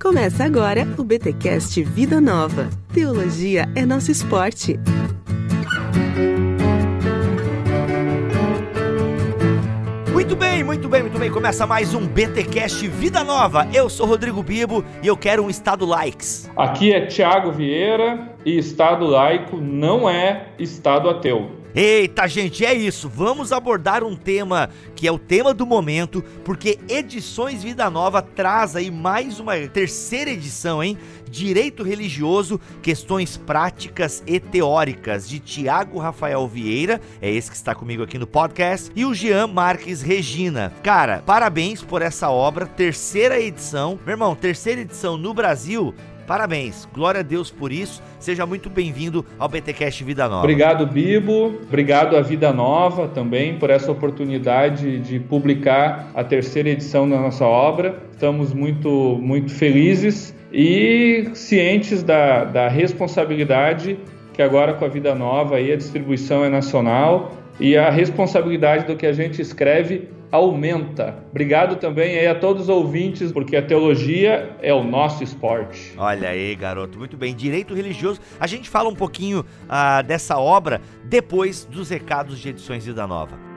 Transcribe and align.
Começa 0.00 0.44
agora 0.44 0.86
o 0.96 1.02
BTcast 1.02 1.82
Vida 1.82 2.20
Nova. 2.20 2.70
Teologia 2.94 3.68
é 3.74 3.84
nosso 3.84 4.12
esporte. 4.12 4.78
Muito 10.12 10.36
bem, 10.36 10.62
muito 10.62 10.88
bem, 10.88 11.02
muito 11.02 11.18
bem. 11.18 11.32
Começa 11.32 11.66
mais 11.66 11.94
um 11.94 12.06
BTcast 12.06 12.86
Vida 12.86 13.24
Nova. 13.24 13.66
Eu 13.74 13.90
sou 13.90 14.06
Rodrigo 14.06 14.40
Bibo 14.40 14.84
e 15.02 15.08
eu 15.08 15.16
quero 15.16 15.42
um 15.42 15.50
estado 15.50 15.84
likes. 15.84 16.48
Aqui 16.56 16.92
é 16.92 17.06
Tiago 17.06 17.50
Vieira 17.50 18.36
e 18.44 18.56
estado 18.56 19.04
laico 19.04 19.56
não 19.56 20.08
é 20.08 20.50
estado 20.60 21.10
ateu. 21.10 21.57
Eita, 21.74 22.26
gente, 22.26 22.64
é 22.64 22.72
isso. 22.72 23.08
Vamos 23.08 23.52
abordar 23.52 24.02
um 24.02 24.16
tema 24.16 24.70
que 24.96 25.06
é 25.06 25.12
o 25.12 25.18
tema 25.18 25.52
do 25.52 25.66
momento, 25.66 26.22
porque 26.44 26.78
Edições 26.88 27.62
Vida 27.62 27.90
Nova 27.90 28.22
traz 28.22 28.74
aí 28.74 28.90
mais 28.90 29.38
uma 29.38 29.56
terceira 29.68 30.30
edição, 30.30 30.82
hein? 30.82 30.96
Direito 31.30 31.82
Religioso, 31.82 32.58
Questões 32.82 33.36
Práticas 33.36 34.22
e 34.26 34.40
Teóricas, 34.40 35.28
de 35.28 35.38
Tiago 35.38 35.98
Rafael 35.98 36.48
Vieira, 36.48 37.00
é 37.20 37.30
esse 37.30 37.50
que 37.50 37.56
está 37.56 37.74
comigo 37.74 38.02
aqui 38.02 38.18
no 38.18 38.26
podcast, 38.26 38.90
e 38.96 39.04
o 39.04 39.14
Jean 39.14 39.46
Marques 39.46 40.00
Regina. 40.00 40.72
Cara, 40.82 41.22
parabéns 41.24 41.82
por 41.82 42.00
essa 42.00 42.30
obra, 42.30 42.66
terceira 42.66 43.38
edição. 43.38 43.98
Meu 44.06 44.14
irmão, 44.14 44.34
terceira 44.34 44.80
edição 44.80 45.18
no 45.18 45.34
Brasil, 45.34 45.94
Parabéns, 46.28 46.86
glória 46.92 47.20
a 47.20 47.22
Deus 47.22 47.50
por 47.50 47.72
isso. 47.72 48.02
Seja 48.18 48.44
muito 48.44 48.68
bem-vindo 48.68 49.24
ao 49.38 49.48
BTcast 49.48 50.04
Vida 50.04 50.28
Nova. 50.28 50.40
Obrigado, 50.40 50.86
Bibo. 50.86 51.58
Obrigado 51.66 52.18
à 52.18 52.20
Vida 52.20 52.52
Nova 52.52 53.08
também 53.08 53.58
por 53.58 53.70
essa 53.70 53.90
oportunidade 53.90 54.98
de 54.98 55.18
publicar 55.18 56.10
a 56.14 56.22
terceira 56.22 56.68
edição 56.68 57.08
da 57.08 57.18
nossa 57.18 57.46
obra. 57.46 58.02
Estamos 58.12 58.52
muito, 58.52 59.18
muito 59.22 59.50
felizes 59.50 60.36
e 60.52 61.30
cientes 61.32 62.02
da, 62.02 62.44
da 62.44 62.68
responsabilidade 62.68 63.98
que 64.34 64.42
agora 64.42 64.74
com 64.74 64.84
a 64.84 64.88
Vida 64.88 65.14
Nova 65.14 65.56
aí 65.56 65.72
a 65.72 65.76
distribuição 65.76 66.44
é 66.44 66.50
nacional 66.50 67.32
e 67.58 67.74
a 67.74 67.88
responsabilidade 67.88 68.84
do 68.84 68.96
que 68.96 69.06
a 69.06 69.14
gente 69.14 69.40
escreve 69.40 70.10
aumenta. 70.30 71.22
Obrigado 71.30 71.76
também 71.76 72.26
a 72.26 72.34
todos 72.34 72.64
os 72.64 72.68
ouvintes, 72.68 73.32
porque 73.32 73.56
a 73.56 73.62
teologia 73.62 74.56
é 74.60 74.72
o 74.72 74.82
nosso 74.82 75.22
esporte. 75.22 75.94
Olha 75.96 76.28
aí, 76.28 76.54
garoto, 76.54 76.98
muito 76.98 77.16
bem. 77.16 77.34
Direito 77.34 77.74
religioso. 77.74 78.20
A 78.38 78.46
gente 78.46 78.68
fala 78.68 78.88
um 78.88 78.94
pouquinho 78.94 79.40
uh, 79.40 80.02
dessa 80.06 80.38
obra 80.38 80.80
depois 81.04 81.64
dos 81.64 81.90
recados 81.90 82.38
de 82.38 82.50
edições 82.50 82.84
Vida 82.84 83.06
Nova. 83.06 83.48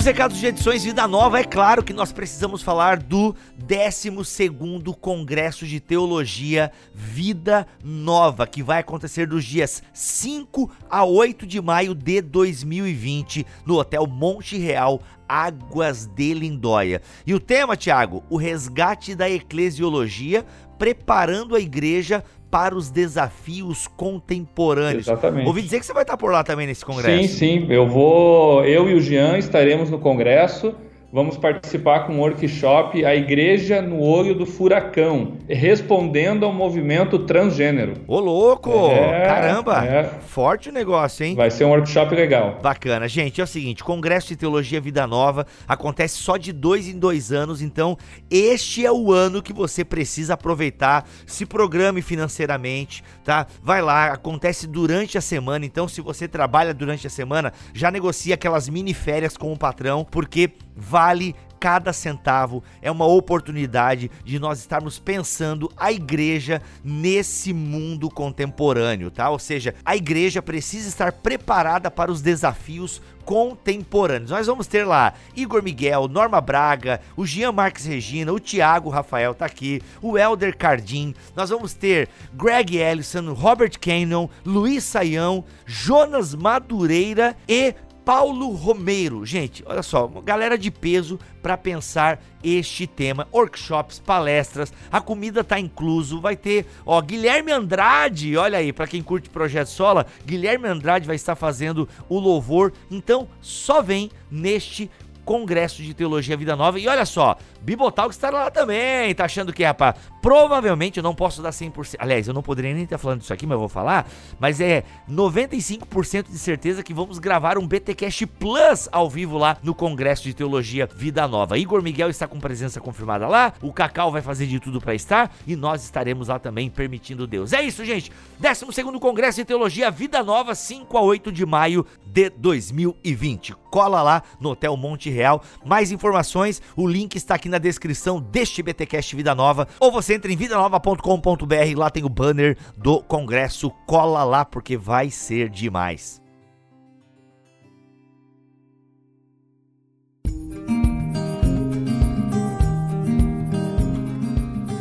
nos 0.00 0.06
recados 0.06 0.38
de 0.38 0.46
edições 0.46 0.82
Vida 0.82 1.06
Nova, 1.06 1.40
é 1.40 1.44
claro 1.44 1.82
que 1.82 1.92
nós 1.92 2.10
precisamos 2.10 2.62
falar 2.62 2.96
do 2.96 3.36
12º 3.70 4.96
Congresso 4.96 5.64
de 5.64 5.78
Teologia 5.78 6.72
Vida 6.92 7.64
Nova, 7.84 8.44
que 8.44 8.64
vai 8.64 8.80
acontecer 8.80 9.28
dos 9.28 9.44
dias 9.44 9.80
5 9.92 10.68
a 10.90 11.04
8 11.04 11.46
de 11.46 11.60
maio 11.60 11.94
de 11.94 12.20
2020 12.20 13.46
no 13.64 13.78
Hotel 13.78 14.08
Monte 14.08 14.58
Real, 14.58 15.00
Águas 15.28 16.06
de 16.06 16.34
Lindóia. 16.34 17.00
E 17.24 17.32
o 17.32 17.38
tema, 17.38 17.76
Tiago, 17.76 18.24
o 18.28 18.36
resgate 18.36 19.14
da 19.14 19.30
eclesiologia, 19.30 20.44
preparando 20.76 21.54
a 21.54 21.60
igreja 21.60 22.24
para 22.50 22.74
os 22.74 22.90
desafios 22.90 23.86
contemporâneos. 23.86 25.06
Exatamente. 25.06 25.46
Ouvi 25.46 25.62
dizer 25.62 25.78
que 25.78 25.86
você 25.86 25.92
vai 25.92 26.02
estar 26.02 26.16
por 26.16 26.32
lá 26.32 26.42
também 26.42 26.66
nesse 26.66 26.84
congresso. 26.84 27.28
Sim, 27.28 27.28
sim. 27.28 27.66
Eu 27.70 27.86
vou, 27.86 28.64
eu 28.64 28.90
e 28.90 28.94
o 28.94 29.00
Jean 29.00 29.38
estaremos 29.38 29.88
no 29.88 30.00
congresso 30.00 30.74
vamos 31.12 31.36
participar 31.36 32.06
com 32.06 32.14
um 32.14 32.20
workshop 32.20 33.04
A 33.04 33.14
Igreja 33.14 33.82
no 33.82 34.00
Olho 34.00 34.34
do 34.34 34.46
Furacão, 34.46 35.38
respondendo 35.48 36.44
ao 36.44 36.52
movimento 36.52 37.18
transgênero. 37.20 37.94
Ô, 38.06 38.20
louco! 38.20 38.70
É, 38.90 39.26
Caramba! 39.26 39.84
É. 39.84 40.04
Forte 40.04 40.68
o 40.68 40.72
negócio, 40.72 41.24
hein? 41.24 41.34
Vai 41.34 41.50
ser 41.50 41.64
um 41.64 41.70
workshop 41.70 42.14
legal. 42.14 42.58
Bacana. 42.62 43.08
Gente, 43.08 43.40
é 43.40 43.44
o 43.44 43.46
seguinte, 43.46 43.82
Congresso 43.82 44.28
de 44.28 44.36
Teologia 44.36 44.80
Vida 44.80 45.06
Nova 45.06 45.46
acontece 45.66 46.18
só 46.18 46.36
de 46.36 46.52
dois 46.52 46.88
em 46.88 46.98
dois 46.98 47.32
anos, 47.32 47.60
então 47.60 47.96
este 48.30 48.86
é 48.86 48.92
o 48.92 49.12
ano 49.12 49.42
que 49.42 49.52
você 49.52 49.84
precisa 49.84 50.34
aproveitar, 50.34 51.06
se 51.26 51.44
programe 51.44 52.02
financeiramente, 52.02 53.02
tá? 53.24 53.46
Vai 53.62 53.82
lá, 53.82 54.12
acontece 54.12 54.66
durante 54.66 55.18
a 55.18 55.20
semana, 55.20 55.64
então 55.64 55.88
se 55.88 56.00
você 56.00 56.28
trabalha 56.28 56.72
durante 56.72 57.06
a 57.06 57.10
semana, 57.10 57.52
já 57.74 57.90
negocia 57.90 58.34
aquelas 58.34 58.68
mini 58.68 58.94
férias 58.94 59.36
com 59.36 59.52
o 59.52 59.58
patrão, 59.58 60.06
porque 60.08 60.50
vale 60.80 61.36
cada 61.60 61.92
centavo, 61.92 62.64
é 62.80 62.90
uma 62.90 63.04
oportunidade 63.04 64.10
de 64.24 64.38
nós 64.38 64.58
estarmos 64.58 64.98
pensando 64.98 65.70
a 65.76 65.92
igreja 65.92 66.62
nesse 66.82 67.52
mundo 67.52 68.08
contemporâneo, 68.08 69.10
tá? 69.10 69.28
Ou 69.28 69.38
seja, 69.38 69.74
a 69.84 69.94
igreja 69.94 70.40
precisa 70.40 70.88
estar 70.88 71.12
preparada 71.12 71.90
para 71.90 72.10
os 72.10 72.22
desafios 72.22 73.02
contemporâneos. 73.26 74.30
Nós 74.30 74.46
vamos 74.46 74.66
ter 74.66 74.86
lá 74.86 75.12
Igor 75.36 75.62
Miguel, 75.62 76.08
Norma 76.08 76.40
Braga, 76.40 77.00
o 77.14 77.26
Jean 77.26 77.52
Marques 77.52 77.84
Regina, 77.84 78.32
o 78.32 78.40
Thiago 78.40 78.88
Rafael 78.88 79.34
tá 79.34 79.44
aqui, 79.44 79.82
o 80.00 80.16
Elder 80.16 80.56
Cardim, 80.56 81.14
nós 81.36 81.50
vamos 81.50 81.74
ter 81.74 82.08
Greg 82.32 82.78
Ellison, 82.78 83.34
Robert 83.34 83.78
Cannon, 83.78 84.28
Luiz 84.44 84.82
Saião, 84.84 85.44
Jonas 85.66 86.34
Madureira 86.34 87.36
e 87.46 87.74
Paulo 88.10 88.48
Romero. 88.48 89.24
Gente, 89.24 89.62
olha 89.64 89.84
só, 89.84 90.08
galera 90.08 90.58
de 90.58 90.68
peso 90.68 91.16
para 91.40 91.56
pensar 91.56 92.20
este 92.42 92.84
tema. 92.84 93.28
Workshops, 93.32 94.00
palestras, 94.00 94.72
a 94.90 95.00
comida 95.00 95.44
tá 95.44 95.60
incluso, 95.60 96.20
vai 96.20 96.36
ter, 96.36 96.66
ó, 96.84 97.00
Guilherme 97.00 97.52
Andrade, 97.52 98.36
olha 98.36 98.58
aí, 98.58 98.72
para 98.72 98.88
quem 98.88 99.00
curte 99.00 99.30
Projeto 99.30 99.68
Sola, 99.68 100.06
Guilherme 100.26 100.66
Andrade 100.66 101.06
vai 101.06 101.14
estar 101.14 101.36
fazendo 101.36 101.88
o 102.08 102.18
louvor. 102.18 102.72
Então, 102.90 103.28
só 103.40 103.80
vem 103.80 104.10
neste 104.28 104.90
Congresso 105.24 105.80
de 105.80 105.94
Teologia 105.94 106.36
Vida 106.36 106.56
Nova. 106.56 106.80
E 106.80 106.88
olha 106.88 107.06
só, 107.06 107.36
Bibotalk 107.62 108.12
estará 108.12 108.36
lá 108.36 108.50
também. 108.50 109.14
Tá 109.14 109.26
achando 109.26 109.52
que, 109.52 109.62
rapaz, 109.62 109.94
provavelmente 110.20 110.98
eu 110.98 111.02
não 111.02 111.14
posso 111.14 111.42
dar 111.42 111.50
100%. 111.50 111.96
Aliás, 111.98 112.28
eu 112.28 112.34
não 112.34 112.42
poderia 112.42 112.72
nem 112.74 112.84
estar 112.84 112.98
falando 112.98 113.22
isso 113.22 113.32
aqui, 113.32 113.46
mas 113.46 113.54
eu 113.54 113.60
vou 113.60 113.68
falar. 113.68 114.08
Mas 114.38 114.60
é 114.60 114.84
95% 115.10 116.30
de 116.30 116.38
certeza 116.38 116.82
que 116.82 116.94
vamos 116.94 117.18
gravar 117.18 117.58
um 117.58 117.66
BTcast 117.66 118.26
Plus 118.26 118.88
ao 118.92 119.08
vivo 119.08 119.38
lá 119.38 119.56
no 119.62 119.74
Congresso 119.74 120.24
de 120.24 120.34
Teologia 120.34 120.86
Vida 120.86 121.26
Nova. 121.26 121.58
Igor 121.58 121.82
Miguel 121.82 122.10
está 122.10 122.26
com 122.26 122.38
presença 122.38 122.80
confirmada 122.80 123.26
lá. 123.26 123.52
O 123.60 123.72
Cacau 123.72 124.10
vai 124.10 124.22
fazer 124.22 124.46
de 124.46 124.60
tudo 124.60 124.80
para 124.80 124.94
estar. 124.94 125.34
E 125.46 125.56
nós 125.56 125.82
estaremos 125.84 126.28
lá 126.28 126.38
também, 126.38 126.70
permitindo 126.70 127.26
Deus. 127.26 127.52
É 127.52 127.62
isso, 127.62 127.84
gente. 127.84 128.12
12 128.38 128.82
Congresso 129.00 129.38
de 129.38 129.44
Teologia 129.44 129.90
Vida 129.90 130.22
Nova, 130.22 130.54
5 130.54 130.96
a 130.96 131.00
8 131.00 131.32
de 131.32 131.46
maio 131.46 131.86
de 132.06 132.30
2020. 132.30 133.54
Cola 133.70 134.02
lá 134.02 134.22
no 134.40 134.50
Hotel 134.50 134.76
Monte 134.76 135.10
Real. 135.10 135.42
Mais 135.64 135.92
informações, 135.92 136.60
o 136.76 136.86
link 136.86 137.14
está 137.14 137.34
aqui 137.36 137.48
na 137.48 137.58
descrição 137.58 138.20
deste 138.20 138.62
BTcast 138.62 139.14
Vida 139.14 139.34
Nova, 139.34 139.68
ou 139.78 139.92
você 139.92 140.09
entra 140.10 140.32
em 140.32 140.36
vidanova.com.br, 140.36 141.76
lá 141.76 141.90
tem 141.90 142.04
o 142.04 142.08
banner 142.08 142.56
do 142.76 143.02
congresso, 143.02 143.70
cola 143.86 144.24
lá 144.24 144.44
porque 144.44 144.76
vai 144.76 145.10
ser 145.10 145.48
demais. 145.48 146.20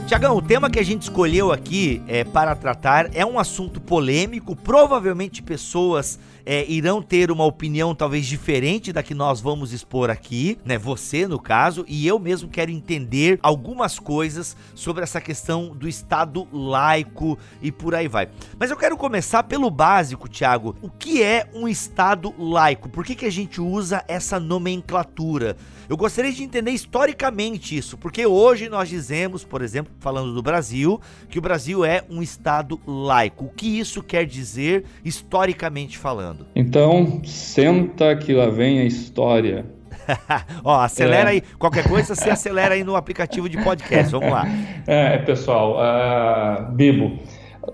Tiagão, 0.09 0.35
o 0.35 0.41
tema 0.41 0.71
que 0.71 0.79
a 0.79 0.83
gente 0.83 1.03
escolheu 1.03 1.51
aqui 1.51 2.01
é, 2.07 2.23
para 2.23 2.55
tratar 2.55 3.15
é 3.15 3.23
um 3.23 3.37
assunto 3.37 3.79
polêmico. 3.79 4.55
Provavelmente 4.55 5.43
pessoas 5.43 6.17
é, 6.51 6.65
irão 6.67 6.99
ter 6.99 7.29
uma 7.29 7.45
opinião 7.45 7.93
talvez 7.93 8.25
diferente 8.25 8.91
da 8.91 9.03
que 9.03 9.13
nós 9.13 9.39
vamos 9.39 9.71
expor 9.71 10.09
aqui, 10.09 10.57
né? 10.65 10.79
Você, 10.79 11.27
no 11.27 11.37
caso, 11.37 11.85
e 11.87 12.07
eu 12.07 12.17
mesmo 12.17 12.49
quero 12.49 12.71
entender 12.71 13.37
algumas 13.43 13.99
coisas 13.99 14.57
sobre 14.73 15.03
essa 15.03 15.21
questão 15.21 15.75
do 15.75 15.87
Estado 15.87 16.47
laico 16.51 17.37
e 17.61 17.71
por 17.71 17.93
aí 17.93 18.07
vai. 18.07 18.29
Mas 18.57 18.71
eu 18.71 18.77
quero 18.77 18.97
começar 18.97 19.43
pelo 19.43 19.69
básico, 19.69 20.27
Tiago. 20.27 20.75
O 20.81 20.89
que 20.89 21.21
é 21.21 21.47
um 21.53 21.67
Estado 21.67 22.33
laico? 22.35 22.89
Por 22.89 23.05
que, 23.05 23.13
que 23.13 23.25
a 23.27 23.31
gente 23.31 23.61
usa 23.61 24.03
essa 24.07 24.39
nomenclatura? 24.39 25.55
Eu 25.87 25.97
gostaria 25.97 26.31
de 26.31 26.43
entender 26.43 26.71
historicamente 26.71 27.77
isso, 27.77 27.95
porque 27.95 28.25
hoje 28.25 28.69
nós 28.69 28.89
dizemos, 28.89 29.43
por 29.43 29.61
exemplo, 29.61 29.93
falando 29.99 30.33
do 30.33 30.41
Brasil, 30.41 30.99
que 31.29 31.37
o 31.37 31.41
Brasil 31.41 31.85
é 31.85 32.03
um 32.09 32.23
Estado 32.23 32.79
laico. 32.87 33.45
O 33.45 33.49
que 33.49 33.79
isso 33.79 34.01
quer 34.01 34.25
dizer 34.25 34.85
historicamente 35.03 35.95
falando? 35.95 36.38
Então, 36.55 37.21
senta 37.23 38.15
que 38.15 38.33
lá 38.33 38.49
vem 38.49 38.79
a 38.79 38.85
história. 38.85 39.65
Ó, 40.63 40.79
acelera 40.79 41.29
é. 41.29 41.33
aí. 41.33 41.43
Qualquer 41.57 41.87
coisa 41.87 42.15
você 42.15 42.29
acelera 42.31 42.75
aí 42.75 42.83
no 42.83 42.95
aplicativo 42.95 43.47
de 43.47 43.57
podcast. 43.63 44.11
Vamos 44.11 44.31
lá. 44.31 44.45
É, 44.87 45.19
pessoal, 45.19 45.77
uh, 45.77 46.71
Bibo, 46.71 47.19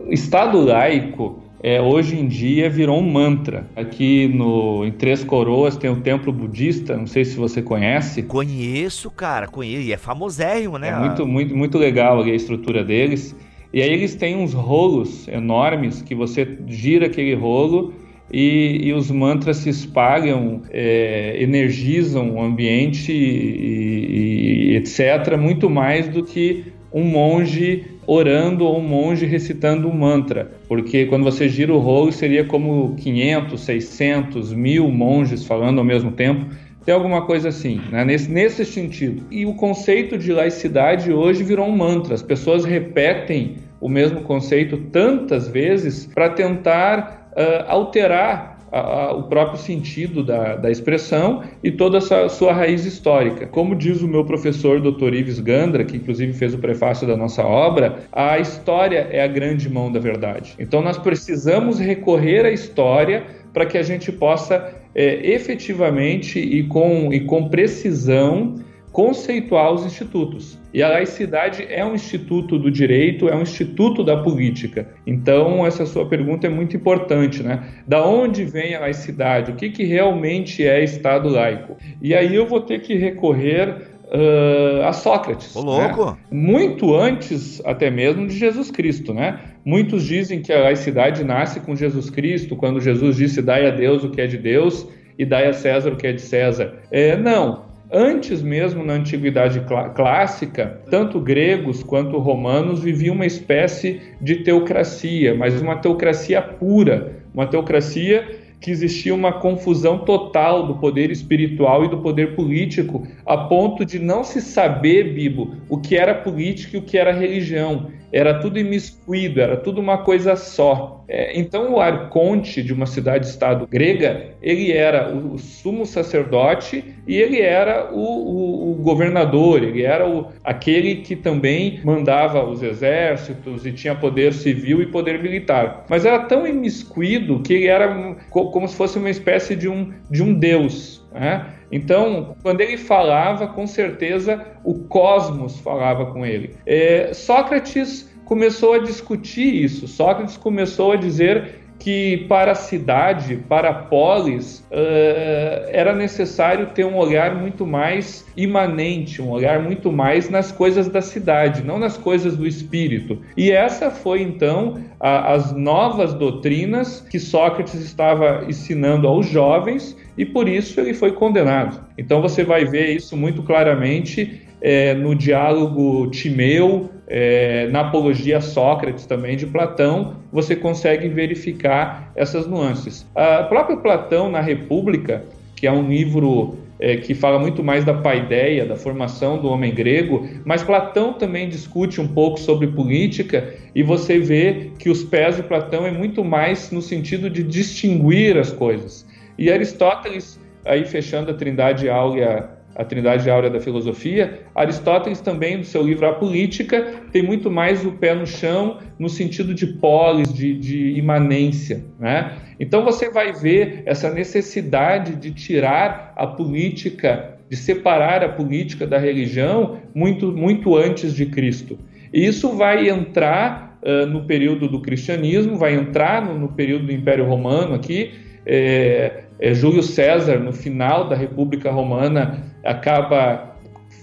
Estado 0.09 0.59
laico 0.65 1.41
é, 1.67 1.81
hoje 1.81 2.15
em 2.15 2.27
dia 2.27 2.69
virou 2.69 2.99
um 2.99 3.09
mantra. 3.09 3.65
Aqui 3.75 4.27
no, 4.27 4.85
em 4.85 4.91
Três 4.91 5.23
Coroas 5.23 5.75
tem 5.75 5.89
o 5.89 5.95
templo 6.01 6.31
budista, 6.31 6.95
não 6.95 7.07
sei 7.07 7.25
se 7.25 7.35
você 7.37 7.59
conhece. 7.59 8.21
Conheço, 8.21 9.09
cara, 9.09 9.47
conheço. 9.47 9.81
E 9.81 9.91
é 9.91 9.97
famosérrimo, 9.97 10.77
né? 10.77 10.89
É 10.89 10.95
muito, 10.95 11.25
muito, 11.25 11.55
muito 11.55 11.77
legal 11.79 12.21
a 12.21 12.29
estrutura 12.29 12.83
deles. 12.83 13.35
E 13.73 13.81
aí 13.81 13.91
eles 13.91 14.13
têm 14.13 14.37
uns 14.37 14.53
rolos 14.53 15.27
enormes 15.27 16.03
que 16.03 16.13
você 16.13 16.59
gira 16.67 17.07
aquele 17.07 17.33
rolo 17.33 17.93
e, 18.31 18.79
e 18.83 18.93
os 18.93 19.11
mantras 19.11 19.57
se 19.57 19.69
espalham, 19.69 20.61
é, 20.71 21.41
energizam 21.41 22.31
o 22.35 22.41
ambiente 22.41 23.11
e, 23.11 24.71
e 24.71 24.75
etc., 24.77 25.37
muito 25.37 25.69
mais 25.69 26.07
do 26.07 26.23
que 26.23 26.65
um 26.91 27.03
monge 27.03 27.83
orando 28.07 28.65
ou 28.65 28.79
um 28.79 28.87
monge 28.87 29.25
recitando 29.25 29.87
um 29.87 29.93
mantra, 29.93 30.51
porque 30.67 31.05
quando 31.05 31.23
você 31.23 31.49
gira 31.49 31.73
o 31.73 31.79
rolo 31.79 32.11
seria 32.11 32.45
como 32.45 32.95
500, 32.95 33.59
600, 33.61 34.53
mil 34.53 34.89
monges 34.89 35.45
falando 35.45 35.79
ao 35.79 35.83
mesmo 35.83 36.11
tempo. 36.11 36.45
Tem 36.85 36.93
alguma 36.93 37.25
coisa 37.25 37.49
assim, 37.49 37.81
né? 37.91 38.05
nesse, 38.05 38.29
nesse 38.31 38.63
sentido. 38.63 39.23
E 39.31 39.43
o 39.43 39.55
conceito 39.55 40.19
de 40.19 40.31
laicidade 40.31 41.11
hoje 41.11 41.43
virou 41.43 41.65
um 41.65 41.75
mantra. 41.75 42.13
As 42.13 42.21
pessoas 42.21 42.63
repetem 42.63 43.55
o 43.81 43.89
mesmo 43.89 44.21
conceito 44.21 44.77
tantas 44.91 45.47
vezes 45.47 46.05
para 46.05 46.29
tentar 46.29 47.24
uh, 47.35 47.65
alterar 47.67 48.55
a, 48.71 48.79
a, 48.79 49.13
o 49.13 49.23
próprio 49.23 49.57
sentido 49.57 50.23
da, 50.23 50.55
da 50.55 50.69
expressão 50.69 51.43
e 51.63 51.71
toda 51.71 51.99
a 51.99 52.29
sua 52.29 52.53
raiz 52.53 52.85
histórica. 52.85 53.47
Como 53.47 53.75
diz 53.75 54.01
o 54.01 54.07
meu 54.07 54.25
professor 54.25 54.81
Dr. 54.81 55.13
Ives 55.13 55.39
Gandra, 55.39 55.85
que 55.85 55.97
inclusive 55.97 56.33
fez 56.33 56.53
o 56.53 56.57
prefácio 56.57 57.07
da 57.07 57.15
nossa 57.15 57.43
obra, 57.43 57.99
a 58.11 58.37
história 58.39 59.07
é 59.11 59.23
a 59.23 59.27
grande 59.27 59.69
mão 59.69 59.91
da 59.91 59.99
verdade. 59.99 60.55
Então 60.59 60.81
nós 60.81 60.97
precisamos 60.97 61.79
recorrer 61.79 62.45
à 62.45 62.51
história 62.51 63.23
para 63.53 63.65
que 63.65 63.77
a 63.77 63.83
gente 63.83 64.11
possa 64.11 64.73
é, 64.93 65.33
efetivamente 65.33 66.39
e 66.39 66.63
com, 66.63 67.13
e 67.13 67.21
com 67.21 67.47
precisão 67.47 68.55
conceituar 68.95 69.73
os 69.73 69.85
institutos. 69.85 70.57
E 70.73 70.81
a 70.81 70.87
laicidade 70.87 71.67
é 71.69 71.83
um 71.83 71.95
instituto 71.95 72.57
do 72.57 72.71
direito, 72.71 73.27
é 73.27 73.35
um 73.35 73.41
instituto 73.41 74.05
da 74.05 74.15
política. 74.15 74.87
Então, 75.05 75.67
essa 75.67 75.85
sua 75.85 76.05
pergunta 76.05 76.47
é 76.47 76.49
muito 76.49 76.77
importante, 76.77 77.43
né? 77.43 77.61
Da 77.85 78.07
onde 78.07 78.45
vem 78.45 78.73
a 78.73 78.79
laicidade? 78.79 79.51
O 79.51 79.55
que, 79.55 79.69
que 79.69 79.83
realmente 79.83 80.65
é 80.65 80.81
Estado 80.81 81.27
laico? 81.27 81.75
E 82.01 82.15
aí 82.15 82.33
eu 82.33 82.47
vou 82.47 82.61
ter 82.61 82.83
que 82.83 82.95
recorrer 82.95 83.69
uh, 84.05 84.85
a 84.85 84.93
Sócrates. 84.93 85.53
Ô, 85.53 85.59
louco! 85.59 86.05
Né? 86.05 86.17
Muito 86.31 86.95
antes 86.95 87.61
até 87.65 87.91
mesmo 87.91 88.25
de 88.25 88.37
Jesus 88.37 88.71
Cristo, 88.71 89.13
né? 89.13 89.41
Muitos 89.65 90.05
dizem 90.05 90.41
que 90.41 90.53
a 90.53 90.61
laicidade 90.61 91.21
nasce 91.25 91.59
com 91.59 91.75
Jesus 91.75 92.09
Cristo, 92.09 92.55
quando 92.55 92.79
Jesus 92.79 93.17
disse: 93.17 93.41
dai 93.41 93.67
a 93.67 93.71
Deus 93.71 94.05
o 94.05 94.09
que 94.09 94.21
é 94.21 94.27
de 94.27 94.37
Deus 94.37 94.87
e 95.19 95.25
dai 95.25 95.47
a 95.47 95.53
César 95.53 95.91
o 95.91 95.97
que 95.97 96.07
é 96.07 96.13
de 96.13 96.21
César. 96.21 96.75
É, 96.89 97.17
não, 97.17 97.64
Antes 97.91 98.41
mesmo, 98.41 98.83
na 98.83 98.93
antiguidade 98.93 99.59
cl 99.67 99.89
clássica, 99.93 100.81
tanto 100.89 101.19
gregos 101.19 101.83
quanto 101.83 102.17
romanos 102.17 102.81
viviam 102.81 103.15
uma 103.15 103.25
espécie 103.25 104.01
de 104.19 104.37
teocracia, 104.37 105.35
mas 105.35 105.61
uma 105.61 105.75
teocracia 105.75 106.41
pura, 106.41 107.13
uma 107.33 107.45
teocracia 107.45 108.39
que 108.59 108.71
existia 108.71 109.13
uma 109.13 109.33
confusão 109.33 109.99
total 109.99 110.65
do 110.65 110.75
poder 110.75 111.11
espiritual 111.11 111.85
e 111.85 111.89
do 111.89 111.99
poder 111.99 112.35
político, 112.35 113.05
a 113.25 113.37
ponto 113.37 113.85
de 113.85 113.99
não 113.99 114.23
se 114.23 114.41
saber, 114.41 115.13
Bibo, 115.13 115.55
o 115.69 115.77
que 115.77 115.95
era 115.95 116.15
política 116.15 116.75
e 116.75 116.79
o 116.79 116.81
que 116.81 116.97
era 116.97 117.11
religião 117.11 117.91
era 118.15 118.33
tudo 118.39 118.57
imiscuído, 118.57 119.41
era 119.41 119.57
tudo 119.57 119.81
uma 119.81 119.97
coisa 119.97 120.37
só. 120.37 121.03
É, 121.05 121.37
então, 121.37 121.73
o 121.73 121.81
arconte 121.81 122.63
de 122.63 122.71
uma 122.71 122.85
cidade-estado 122.85 123.67
grega, 123.67 124.27
ele 124.41 124.71
era 124.71 125.13
o, 125.13 125.37
sumo 125.37 125.85
sacerdote 125.85 126.95
e 127.05 127.17
ele 127.17 127.41
era 127.41 127.91
o, 127.91 127.99
o, 127.99 128.71
o 128.71 128.75
governador, 128.75 129.61
ele 129.61 129.83
era 129.83 130.05
aquele 130.45 130.95
que 130.95 131.13
também 131.13 131.81
mandava 131.83 132.41
os 132.41 132.63
exércitos 132.63 133.65
e 133.65 133.73
tinha 133.73 133.93
poder 133.93 134.31
civil 134.31 134.81
e 134.81 134.85
poder 134.85 135.21
militar. 135.21 135.85
Mas 135.89 136.05
era 136.05 136.19
tão 136.19 136.47
imiscuído 136.47 137.41
que 137.41 137.53
ele 137.53 137.67
era 137.67 138.15
como 138.31 138.65
se 138.65 138.77
fosse 138.77 138.97
uma 138.97 139.09
espécie 139.09 139.57
de 139.57 139.67
um, 139.67 139.91
de 140.09 140.23
um 140.23 140.33
deus. 140.33 141.05
Né? 141.13 141.45
Então, 141.71 142.35
quando 142.41 142.61
ele 142.61 142.77
falava, 142.77 143.47
com 143.47 143.65
certeza 143.65 144.45
o 144.63 144.75
cosmos 144.75 145.59
falava 145.59 146.07
com 146.07 146.25
ele. 146.25 146.55
É, 146.65 147.11
Sócrates 147.13 148.09
começou 148.25 148.73
a 148.73 148.79
discutir 148.79 149.63
isso. 149.63 149.87
Sócrates 149.87 150.37
começou 150.37 150.93
a 150.93 150.95
dizer 150.95 151.65
que 151.77 152.25
para 152.29 152.53
a 152.53 152.55
cidade, 152.55 153.37
para 153.49 153.69
a 153.69 153.73
polis, 153.73 154.59
uh, 154.71 155.67
era 155.69 155.93
necessário 155.93 156.67
ter 156.67 156.85
um 156.85 156.95
olhar 156.95 157.35
muito 157.35 157.65
mais 157.65 158.25
imanente, 158.35 159.21
um 159.21 159.29
olhar 159.29 159.61
muito 159.61 159.91
mais 159.91 160.29
nas 160.29 160.51
coisas 160.51 160.87
da 160.87 161.01
cidade, 161.01 161.63
não 161.63 161.77
nas 161.77 161.97
coisas 161.97 162.37
do 162.37 162.47
espírito. 162.47 163.19
E 163.35 163.51
essa 163.51 163.91
foi 163.91 164.21
então 164.21 164.81
a, 164.99 165.33
as 165.33 165.51
novas 165.51 166.13
doutrinas 166.13 167.01
que 167.01 167.19
Sócrates 167.19 167.75
estava 167.75 168.45
ensinando 168.47 169.07
aos 169.07 169.27
jovens 169.27 169.95
e 170.17 170.25
por 170.25 170.47
isso 170.47 170.79
ele 170.79 170.93
foi 170.93 171.11
condenado. 171.11 171.79
Então 171.97 172.21
você 172.21 172.43
vai 172.43 172.65
ver 172.65 172.95
isso 172.95 173.15
muito 173.15 173.43
claramente 173.43 174.41
é, 174.61 174.93
no 174.93 175.13
diálogo 175.13 176.09
Timeu, 176.09 176.89
é, 177.07 177.67
na 177.67 177.81
apologia 177.81 178.41
Sócrates 178.41 179.05
também 179.05 179.37
de 179.37 179.45
Platão, 179.45 180.15
você 180.31 180.55
consegue 180.55 181.07
verificar 181.07 182.11
essas 182.15 182.47
nuances. 182.47 183.05
A 183.13 183.43
próprio 183.43 183.77
Platão 183.77 184.29
na 184.29 184.41
República, 184.41 185.23
que 185.55 185.67
é 185.67 185.71
um 185.71 185.87
livro 185.87 186.57
é, 186.79 186.97
que 186.97 187.13
fala 187.13 187.39
muito 187.39 187.63
mais 187.63 187.85
da 187.85 187.93
paideia, 187.93 188.65
da 188.65 188.75
formação 188.75 189.37
do 189.37 189.47
homem 189.47 189.73
grego, 189.73 190.27
mas 190.43 190.63
Platão 190.63 191.13
também 191.13 191.47
discute 191.47 192.01
um 192.01 192.07
pouco 192.07 192.39
sobre 192.39 192.67
política 192.67 193.53
e 193.73 193.83
você 193.83 194.19
vê 194.19 194.71
que 194.77 194.89
os 194.89 195.03
pés 195.03 195.37
de 195.37 195.43
Platão 195.43 195.85
é 195.85 195.91
muito 195.91 196.23
mais 196.23 196.71
no 196.71 196.81
sentido 196.81 197.29
de 197.29 197.43
distinguir 197.43 198.37
as 198.37 198.51
coisas. 198.51 199.05
E 199.37 199.51
Aristóteles, 199.51 200.39
aí 200.65 200.85
fechando 200.85 201.31
a 201.31 201.33
trindade 201.33 201.89
áurea, 201.89 202.49
a 202.75 202.83
trindade 202.83 203.29
áurea 203.29 203.49
da 203.49 203.59
filosofia, 203.59 204.41
Aristóteles 204.53 205.21
também, 205.21 205.57
no 205.57 205.63
seu 205.63 205.81
livro 205.81 206.07
A 206.07 206.13
Política, 206.13 207.03
tem 207.11 207.23
muito 207.23 207.49
mais 207.49 207.85
o 207.85 207.91
pé 207.93 208.13
no 208.13 208.27
chão 208.27 208.79
no 208.99 209.07
sentido 209.07 209.53
de 209.53 209.67
polis, 209.67 210.33
de, 210.33 210.53
de 210.53 210.89
imanência. 210.91 211.83
Né? 211.99 212.33
Então 212.59 212.83
você 212.83 213.09
vai 213.09 213.31
ver 213.31 213.83
essa 213.85 214.11
necessidade 214.11 215.15
de 215.15 215.31
tirar 215.31 216.13
a 216.15 216.27
política, 216.27 217.37
de 217.49 217.55
separar 217.55 218.23
a 218.23 218.29
política 218.29 218.85
da 218.85 218.97
religião 218.97 219.79
muito, 219.93 220.31
muito 220.31 220.75
antes 220.75 221.13
de 221.13 221.25
Cristo. 221.25 221.77
E 222.13 222.25
isso 222.25 222.55
vai 222.55 222.89
entrar 222.89 223.74
no 224.07 224.25
período 224.25 224.67
do 224.67 224.81
cristianismo, 224.81 225.57
vai 225.57 225.75
entrar 225.75 226.25
no, 226.25 226.37
no 226.37 226.49
período 226.49 226.87
do 226.87 226.91
Império 226.91 227.25
Romano 227.25 227.75
aqui, 227.75 228.13
é, 228.45 229.23
é, 229.39 229.53
Júlio 229.53 229.83
César, 229.83 230.39
no 230.39 230.53
final 230.53 231.07
da 231.09 231.15
República 231.15 231.71
Romana, 231.71 232.43
acaba 232.63 233.55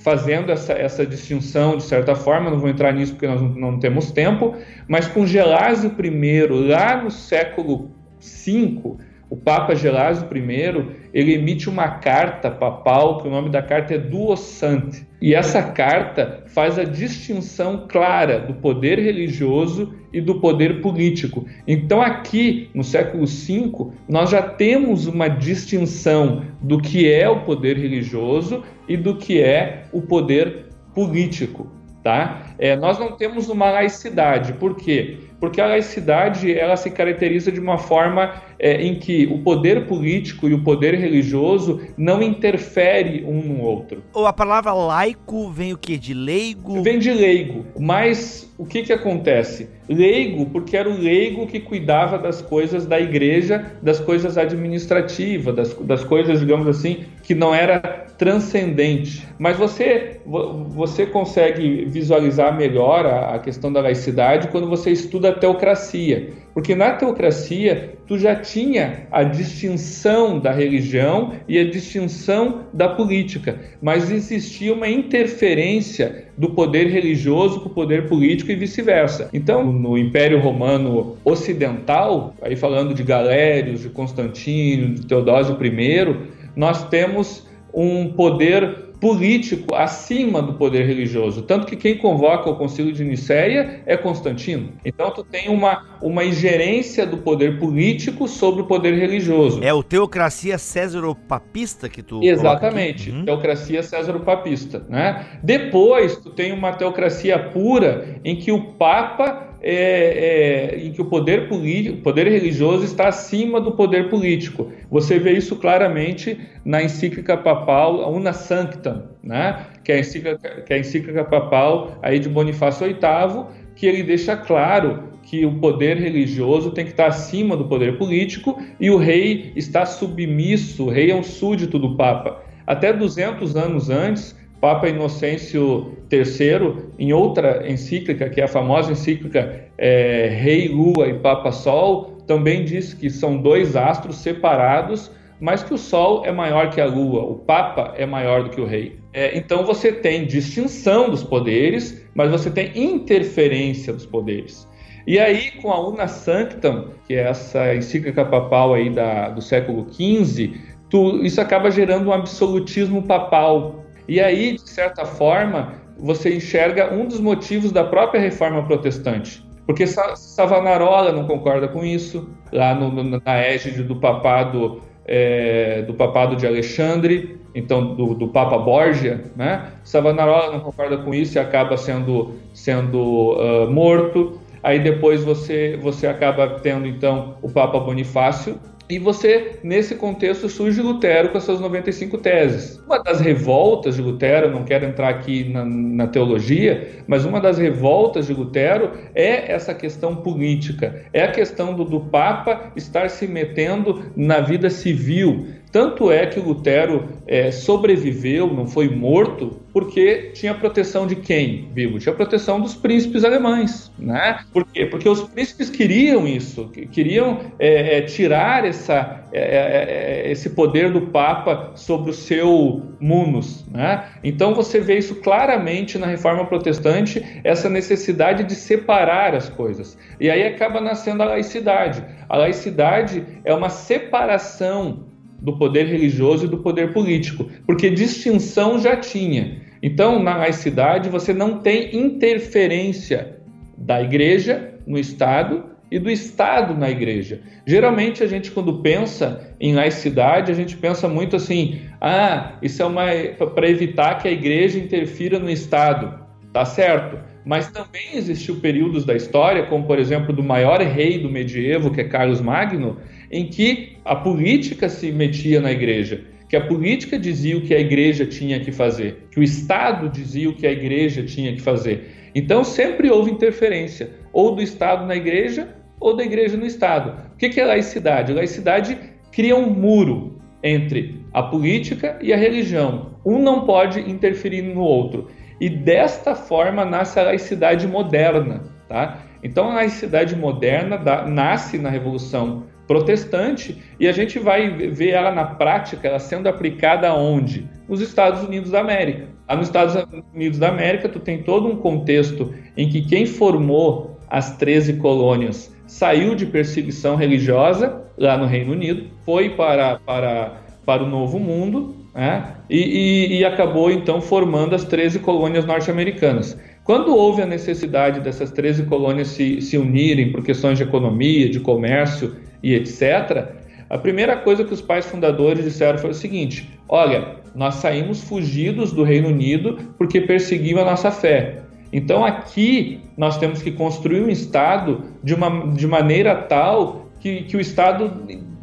fazendo 0.03 0.51
essa, 0.51 0.73
essa 0.73 1.07
distinção 1.07 1.77
de 1.77 1.85
certa 1.85 2.15
forma, 2.15 2.51
não 2.51 2.59
vou 2.59 2.69
entrar 2.69 2.93
nisso 2.93 3.13
porque 3.13 3.27
nós 3.27 3.41
não, 3.41 3.49
não 3.49 3.79
temos 3.79 4.11
tempo, 4.11 4.55
mas 4.89 5.07
com 5.07 5.27
Gelásio 5.27 5.93
I, 6.03 6.47
lá 6.47 7.03
no 7.03 7.11
século 7.11 7.91
V, 8.21 8.97
o 9.31 9.37
Papa 9.37 9.75
Gelásio 9.75 10.27
I, 10.35 11.02
ele 11.13 11.35
emite 11.35 11.69
uma 11.69 11.89
carta 11.89 12.51
papal, 12.51 13.19
que 13.19 13.29
o 13.29 13.31
nome 13.31 13.51
da 13.51 13.63
carta 13.63 13.95
é 13.95 13.99
Duossante. 13.99 15.07
E 15.21 15.35
essa 15.35 15.63
carta 15.63 16.45
faz 16.47 16.79
a 16.79 16.85
distinção 16.85 17.87
clara 17.89 18.41
do 18.41 18.55
poder 18.55 18.99
religioso 18.99 19.95
e 20.13 20.21
do 20.21 20.41
poder 20.41 20.81
político. 20.81 21.47
Então, 21.67 22.01
aqui 22.01 22.71
no 22.75 22.83
século 22.83 23.27
V, 23.27 23.93
nós 24.09 24.31
já 24.31 24.43
temos 24.43 25.07
uma 25.07 25.29
distinção 25.29 26.43
do 26.61 26.81
que 26.81 27.11
é 27.11 27.29
o 27.29 27.41
poder 27.41 27.77
religioso 27.77 28.63
e 28.89 28.97
do 28.97 29.17
que 29.17 29.41
é 29.41 29.85
o 29.93 30.03
poder 30.03 30.67
político. 30.95 31.71
Tá? 32.03 32.55
É, 32.59 32.75
nós 32.75 32.99
não 32.99 33.17
temos 33.17 33.49
uma 33.49 33.71
laicidade, 33.71 34.55
por 34.55 34.75
quê? 34.75 35.19
Porque 35.43 35.61
a 35.61 35.67
laicidade 35.67 36.57
ela 36.57 36.77
se 36.77 36.89
caracteriza 36.89 37.51
de 37.51 37.59
uma 37.59 37.77
forma 37.77 38.41
é, 38.61 38.81
em 38.81 38.95
que 38.95 39.27
o 39.27 39.41
poder 39.41 39.89
político 39.89 40.49
e 40.49 40.55
o 40.55 40.63
poder 40.63 40.95
religioso 40.95 41.81
não 41.97 42.23
interfere 42.23 43.25
um 43.27 43.43
no 43.43 43.61
outro. 43.61 44.05
Ou 44.15 44.25
a 44.25 44.33
palavra 44.33 44.73
laico 44.73 45.51
vem 45.51 45.73
o 45.73 45.77
que? 45.77 45.99
De 45.99 46.15
leigo? 46.15 46.81
Vem 46.85 47.01
de 47.01 47.13
leigo, 47.13 47.67
mas 47.77 48.53
o 48.57 48.65
que, 48.65 48.85
que 48.85 48.93
acontece? 48.93 49.69
Leigo, 49.89 50.47
porque 50.47 50.77
era 50.77 50.89
o 50.89 50.97
leigo 50.97 51.49
que 51.49 51.59
cuidava 51.59 52.17
das 52.17 52.41
coisas 52.41 52.87
da 52.87 53.01
igreja, 53.01 53.73
das 53.83 53.99
coisas 53.99 54.39
administrativas, 54.39 55.57
das, 55.57 55.75
das 55.75 56.05
coisas, 56.05 56.39
digamos 56.39 56.69
assim, 56.69 57.05
que 57.25 57.35
não 57.35 57.53
era 57.53 57.81
transcendente. 58.17 59.27
Mas 59.37 59.57
você, 59.57 60.21
você 60.69 61.05
consegue 61.05 61.85
visualizar 61.87 62.57
melhor 62.57 63.05
a, 63.05 63.35
a 63.35 63.39
questão 63.41 63.73
da 63.73 63.81
laicidade 63.81 64.47
quando 64.47 64.69
você 64.69 64.93
estuda 64.93 65.32
teocracia. 65.33 66.31
Porque 66.55 66.75
na 66.75 66.93
teocracia, 66.93 67.95
tu 68.07 68.19
já 68.19 68.37
tinha 68.37 69.07
a 69.11 69.23
distinção 69.23 70.39
da 70.39 70.53
religião 70.53 71.33
e 71.49 71.59
a 71.59 71.65
distinção 71.65 72.67
da 72.73 72.91
política, 72.91 73.59
mas 73.81 74.11
existia 74.11 74.75
uma 74.75 74.89
interferência 74.89 76.27
do 76.37 76.51
poder 76.51 76.89
religioso 76.89 77.61
com 77.61 77.71
o 77.71 77.73
poder 77.73 78.07
político 78.07 78.53
e 78.53 78.57
vice-versa. 78.57 79.31
Então, 79.33 79.73
no 79.73 79.97
Império 79.97 80.39
Romano 80.41 81.17
Ocidental, 81.25 82.35
aí 82.43 82.55
falando 82.55 82.93
de 82.93 83.03
Galérios, 83.03 83.81
de 83.81 83.89
Constantino, 83.89 84.95
de 84.95 85.07
Teodósio 85.07 85.57
I, 85.65 86.17
nós 86.55 86.87
temos 86.89 87.49
um 87.73 88.13
poder 88.13 88.92
político 89.03 89.75
acima 89.75 90.41
do 90.41 90.55
poder 90.55 90.87
religioso. 90.87 91.43
Tanto 91.43 91.67
que 91.67 91.75
quem 91.75 91.99
convoca 91.99 92.49
o 92.49 92.55
concílio 92.55 92.93
de 92.93 93.03
Nicéia 93.03 93.83
é 93.85 93.97
Constantino. 93.97 94.75
Então 94.85 95.11
tu 95.11 95.25
tem 95.25 95.49
uma, 95.49 95.99
uma 96.01 96.25
ingerência 96.25 97.05
do 97.05 97.19
poder 97.19 97.59
político 97.59 98.29
sobre 98.29 98.63
o 98.63 98.65
poder 98.65 98.95
religioso. 98.95 99.61
É 99.61 99.75
o 99.75 99.83
teocracia 99.83 100.57
césaro-papista 100.57 101.89
que 101.89 102.01
tu 102.01 102.23
Exatamente, 102.23 103.11
uhum. 103.11 103.25
teocracia 103.25 103.83
césaro-papista. 103.83 104.87
Né? 104.89 105.27
Depois 105.43 106.19
tu 106.19 106.31
tem 106.31 106.53
uma 106.53 106.73
teocracia 106.73 107.37
pura 107.41 108.21
em 108.25 108.37
que 108.37 108.53
o 108.53 108.75
Papa 108.75 109.52
é, 109.63 110.75
é, 110.75 110.85
em 110.85 110.93
que 110.93 111.01
o 111.01 111.05
poder, 111.05 111.49
político, 111.49 111.99
poder 111.99 112.27
religioso 112.27 112.85
está 112.85 113.09
acima 113.09 113.61
do 113.61 113.73
poder 113.73 114.11
político. 114.11 114.73
Você 114.91 115.19
vê 115.19 115.33
isso 115.33 115.57
claramente 115.57 116.39
na 116.65 116.83
encíclica 116.83 117.37
papal 117.37 118.13
Una 118.13 118.33
Sanctam, 118.33 119.05
né? 119.23 119.67
que, 119.85 119.93
é 119.93 119.97
a 119.97 119.99
encíclica, 120.01 120.63
que 120.63 120.73
é 120.73 120.77
a 120.77 120.79
encíclica 120.81 121.25
papal 121.25 121.99
aí 122.03 122.19
de 122.19 122.29
Bonifácio 122.29 122.87
VIII, 122.87 123.45
que 123.77 123.87
ele 123.87 124.03
deixa 124.03 124.37
claro 124.37 125.13
que 125.23 125.47
o 125.47 125.59
poder 125.59 125.97
religioso 125.97 126.73
tem 126.73 126.85
que 126.85 126.91
estar 126.91 127.07
acima 127.07 127.57
do 127.57 127.67
poder 127.67 127.97
político 127.97 128.61
e 128.81 128.91
o 128.91 128.97
rei 128.97 129.53
está 129.55 129.87
submisso, 129.87 130.87
o 130.87 130.91
rei 130.91 131.11
é 131.11 131.15
um 131.15 131.23
súdito 131.23 131.79
do 131.79 131.97
Papa. 131.97 132.43
Até 132.67 132.93
200 132.93 133.57
anos 133.57 133.89
antes, 133.91 134.37
Papa 134.63 134.89
Inocêncio 134.89 135.93
III, 136.09 136.85
em 136.97 137.13
outra 137.13 137.69
encíclica, 137.69 138.31
que 138.31 138.41
é 138.41 138.45
a 138.45 138.49
famosa 138.49 138.93
encíclica 138.93 139.69
é, 139.77 140.29
Rei 140.29 140.69
Lua 140.69 141.09
e 141.09 141.15
Papa 141.15 141.51
Sol, 141.51 142.17
também 142.29 142.65
diz 142.65 142.95
que 142.95 143.11
são 143.11 143.39
dois 143.39 143.75
astros 143.75 144.19
separados, 144.19 145.11
mas 145.41 145.65
que 145.65 145.75
o 145.75 145.79
Sol 145.79 146.25
é 146.25 146.31
maior 146.31 146.71
que 146.71 146.81
a 146.81 146.87
Lua, 146.87 147.25
o 147.25 147.35
Papa 147.41 147.93
é 147.97 148.07
maior 148.07 148.45
do 148.45 148.51
que 148.51 148.61
o 148.61 148.65
Rei. 148.65 149.01
É, 149.13 149.37
então 149.37 149.65
você 149.65 149.91
tem 149.91 150.27
distinção 150.27 151.11
dos 151.11 151.25
poderes, 151.25 152.07
mas 152.15 152.31
você 152.31 152.49
tem 152.49 152.71
interferência 152.77 153.93
dos 153.93 154.07
poderes. 154.07 154.69
E 155.05 155.19
aí, 155.19 155.51
com 155.61 155.73
a 155.73 155.89
Una 155.89 156.07
Sanctam, 156.07 156.91
que 157.09 157.15
é 157.15 157.29
essa 157.29 157.75
encíclica 157.75 158.25
papal 158.25 158.75
aí 158.75 158.89
da, 158.91 159.31
do 159.31 159.43
século 159.43 159.89
XV, 159.93 160.53
tu, 160.89 161.25
isso 161.25 161.41
acaba 161.41 161.69
gerando 161.69 162.11
um 162.11 162.13
absolutismo 162.13 163.03
papal, 163.03 163.82
e 164.09 164.21
aí, 164.21 164.57
de 164.57 164.69
certa 164.69 165.05
forma, 165.05 165.75
você 165.99 166.35
enxerga 166.35 166.93
um 166.93 167.07
dos 167.07 167.21
motivos 167.21 167.71
da 167.71 167.85
própria 167.85 168.21
reforma 168.21 168.63
protestante. 168.65 169.45
Porque 169.67 169.87
Savonarola 169.87 171.13
não 171.13 171.27
concorda 171.27 171.69
com 171.69 171.85
isso, 171.85 172.29
lá 172.53 172.75
no, 172.75 173.21
na 173.21 173.37
égide 173.39 173.83
do 173.83 173.97
papado, 173.97 174.83
é, 175.07 175.83
do 175.83 175.95
papado 175.95 176.35
de 176.35 176.47
Alexandre, 176.47 177.41
então 177.55 177.95
do, 177.95 178.15
do 178.15 178.29
Papa 178.29 178.59
Borgia, 178.59 179.25
né? 179.37 179.73
Savonarola 179.85 180.53
não 180.53 180.61
concorda 180.61 180.97
com 180.99 181.15
isso 181.15 181.37
e 181.37 181.39
acaba 181.39 181.77
sendo, 181.77 182.35
sendo 182.53 183.35
uh, 183.35 183.71
morto. 183.71 184.41
Aí 184.63 184.79
depois 184.79 185.25
você, 185.25 185.79
você 185.81 186.07
acaba 186.07 186.59
tendo 186.61 186.87
então 186.87 187.37
o 187.43 187.51
Papa 187.51 187.79
Bonifácio, 187.79 188.59
e 188.93 188.99
você, 188.99 189.59
nesse 189.63 189.95
contexto, 189.95 190.51
surge 190.51 190.83
Lutero 190.83 191.31
com 191.31 191.39
as 191.39 191.45
suas 191.45 191.59
95 191.59 192.19
teses. 192.19 192.79
Uma 192.85 193.03
das 193.03 193.23
revoltas 193.23 193.97
de 193.97 194.03
Lutero, 194.03 194.51
não 194.51 194.65
quero 194.65 194.85
entrar 194.85 195.09
aqui 195.09 195.45
na, 195.45 195.65
na, 195.65 196.07
teologia, 196.07 197.03
mas 197.07 197.25
uma 197.25 197.41
das 197.41 197.57
revoltas 197.57 198.27
de 198.27 198.35
Lutero 198.35 198.91
é 199.15 199.51
essa 199.51 199.73
questão 199.73 200.17
política, 200.17 201.07
é 201.11 201.25
a 201.25 201.33
questão 201.33 201.73
do, 201.75 201.87
do 201.87 202.01
Papa 202.01 202.71
estar 202.77 203.09
se 203.09 203.27
metendo 203.27 204.13
na 204.15 204.41
vida 204.41 204.69
civil, 204.69 205.47
tanto 205.73 206.13
é 206.13 206.27
que 206.27 206.39
Lutero 206.39 207.09
é, 207.27 207.51
sobreviveu, 207.51 208.47
não 208.47 208.67
foi 208.67 208.91
morto, 208.91 209.59
porque 209.73 210.31
tinha 210.35 210.53
proteção 210.53 211.07
de 211.07 211.17
quem 211.17 211.71
vivo? 211.73 211.99
Tinha 211.99 212.15
proteção 212.15 212.61
dos 212.61 212.75
príncipes 212.75 213.25
alemães. 213.25 213.91
Né? 213.99 214.41
Por 214.53 214.67
quê? 214.67 214.85
Porque 214.85 215.09
os 215.09 215.23
príncipes 215.23 215.71
queriam 215.71 216.29
isso, 216.29 216.69
queriam 216.91 217.41
é, 217.59 217.97
é, 217.97 218.03
tirar 218.03 218.67
essa, 218.67 219.25
é, 219.33 219.41
é, 219.41 220.27
é, 220.29 220.31
esse 220.31 220.51
poder 220.51 220.93
do 220.93 221.07
Papa 221.07 221.73
sobre 221.75 222.11
o 222.11 222.15
seu 222.15 222.83
munus. 223.01 223.65
Né? 223.71 224.05
Então 224.23 224.55
você 224.55 224.79
vê 224.79 224.99
isso 224.99 225.17
claramente 225.23 225.97
na 225.97 226.07
reforma 226.07 226.45
protestante, 226.45 227.41
essa 227.43 227.71
necessidade 227.71 228.45
de 228.45 228.55
separar 228.55 229.35
as 229.35 229.49
coisas. 229.49 229.97
E 230.21 230.29
aí 230.29 230.43
acaba 230.45 230.83
nascendo 230.83 231.23
a 231.23 231.27
laicidade. 231.27 232.05
A 232.29 232.37
laicidade 232.37 233.25
é 233.43 233.55
uma 233.55 233.71
separação 233.71 235.12
do 235.43 235.59
poder 235.59 235.87
religioso 235.87 236.47
e 236.47 236.49
do 236.49 236.59
poder 236.59 236.93
político, 236.93 237.49
porque 237.67 237.91
distinção 237.91 238.79
já 238.79 238.97
tinha. 238.97 239.61
Então, 239.83 240.23
na 240.23 240.37
laicidade, 240.37 241.09
você 241.09 241.33
não 241.35 241.59
tem 241.59 241.97
interferência 241.97 243.39
da 243.77 244.01
igreja 244.01 244.75
no 244.87 244.97
Estado 244.97 245.65
e 245.91 245.99
do 245.99 246.09
Estado 246.09 246.75
na 246.75 246.89
igreja. 246.89 247.41
Geralmente, 247.67 248.23
a 248.23 248.27
gente, 248.29 248.53
quando 248.53 248.79
pensa 248.79 249.55
em 249.61 249.75
laicidade, 249.75 250.53
a 250.53 250.55
gente 250.55 250.77
pensa 250.77 251.09
muito 251.09 251.35
assim: 251.35 251.81
ah, 252.01 252.53
isso 252.63 252.81
é 252.81 252.87
uma 252.87 253.07
para 253.55 253.69
evitar 253.69 254.19
que 254.19 254.29
a 254.29 254.31
igreja 254.31 254.79
interfira 254.79 255.41
no 255.41 255.51
Estado. 255.51 256.23
Tá 256.53 256.65
certo. 256.65 257.19
Mas 257.45 257.71
também 257.73 258.15
existiu 258.15 258.57
períodos 258.57 259.05
da 259.05 259.17
história, 259.17 259.65
como 259.65 259.85
por 259.85 259.99
exemplo 259.99 260.33
do 260.33 260.45
maior 260.45 260.81
rei 260.81 261.19
do 261.19 261.29
medievo, 261.29 261.91
que 261.91 262.01
é 262.01 262.05
Carlos 262.05 262.41
Magno, 262.41 262.99
em 263.33 263.47
que 263.47 263.97
a 264.05 264.15
política 264.15 264.91
se 264.91 265.11
metia 265.11 265.59
na 265.59 265.73
igreja, 265.73 266.23
que 266.49 266.55
a 266.55 266.61
política 266.61 267.19
dizia 267.19 267.57
o 267.57 267.63
que 267.63 267.75
a 267.75 267.81
igreja 267.81 268.27
tinha 268.27 268.61
que 268.61 268.71
fazer, 268.71 269.27
que 269.31 269.41
o 269.41 269.43
Estado 269.43 270.11
dizia 270.11 270.51
o 270.51 270.55
que 270.55 270.67
a 270.67 270.71
igreja 270.71 271.23
tinha 271.23 271.55
que 271.55 271.63
fazer. 271.63 272.31
Então 272.35 272.63
sempre 272.63 273.11
houve 273.11 273.31
interferência, 273.31 274.11
ou 274.35 274.55
do 274.55 274.63
Estado 274.63 275.07
na 275.07 275.17
igreja, 275.17 275.75
ou 275.99 276.15
da 276.15 276.23
igreja 276.23 276.59
no 276.59 276.67
Estado. 276.67 277.33
O 277.33 277.37
que 277.39 277.59
é 277.59 277.65
laicidade? 277.65 278.33
A 278.33 278.35
laicidade 278.35 278.99
cria 279.31 279.57
um 279.57 279.71
muro 279.71 280.39
entre 280.63 281.23
a 281.33 281.43
política 281.43 282.19
e 282.21 282.33
a 282.33 282.37
religião. 282.37 283.17
Um 283.25 283.39
não 283.39 283.65
pode 283.65 284.01
interferir 284.01 284.63
no 284.63 284.83
outro. 284.83 285.29
E 285.61 285.71
desta 285.71 286.35
forma 286.35 286.85
nasce 286.85 287.19
a 287.19 287.25
laicidade 287.25 287.87
moderna. 287.87 288.63
Tá? 288.89 289.23
Então 289.43 289.71
a 289.71 289.75
laicidade 289.75 290.37
moderna 290.37 290.99
da, 290.99 291.27
nasce 291.27 291.79
na 291.79 291.89
Revolução 291.89 292.65
protestante 292.93 293.83
e 293.99 294.07
a 294.07 294.13
gente 294.13 294.39
vai 294.39 294.69
ver 294.69 295.11
ela 295.11 295.33
na 295.33 295.45
prática, 295.45 296.07
ela 296.07 296.19
sendo 296.19 296.47
aplicada 296.47 297.15
onde? 297.15 297.67
Nos 297.89 298.03
Estados 298.03 298.43
Unidos 298.43 298.71
da 298.71 298.81
América. 298.81 299.29
Lá 299.49 299.57
nos 299.57 299.69
Estados 299.69 299.97
Unidos 300.35 300.59
da 300.59 300.69
América, 300.69 301.09
tu 301.09 301.19
tem 301.19 301.43
todo 301.43 301.67
um 301.67 301.77
contexto 301.77 302.53
em 302.77 302.91
que 302.91 303.01
quem 303.01 303.25
formou 303.25 304.19
as 304.29 304.57
13 304.59 304.95
colônias 304.95 305.75
saiu 305.87 306.35
de 306.35 306.45
perseguição 306.45 307.17
religiosa 307.17 308.03
lá 308.19 308.37
no 308.37 308.47
Reino 308.47 308.73
Unido, 308.73 309.07
foi 309.25 309.51
para, 309.51 309.97
para, 309.97 310.61
para 310.85 311.03
o 311.03 311.09
Novo 311.09 311.39
Mundo 311.39 311.95
né? 312.15 312.57
e, 312.69 312.79
e, 312.79 313.39
e 313.39 313.45
acabou 313.45 313.91
então 313.91 314.21
formando 314.21 314.75
as 314.75 314.85
13 314.85 315.19
colônias 315.21 315.65
norte-americanas. 315.65 316.59
Quando 316.85 317.15
houve 317.15 317.43
a 317.43 317.47
necessidade 317.47 318.21
dessas 318.21 318.51
13 318.51 318.85
colônias 318.85 319.29
se, 319.29 319.63
se 319.63 319.79
unirem 319.79 320.33
por 320.33 320.43
questões 320.43 320.79
de 320.79 320.85
economia, 320.85 321.49
de 321.49 321.61
comércio 321.61 322.35
e 322.63 322.75
etc., 322.75 323.63
a 323.93 323.99
primeira 323.99 324.37
coisa 324.37 324.65
que 324.65 324.73
os 324.73 324.81
pais 324.81 325.05
fundadores 325.05 325.65
disseram 325.65 325.99
foi 325.99 326.11
o 326.11 326.15
seguinte: 326.15 326.71
olha, 326.89 327.37
nós 327.55 327.75
saímos 327.75 328.23
fugidos 328.23 328.91
do 328.91 329.03
Reino 329.03 329.29
Unido 329.29 329.79
porque 329.99 330.21
perseguiam 330.21 330.81
a 330.81 330.85
nossa 330.85 331.11
fé. 331.11 331.59
Então 331.93 332.25
aqui 332.25 333.01
nós 333.19 333.37
temos 333.37 333.61
que 333.61 333.71
construir 333.71 334.23
um 334.23 334.31
Estado 334.31 335.05
de, 335.23 335.35
uma, 335.35 335.75
de 335.75 335.87
maneira 335.87 336.35
tal 336.35 337.09
que, 337.21 337.43
que 337.43 337.55
o 337.55 337.61
Estado 337.61 338.11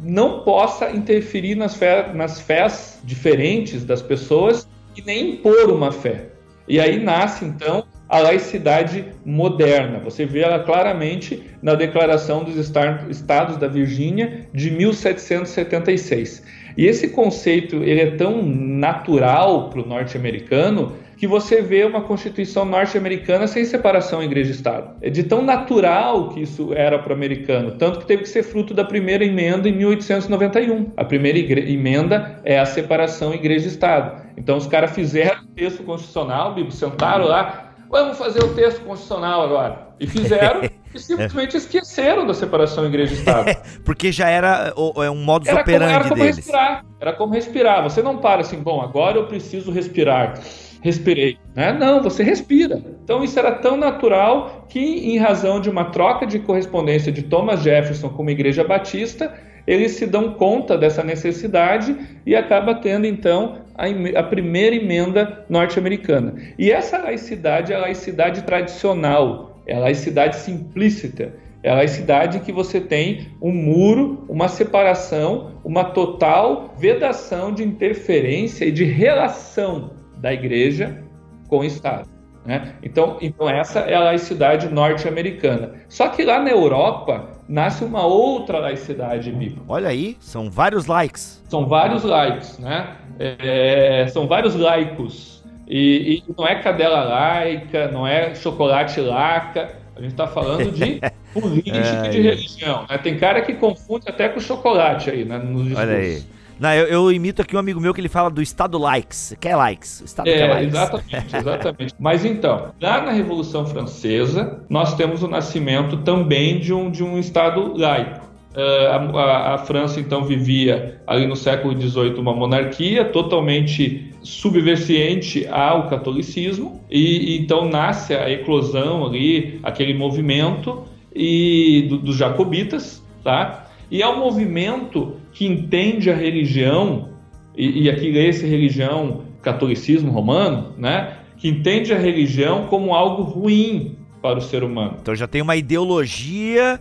não 0.02 0.40
possa 0.40 0.90
interferir 0.90 1.54
nas, 1.54 1.76
fé, 1.76 2.12
nas 2.12 2.40
fés 2.40 3.00
diferentes 3.04 3.84
das 3.84 4.02
pessoas 4.02 4.68
e 4.96 5.02
nem 5.02 5.34
impor 5.34 5.70
uma 5.70 5.92
fé. 5.92 6.30
E 6.66 6.80
aí 6.80 6.98
nasce 6.98 7.44
então 7.44 7.84
a 8.10 8.18
laicidade 8.18 9.04
moderna. 9.24 10.00
Você 10.00 10.26
vê 10.26 10.40
ela 10.40 10.58
claramente 10.58 11.44
na 11.62 11.74
Declaração 11.74 12.42
dos 12.42 12.56
Estados 12.56 13.56
da 13.56 13.68
Virgínia 13.68 14.48
de 14.52 14.68
1776. 14.70 16.42
E 16.76 16.86
esse 16.86 17.08
conceito 17.08 17.76
ele 17.76 18.00
é 18.00 18.10
tão 18.16 18.42
natural 18.42 19.70
para 19.70 19.80
o 19.80 19.86
norte-americano 19.86 20.96
que 21.16 21.26
você 21.26 21.60
vê 21.60 21.84
uma 21.84 22.00
Constituição 22.00 22.64
norte-americana 22.64 23.46
sem 23.46 23.64
separação 23.64 24.22
igreja 24.22 24.50
Estado. 24.50 24.96
É 25.02 25.10
de 25.10 25.22
tão 25.22 25.42
natural 25.42 26.30
que 26.30 26.40
isso 26.40 26.72
era 26.72 26.98
para 26.98 27.10
o 27.12 27.14
americano, 27.14 27.72
tanto 27.72 28.00
que 28.00 28.06
teve 28.06 28.22
que 28.22 28.28
ser 28.28 28.42
fruto 28.42 28.72
da 28.72 28.84
primeira 28.84 29.22
emenda 29.22 29.68
em 29.68 29.72
1891. 29.72 30.92
A 30.96 31.04
primeira 31.04 31.38
emenda 31.38 32.40
é 32.42 32.58
a 32.58 32.64
separação 32.64 33.34
igreja-Estado. 33.34 34.22
Então 34.36 34.56
os 34.56 34.66
caras 34.66 34.92
fizeram 34.92 35.42
o 35.42 35.48
texto 35.54 35.82
constitucional, 35.82 36.56
sentaram 36.70 37.26
lá, 37.26 37.69
vamos 37.90 38.16
fazer 38.16 38.42
o 38.42 38.54
texto 38.54 38.80
constitucional 38.82 39.42
agora. 39.42 39.88
E 39.98 40.06
fizeram 40.06 40.62
e 40.94 40.98
simplesmente 40.98 41.56
esqueceram 41.56 42.26
da 42.26 42.32
separação 42.32 42.86
igreja-estado. 42.86 43.50
Porque 43.84 44.10
já 44.12 44.28
era 44.28 44.72
é 44.76 45.10
um 45.10 45.22
modus 45.22 45.48
era 45.48 45.60
operandi 45.60 45.92
como, 45.92 45.94
era 45.94 46.08
como 46.08 46.22
deles. 46.22 46.36
Respirar, 46.36 46.84
era 47.00 47.12
como 47.12 47.34
respirar. 47.34 47.82
Você 47.82 48.02
não 48.02 48.18
para 48.18 48.40
assim, 48.42 48.58
bom, 48.58 48.80
agora 48.80 49.18
eu 49.18 49.26
preciso 49.26 49.70
respirar 49.70 50.40
respirei. 50.80 51.38
Né? 51.54 51.72
Não, 51.72 52.02
você 52.02 52.22
respira. 52.22 52.82
Então 53.04 53.22
isso 53.22 53.38
era 53.38 53.52
tão 53.52 53.76
natural 53.76 54.66
que, 54.68 54.80
em 54.80 55.18
razão 55.18 55.60
de 55.60 55.68
uma 55.68 55.86
troca 55.86 56.26
de 56.26 56.38
correspondência 56.38 57.12
de 57.12 57.22
Thomas 57.22 57.62
Jefferson 57.62 58.08
com 58.08 58.26
a 58.26 58.30
Igreja 58.30 58.64
Batista, 58.64 59.32
eles 59.66 59.92
se 59.92 60.06
dão 60.06 60.34
conta 60.34 60.76
dessa 60.76 61.02
necessidade 61.02 61.96
e 62.26 62.34
acaba 62.34 62.74
tendo 62.74 63.06
então 63.06 63.58
a, 63.74 63.86
a 64.18 64.22
primeira 64.22 64.76
emenda 64.76 65.44
norte-americana. 65.48 66.34
E 66.58 66.70
essa 66.70 66.98
laicidade 66.98 67.72
é 67.72 67.76
a 67.76 67.80
laicidade 67.80 68.42
tradicional, 68.42 69.62
é 69.66 69.74
a 69.74 69.80
laicidade 69.80 70.36
simplícita. 70.36 71.32
É 71.62 71.70
a 71.70 71.74
laicidade 71.74 72.40
que 72.40 72.52
você 72.52 72.80
tem 72.80 73.28
um 73.40 73.52
muro, 73.52 74.24
uma 74.28 74.48
separação, 74.48 75.60
uma 75.62 75.84
total 75.84 76.74
vedação 76.78 77.52
de 77.52 77.62
interferência 77.62 78.64
e 78.64 78.72
de 78.72 78.84
relação 78.84 79.90
da 80.16 80.32
igreja 80.32 81.02
com 81.48 81.58
o 81.58 81.64
Estado. 81.64 82.08
Né? 82.46 82.74
Então, 82.82 83.18
então, 83.20 83.48
essa 83.48 83.80
é 83.80 83.94
a 83.94 84.00
laicidade 84.04 84.72
norte-americana. 84.72 85.74
Só 85.88 86.08
que 86.08 86.24
lá 86.24 86.40
na 86.42 86.50
Europa 86.50 87.39
nasce 87.50 87.84
uma 87.84 88.06
outra 88.06 88.60
laicidade 88.60 89.32
bíblica. 89.32 89.62
Olha 89.68 89.88
aí, 89.88 90.16
são 90.20 90.48
vários 90.48 90.86
likes. 90.86 91.42
São 91.48 91.66
vários 91.66 92.04
likes, 92.04 92.58
né? 92.58 92.96
É, 93.18 94.06
são 94.12 94.28
vários 94.28 94.54
laicos. 94.54 95.42
E, 95.66 96.22
e, 96.28 96.34
não 96.36 96.46
é 96.46 96.62
cadela 96.62 97.02
laica, 97.02 97.88
não 97.88 98.06
é 98.06 98.34
chocolate 98.34 99.00
laca. 99.00 99.76
A 99.96 100.00
gente 100.00 100.12
está 100.12 100.26
falando 100.26 100.70
de 100.70 101.00
política 101.34 102.06
e 102.06 102.10
de 102.10 102.20
religião. 102.20 102.86
Né? 102.88 102.98
Tem 102.98 103.18
cara 103.18 103.42
que 103.42 103.54
confunde 103.54 104.08
até 104.08 104.28
com 104.28 104.40
chocolate 104.40 105.10
aí, 105.10 105.24
né, 105.24 105.38
nos 105.38 105.64
discursos. 105.64 105.88
Olha 105.90 105.98
aí. 105.98 106.22
Não, 106.60 106.74
eu, 106.74 106.86
eu, 106.86 107.12
imito 107.12 107.40
aqui 107.40 107.56
um 107.56 107.58
amigo 107.58 107.80
meu 107.80 107.94
que 107.94 108.02
ele 108.02 108.08
fala 108.08 108.30
do 108.30 108.42
Estado 108.42 108.76
likes. 108.76 109.34
Quer 109.40 109.56
likes? 109.56 110.02
Estado 110.02 110.28
é, 110.28 110.36
quer 110.36 110.48
likes. 110.50 110.68
exatamente, 110.68 111.36
exatamente. 111.36 111.94
Mas 111.98 112.22
então, 112.22 112.74
lá 112.78 113.00
na 113.00 113.12
Revolução 113.12 113.64
Francesa, 113.64 114.62
nós 114.68 114.94
temos 114.94 115.22
o 115.22 115.28
nascimento 115.28 115.96
também 115.98 116.60
de 116.60 116.74
um, 116.74 116.90
de 116.90 117.02
um 117.02 117.18
Estado 117.18 117.74
laico. 117.78 118.28
Uh, 118.54 119.16
a, 119.16 119.54
a, 119.54 119.58
França 119.58 120.00
então 120.00 120.24
vivia 120.24 121.00
ali 121.06 121.24
no 121.24 121.36
século 121.36 121.72
XVIII 121.80 122.18
uma 122.18 122.34
monarquia 122.34 123.04
totalmente 123.04 124.12
subversiente 124.24 125.46
ao 125.46 125.86
catolicismo 125.88 126.84
e, 126.90 127.36
e 127.36 127.38
então 127.38 127.68
nasce 127.68 128.12
a 128.12 128.28
eclosão 128.28 129.06
ali 129.06 129.60
aquele 129.62 129.94
movimento 129.94 130.82
e 131.14 131.86
do, 131.88 131.98
dos 131.98 132.16
jacobitas, 132.16 133.00
tá? 133.22 133.69
E 133.90 134.02
é 134.02 134.08
um 134.08 134.18
movimento 134.18 135.16
que 135.32 135.46
entende 135.46 136.10
a 136.10 136.14
religião, 136.14 137.10
e, 137.56 137.82
e 137.84 137.90
aqui 137.90 138.10
lê-se 138.10 138.46
religião, 138.46 139.24
catolicismo 139.42 140.12
romano, 140.12 140.74
né? 140.78 141.16
que 141.36 141.48
entende 141.48 141.92
a 141.92 141.98
religião 141.98 142.66
como 142.66 142.94
algo 142.94 143.22
ruim 143.22 143.96
para 144.20 144.38
o 144.38 144.42
ser 144.42 144.62
humano. 144.62 144.98
Então 145.00 145.14
já 145.14 145.26
tem 145.26 145.40
uma 145.40 145.56
ideologia 145.56 146.78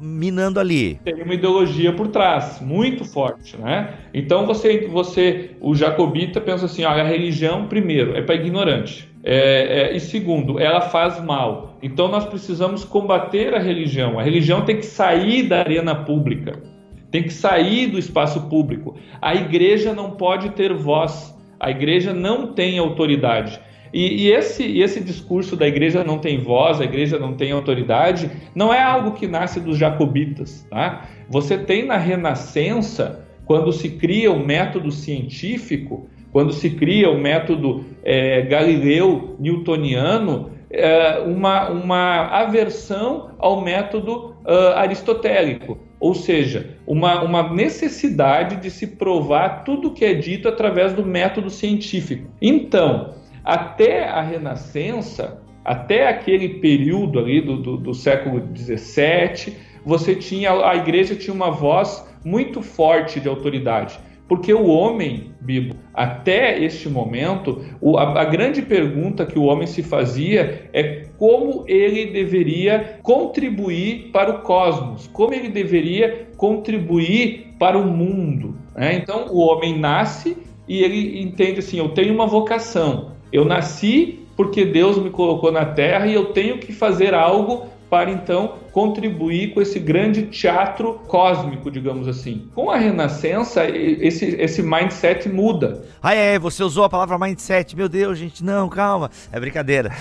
minando 0.00 0.58
ali. 0.58 1.00
Tem 1.04 1.22
uma 1.22 1.32
ideologia 1.32 1.92
por 1.92 2.08
trás, 2.08 2.60
muito 2.60 3.04
forte, 3.04 3.56
né? 3.56 3.94
Então 4.12 4.44
você, 4.46 4.86
você, 4.88 5.52
o 5.60 5.74
jacobita 5.74 6.40
pensa 6.40 6.66
assim, 6.66 6.84
olha, 6.84 7.02
a 7.02 7.06
religião 7.06 7.66
primeiro 7.68 8.16
é 8.16 8.20
para 8.20 8.34
ignorante. 8.34 9.08
É, 9.26 9.92
é, 9.92 9.96
e 9.96 10.00
segundo, 10.00 10.60
ela 10.60 10.82
faz 10.82 11.22
mal. 11.24 11.78
Então 11.82 12.08
nós 12.08 12.26
precisamos 12.26 12.84
combater 12.84 13.54
a 13.54 13.58
religião. 13.58 14.18
A 14.18 14.22
religião 14.22 14.64
tem 14.66 14.76
que 14.76 14.84
sair 14.86 15.44
da 15.44 15.60
arena 15.60 15.94
pública, 15.94 16.62
tem 17.10 17.22
que 17.22 17.32
sair 17.32 17.86
do 17.86 17.98
espaço 17.98 18.48
público. 18.50 18.96
A 19.22 19.34
igreja 19.34 19.94
não 19.94 20.10
pode 20.10 20.50
ter 20.50 20.74
voz, 20.74 21.34
a 21.58 21.70
igreja 21.70 22.12
não 22.12 22.52
tem 22.52 22.78
autoridade. 22.78 23.58
E, 23.94 24.24
e 24.24 24.32
esse, 24.32 24.78
esse 24.80 25.02
discurso 25.02 25.56
da 25.56 25.66
igreja 25.66 26.04
não 26.04 26.18
tem 26.18 26.38
voz, 26.38 26.80
a 26.80 26.84
igreja 26.84 27.18
não 27.18 27.32
tem 27.32 27.52
autoridade, 27.52 28.30
não 28.54 28.74
é 28.74 28.82
algo 28.82 29.12
que 29.12 29.26
nasce 29.26 29.58
dos 29.58 29.78
jacobitas. 29.78 30.66
Tá? 30.68 31.08
Você 31.30 31.56
tem 31.56 31.86
na 31.86 31.96
Renascença, 31.96 33.24
quando 33.46 33.72
se 33.72 33.90
cria 33.90 34.32
o 34.32 34.44
método 34.44 34.90
científico, 34.90 36.08
quando 36.34 36.52
se 36.52 36.70
cria 36.70 37.08
o 37.08 37.16
método 37.16 37.84
é, 38.02 38.42
galileu 38.42 39.36
newtoniano, 39.38 40.50
é, 40.68 41.20
uma, 41.20 41.70
uma 41.70 42.26
aversão 42.26 43.30
ao 43.38 43.60
método 43.60 44.34
uh, 44.44 44.74
aristotélico, 44.74 45.78
ou 46.00 46.12
seja, 46.12 46.76
uma, 46.84 47.22
uma 47.22 47.52
necessidade 47.52 48.56
de 48.56 48.68
se 48.68 48.88
provar 48.96 49.62
tudo 49.62 49.92
que 49.92 50.04
é 50.04 50.12
dito 50.12 50.48
através 50.48 50.92
do 50.92 51.06
método 51.06 51.48
científico. 51.50 52.28
Então, 52.42 53.14
até 53.44 54.08
a 54.08 54.20
Renascença, 54.20 55.40
até 55.64 56.08
aquele 56.08 56.48
período 56.58 57.20
ali 57.20 57.40
do, 57.42 57.58
do, 57.58 57.76
do 57.76 57.94
século 57.94 58.42
XVII, 58.56 59.54
você 59.84 60.16
tinha 60.16 60.50
a 60.50 60.74
igreja 60.74 61.14
tinha 61.14 61.32
uma 61.32 61.52
voz 61.52 62.04
muito 62.24 62.60
forte 62.60 63.20
de 63.20 63.28
autoridade. 63.28 64.00
Porque 64.28 64.52
o 64.54 64.66
homem, 64.66 65.32
Bibo, 65.40 65.74
até 65.92 66.58
este 66.62 66.88
momento, 66.88 67.62
a, 67.96 68.22
a, 68.22 68.24
grande 68.24 68.62
pergunta 68.62 69.26
que 69.26 69.38
o 69.38 69.44
homem 69.44 69.66
se 69.66 69.82
fazia 69.82 70.68
é 70.72 71.04
como 71.18 71.64
ele 71.68 72.06
deveria 72.06 72.98
contribuir 73.02 74.10
para 74.12 74.30
o 74.30 74.38
cosmos, 74.40 75.08
como 75.12 75.34
ele 75.34 75.48
deveria 75.48 76.28
contribuir 76.36 77.48
para 77.58 77.78
o 77.78 77.86
mundo. 77.86 78.56
Né? 78.74 78.94
Então, 78.96 79.26
o 79.30 79.38
homem 79.38 79.78
nasce 79.78 80.36
e 80.66 80.82
ele 80.82 81.20
entende 81.20 81.58
assim: 81.58 81.78
eu 81.78 81.90
tenho 81.90 82.14
uma 82.14 82.26
vocação, 82.26 83.12
eu 83.30 83.44
nasci 83.44 84.20
porque 84.36 84.64
Deus 84.64 84.98
me 84.98 85.10
colocou 85.10 85.52
na 85.52 85.64
terra 85.64 86.06
e 86.06 86.14
eu 86.14 86.26
tenho 86.26 86.58
que 86.58 86.72
fazer 86.72 87.14
algo 87.14 87.66
para 87.88 88.10
então 88.10 88.63
contribuir 88.74 89.54
com 89.54 89.62
esse 89.62 89.78
grande 89.78 90.22
teatro 90.22 90.94
cósmico, 91.06 91.70
digamos 91.70 92.08
assim. 92.08 92.48
Com 92.52 92.72
a 92.72 92.76
Renascença, 92.76 93.64
esse, 93.68 94.34
esse 94.34 94.64
mindset 94.64 95.28
muda. 95.28 95.84
Ah, 96.02 96.12
é, 96.12 96.40
você 96.40 96.64
usou 96.64 96.82
a 96.82 96.88
palavra 96.88 97.16
mindset. 97.16 97.76
Meu 97.76 97.88
Deus, 97.88 98.18
gente, 98.18 98.42
não, 98.42 98.68
calma. 98.68 99.12
É 99.30 99.38
brincadeira. 99.38 99.92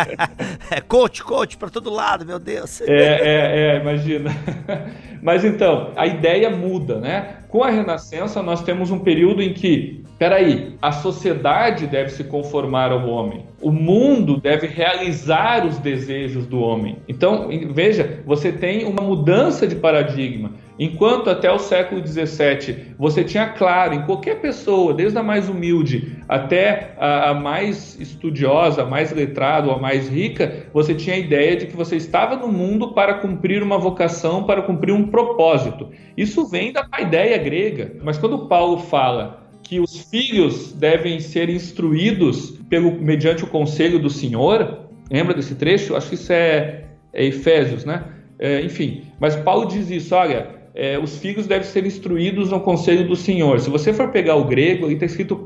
é 0.70 0.82
coach, 0.82 1.24
coach 1.24 1.56
para 1.56 1.70
todo 1.70 1.88
lado, 1.88 2.26
meu 2.26 2.38
Deus. 2.38 2.82
É, 2.82 2.86
é, 2.86 3.76
é, 3.76 3.80
imagina. 3.80 4.30
Mas 5.24 5.42
então, 5.42 5.92
a 5.96 6.06
ideia 6.06 6.50
muda, 6.50 7.00
né? 7.00 7.38
Com 7.48 7.64
a 7.64 7.70
Renascença, 7.70 8.42
nós 8.42 8.62
temos 8.62 8.90
um 8.90 8.98
período 8.98 9.40
em 9.40 9.54
que, 9.54 10.04
peraí, 10.18 10.76
a 10.82 10.92
sociedade 10.92 11.86
deve 11.86 12.10
se 12.10 12.24
conformar 12.24 12.92
ao 12.92 13.08
homem, 13.08 13.46
o 13.62 13.70
mundo 13.70 14.38
deve 14.38 14.66
realizar 14.66 15.64
os 15.64 15.78
desejos 15.78 16.46
do 16.46 16.58
homem. 16.58 16.98
Então, 17.08 17.48
veja, 17.70 17.93
você 18.24 18.52
tem 18.52 18.84
uma 18.84 19.02
mudança 19.02 19.66
de 19.66 19.76
paradigma. 19.76 20.52
Enquanto 20.78 21.30
até 21.30 21.50
o 21.52 21.58
século 21.58 22.04
XVII 22.04 22.94
você 22.98 23.22
tinha 23.22 23.48
claro 23.50 23.94
em 23.94 24.02
qualquer 24.02 24.40
pessoa, 24.40 24.92
desde 24.92 25.18
a 25.18 25.22
mais 25.22 25.48
humilde 25.48 26.18
até 26.28 26.94
a, 26.98 27.30
a 27.30 27.34
mais 27.34 27.98
estudiosa, 28.00 28.82
a 28.82 28.86
mais 28.86 29.12
letrada, 29.12 29.70
a 29.70 29.78
mais 29.78 30.08
rica, 30.08 30.66
você 30.72 30.94
tinha 30.94 31.14
a 31.14 31.18
ideia 31.18 31.56
de 31.56 31.66
que 31.66 31.76
você 31.76 31.96
estava 31.96 32.36
no 32.36 32.48
mundo 32.48 32.92
para 32.92 33.14
cumprir 33.14 33.62
uma 33.62 33.78
vocação, 33.78 34.44
para 34.44 34.62
cumprir 34.62 34.92
um 34.92 35.08
propósito. 35.08 35.90
Isso 36.16 36.46
vem 36.46 36.72
da 36.72 36.86
ideia 36.98 37.38
grega. 37.38 37.96
Mas 38.02 38.18
quando 38.18 38.48
Paulo 38.48 38.78
fala 38.78 39.44
que 39.62 39.80
os 39.80 39.98
filhos 40.10 40.72
devem 40.72 41.20
ser 41.20 41.48
instruídos 41.48 42.50
pelo 42.68 42.92
mediante 42.92 43.44
o 43.44 43.46
conselho 43.46 43.98
do 43.98 44.10
Senhor, 44.10 44.88
lembra 45.10 45.34
desse 45.34 45.54
trecho? 45.54 45.96
Acho 45.96 46.08
que 46.08 46.14
isso 46.14 46.32
é 46.32 46.83
Efésios, 47.14 47.84
né? 47.84 48.04
É, 48.38 48.60
enfim, 48.62 49.02
mas 49.20 49.36
Paulo 49.36 49.66
diz 49.66 49.90
isso, 49.90 50.14
olha, 50.14 50.48
é, 50.74 50.98
os 50.98 51.18
filhos 51.18 51.46
devem 51.46 51.66
ser 51.66 51.86
instruídos 51.86 52.50
no 52.50 52.60
conselho 52.60 53.06
do 53.06 53.14
Senhor. 53.14 53.60
Se 53.60 53.70
você 53.70 53.92
for 53.92 54.08
pegar 54.08 54.34
o 54.34 54.44
grego, 54.44 54.86
ele 54.86 54.94
está 54.94 55.06
escrito 55.06 55.36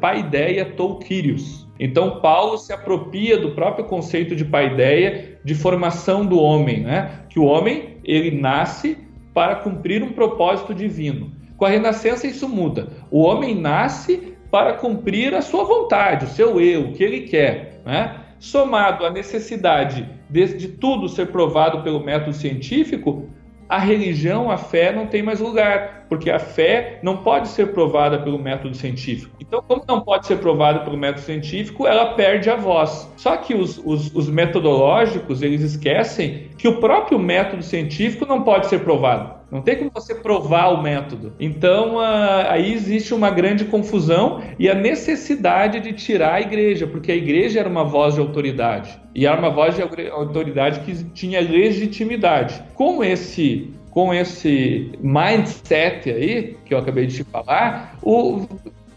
paideia 0.00 0.64
toukirios. 0.66 1.66
Então 1.80 2.20
Paulo 2.20 2.58
se 2.58 2.72
apropria 2.72 3.38
do 3.38 3.52
próprio 3.52 3.86
conceito 3.86 4.36
de 4.36 4.44
paideia 4.44 5.38
de 5.42 5.54
formação 5.54 6.24
do 6.24 6.38
homem, 6.38 6.82
né? 6.82 7.20
Que 7.30 7.38
o 7.38 7.44
homem 7.44 7.96
ele 8.04 8.30
nasce 8.30 8.98
para 9.32 9.56
cumprir 9.56 10.02
um 10.02 10.12
propósito 10.12 10.74
divino. 10.74 11.32
Com 11.56 11.64
a 11.64 11.68
Renascença, 11.70 12.26
isso 12.26 12.48
muda. 12.48 12.88
O 13.10 13.22
homem 13.22 13.54
nasce 13.54 14.34
para 14.50 14.74
cumprir 14.74 15.34
a 15.34 15.42
sua 15.42 15.64
vontade, 15.64 16.26
o 16.26 16.28
seu 16.28 16.60
eu, 16.60 16.82
o 16.82 16.92
que 16.92 17.02
ele 17.02 17.22
quer. 17.22 17.80
Né? 17.84 18.20
Somado 18.44 19.06
à 19.06 19.10
necessidade 19.10 20.06
de, 20.28 20.54
de 20.54 20.68
tudo 20.68 21.08
ser 21.08 21.28
provado 21.28 21.82
pelo 21.82 21.98
método 21.98 22.34
científico, 22.34 23.26
a 23.66 23.78
religião, 23.78 24.50
a 24.50 24.58
fé 24.58 24.92
não 24.92 25.06
tem 25.06 25.22
mais 25.22 25.40
lugar, 25.40 26.04
porque 26.10 26.30
a 26.30 26.38
fé 26.38 26.98
não 27.02 27.16
pode 27.16 27.48
ser 27.48 27.72
provada 27.72 28.18
pelo 28.18 28.38
método 28.38 28.76
científico. 28.76 29.34
Então, 29.40 29.62
como 29.66 29.82
não 29.88 30.02
pode 30.02 30.26
ser 30.26 30.36
provada 30.40 30.80
pelo 30.80 30.98
método 30.98 31.22
científico, 31.22 31.86
ela 31.86 32.12
perde 32.12 32.50
a 32.50 32.54
voz. 32.54 33.10
Só 33.16 33.34
que 33.38 33.54
os, 33.54 33.78
os, 33.78 34.14
os 34.14 34.28
metodológicos, 34.28 35.40
eles 35.40 35.62
esquecem 35.62 36.50
que 36.58 36.68
o 36.68 36.80
próprio 36.80 37.18
método 37.18 37.62
científico 37.62 38.26
não 38.26 38.42
pode 38.42 38.66
ser 38.66 38.80
provado. 38.80 39.36
Não 39.54 39.62
tem 39.62 39.76
como 39.76 39.90
você 39.94 40.16
provar 40.16 40.70
o 40.70 40.82
método. 40.82 41.32
Então, 41.38 42.00
aí 42.00 42.74
existe 42.74 43.14
uma 43.14 43.30
grande 43.30 43.64
confusão 43.66 44.42
e 44.58 44.68
a 44.68 44.74
necessidade 44.74 45.78
de 45.78 45.92
tirar 45.92 46.34
a 46.34 46.40
igreja, 46.40 46.88
porque 46.88 47.12
a 47.12 47.14
igreja 47.14 47.60
era 47.60 47.68
uma 47.68 47.84
voz 47.84 48.14
de 48.14 48.20
autoridade. 48.20 49.00
E 49.14 49.24
era 49.24 49.38
uma 49.38 49.50
voz 49.50 49.76
de 49.76 49.82
autoridade 50.10 50.80
que 50.80 51.04
tinha 51.10 51.40
legitimidade. 51.40 52.60
Com 52.74 53.04
esse 53.04 53.70
com 53.92 54.12
esse 54.12 54.90
mindset 55.00 56.10
aí, 56.10 56.56
que 56.64 56.74
eu 56.74 56.78
acabei 56.78 57.06
de 57.06 57.18
te 57.18 57.22
falar, 57.22 57.96
o, 58.02 58.44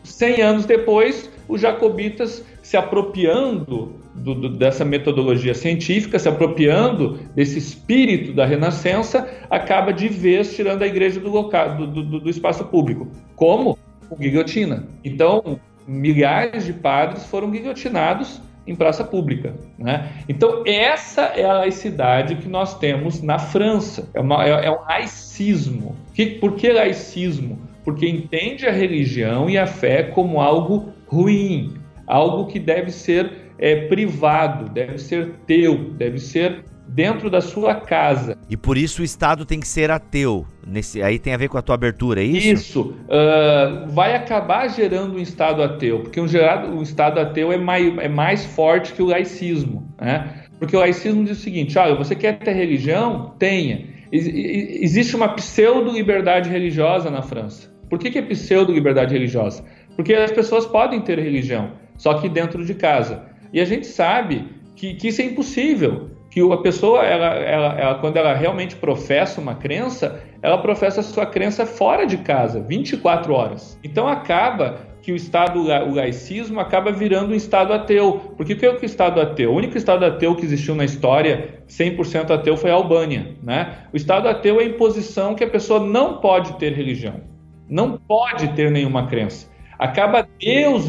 100 0.04 0.42
anos 0.42 0.66
depois, 0.66 1.30
os 1.48 1.62
jacobitas 1.62 2.44
se 2.68 2.76
apropriando 2.76 3.96
do, 4.14 4.36
do, 4.36 4.50
dessa 4.50 4.84
metodologia 4.84 5.54
científica, 5.54 6.20
se 6.20 6.28
apropriando 6.28 7.18
desse 7.34 7.58
espírito 7.58 8.34
da 8.34 8.46
Renascença, 8.46 9.26
acaba 9.50 9.94
de 9.94 10.10
vez 10.10 10.54
tirando 10.54 10.82
a 10.82 10.86
igreja 10.86 11.18
do, 11.18 11.30
local, 11.30 11.78
do, 11.78 12.20
do 12.20 12.30
espaço 12.30 12.66
público. 12.66 13.08
Como? 13.38 13.80
Com 14.10 14.18
guilhotina. 14.18 14.86
Então, 15.02 15.58
milhares 15.88 16.66
de 16.66 16.74
padres 16.74 17.26
foram 17.28 17.50
guilhotinados 17.52 18.42
em 18.68 18.76
praça 18.76 19.02
pública. 19.02 19.54
Né? 19.80 20.12
Então, 20.28 20.64
essa 20.66 21.22
é 21.22 21.46
a 21.46 21.60
laicidade 21.60 22.36
que 22.36 22.50
nós 22.50 22.78
temos 22.78 23.22
na 23.22 23.40
França. 23.40 24.10
É, 24.14 24.20
uma, 24.20 24.46
é, 24.46 24.66
é 24.66 24.70
um 24.70 24.82
laicismo. 24.82 25.96
Que, 26.14 26.26
por 26.26 26.56
que 26.56 26.70
laicismo? 26.74 27.62
Porque 27.86 28.10
entende 28.10 28.68
a 28.68 28.74
religião 28.74 29.50
e 29.50 29.58
a 29.58 29.66
fé 29.66 30.04
como 30.04 30.42
algo 30.42 30.92
ruim, 31.08 31.77
algo 32.08 32.48
que 32.48 32.60
deve 32.60 32.90
ser 32.90 33.52
é, 33.60 33.88
privado, 33.88 34.70
deve 34.70 34.98
ser 34.98 35.34
teu, 35.46 35.92
deve 35.94 36.20
ser 36.20 36.64
dentro 36.88 37.30
da 37.30 37.42
sua 37.42 37.76
casa. 37.76 38.38
E 38.50 38.56
por 38.56 38.78
isso 38.78 39.02
o 39.02 39.06
Estado 39.06 39.46
tem 39.46 39.60
que 39.60 39.68
ser 39.68 39.92
ateu. 39.92 40.46
Nesse, 40.66 41.02
aí 41.02 41.20
tem 41.20 41.34
a 41.34 41.38
ver 41.38 41.50
com 41.50 41.58
a 41.58 41.62
tua 41.62 41.76
abertura, 41.76 42.22
é 42.22 42.24
isso? 42.24 42.48
Isso. 42.48 42.82
Uh, 42.82 43.90
vai 43.90 44.16
acabar 44.16 44.68
gerando 44.70 45.16
um 45.16 45.20
Estado 45.20 45.62
ateu, 45.62 46.00
porque 46.00 46.20
um, 46.20 46.28
gerado, 46.28 46.74
um 46.74 46.82
Estado 46.82 47.20
ateu 47.20 47.52
é 47.52 47.58
mais, 47.58 47.98
é 47.98 48.08
mais 48.08 48.46
forte 48.46 48.94
que 48.94 49.02
o 49.02 49.06
laicismo. 49.06 49.94
Né? 50.00 50.46
Porque 50.60 50.76
o 50.76 50.80
laicismo 50.80 51.24
diz 51.24 51.38
o 51.38 51.42
seguinte: 51.42 51.78
olha, 51.78 51.96
você 51.96 52.16
quer 52.16 52.40
ter 52.40 52.54
religião? 52.54 53.36
Tenha. 53.38 53.98
Existe 54.12 55.16
uma 55.16 55.30
pseudo-liberdade 55.30 56.50
religiosa 56.50 57.12
na 57.12 57.22
França. 57.22 57.70
Por 57.90 58.00
que, 58.00 58.10
que 58.10 58.18
é 58.18 58.22
pseudo-liberdade 58.22 59.14
religiosa? 59.14 59.64
Porque 59.96 60.14
as 60.14 60.32
pessoas 60.32 60.66
podem 60.66 61.02
ter 61.02 61.20
religião, 61.20 61.72
só 61.98 62.16
que 62.16 62.30
dentro 62.30 62.64
de 62.64 62.74
casa. 62.74 63.26
E 63.52 63.60
a 63.60 63.66
gente 63.66 63.88
sabe 63.88 64.48
que, 64.76 64.94
que 64.94 65.08
isso 65.08 65.22
é 65.22 65.26
impossível, 65.26 66.12
que 66.30 66.42
a 66.42 66.58
pessoa, 66.58 67.04
ela, 67.04 67.34
ela, 67.36 67.80
ela, 67.80 67.96
quando 67.96 68.18
ela 68.18 68.34
realmente 68.34 68.76
professa 68.76 69.42
uma 69.42 69.56
crença, 69.56 70.24
ela 70.42 70.58
professa 70.58 71.00
a 71.00 71.04
sua 71.04 71.26
crença 71.26 71.66
fora 71.66 72.06
de 72.06 72.18
casa, 72.18 72.62
24 72.62 73.34
horas. 73.34 73.80
Então 73.84 74.08
acaba 74.08 74.88
que 75.02 75.12
o 75.12 75.16
Estado, 75.16 75.62
o 75.62 75.96
laicismo, 75.96 76.60
acaba 76.60 76.92
virando 76.92 77.32
um 77.32 77.36
Estado 77.36 77.72
ateu. 77.72 78.34
Porque 78.36 78.54
o 78.54 78.58
que 78.58 78.66
é 78.66 78.72
o 78.72 78.86
Estado 78.86 79.22
ateu? 79.22 79.52
O 79.52 79.56
único 79.56 79.78
Estado 79.78 80.06
ateu 80.06 80.36
que 80.36 80.46
existiu 80.46 80.76
na 80.76 80.84
história, 80.84 81.62
100% 81.68 82.30
ateu, 82.30 82.58
foi 82.58 82.72
a 82.72 82.74
Albânia. 82.74 83.36
Né? 83.42 83.78
O 83.94 83.98
Estado 83.98 84.28
ateu 84.28 84.60
é 84.60 84.64
a 84.64 84.68
imposição 84.68 85.34
que 85.34 85.44
a 85.44 85.50
pessoa 85.50 85.80
não 85.80 86.18
pode 86.18 86.54
ter 86.60 86.74
religião, 86.74 87.22
não 87.70 87.98
pode 87.98 88.50
ter 88.50 88.70
nenhuma 88.70 89.08
crença. 89.08 89.48
Acaba 89.78 90.28
Deus, 90.40 90.86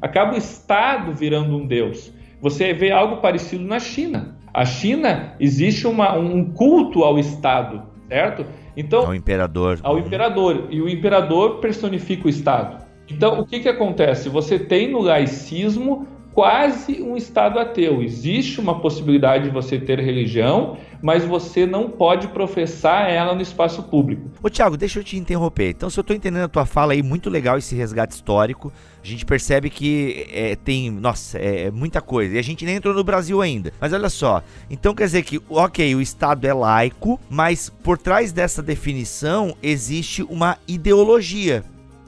acaba 0.00 0.34
o 0.34 0.36
Estado 0.36 1.12
virando 1.14 1.56
um 1.56 1.66
Deus. 1.66 2.12
Você 2.40 2.72
vê 2.72 2.90
algo 2.90 3.18
parecido 3.18 3.64
na 3.64 3.78
China. 3.78 4.36
A 4.52 4.64
China 4.64 5.34
existe 5.38 5.86
uma, 5.86 6.16
um 6.16 6.44
culto 6.52 7.04
ao 7.04 7.18
Estado, 7.18 7.82
certo? 8.08 8.46
Então 8.76 9.06
ao 9.06 9.14
imperador. 9.14 9.78
Ao 9.82 9.98
imperador 9.98 10.68
e 10.70 10.80
o 10.80 10.88
imperador 10.88 11.58
personifica 11.60 12.26
o 12.26 12.30
Estado. 12.30 12.84
Então 13.08 13.40
o 13.40 13.46
que 13.46 13.60
que 13.60 13.68
acontece? 13.68 14.28
Você 14.28 14.58
tem 14.58 14.90
no 14.90 15.00
laicismo 15.00 16.06
quase 16.36 17.02
um 17.02 17.16
estado 17.16 17.58
ateu. 17.58 18.02
Existe 18.02 18.60
uma 18.60 18.78
possibilidade 18.78 19.44
de 19.44 19.50
você 19.50 19.78
ter 19.78 19.98
religião, 19.98 20.76
mas 21.00 21.24
você 21.24 21.64
não 21.64 21.88
pode 21.88 22.28
professar 22.28 23.08
ela 23.10 23.34
no 23.34 23.40
espaço 23.40 23.84
público. 23.84 24.30
Ô 24.42 24.50
Tiago, 24.50 24.76
deixa 24.76 24.98
eu 25.00 25.04
te 25.04 25.16
interromper. 25.16 25.70
Então, 25.70 25.88
se 25.88 25.98
eu 25.98 26.02
estou 26.02 26.14
entendendo 26.14 26.44
a 26.44 26.48
tua 26.48 26.66
fala 26.66 26.92
aí, 26.92 27.02
muito 27.02 27.30
legal 27.30 27.56
esse 27.56 27.74
resgate 27.74 28.12
histórico. 28.12 28.70
A 29.02 29.06
gente 29.06 29.24
percebe 29.24 29.70
que 29.70 30.26
é, 30.30 30.54
tem, 30.56 30.90
nossa, 30.90 31.38
é, 31.38 31.68
é 31.68 31.70
muita 31.70 32.02
coisa. 32.02 32.34
E 32.34 32.38
a 32.38 32.42
gente 32.42 32.66
nem 32.66 32.76
entrou 32.76 32.92
no 32.92 33.02
Brasil 33.02 33.40
ainda. 33.40 33.72
Mas 33.80 33.94
olha 33.94 34.10
só, 34.10 34.42
então 34.68 34.94
quer 34.94 35.04
dizer 35.04 35.22
que, 35.22 35.40
ok, 35.48 35.94
o 35.94 36.02
Estado 36.02 36.46
é 36.46 36.52
laico, 36.52 37.18
mas 37.30 37.70
por 37.70 37.96
trás 37.96 38.30
dessa 38.30 38.62
definição 38.62 39.56
existe 39.62 40.22
uma 40.22 40.58
ideologia 40.68 41.64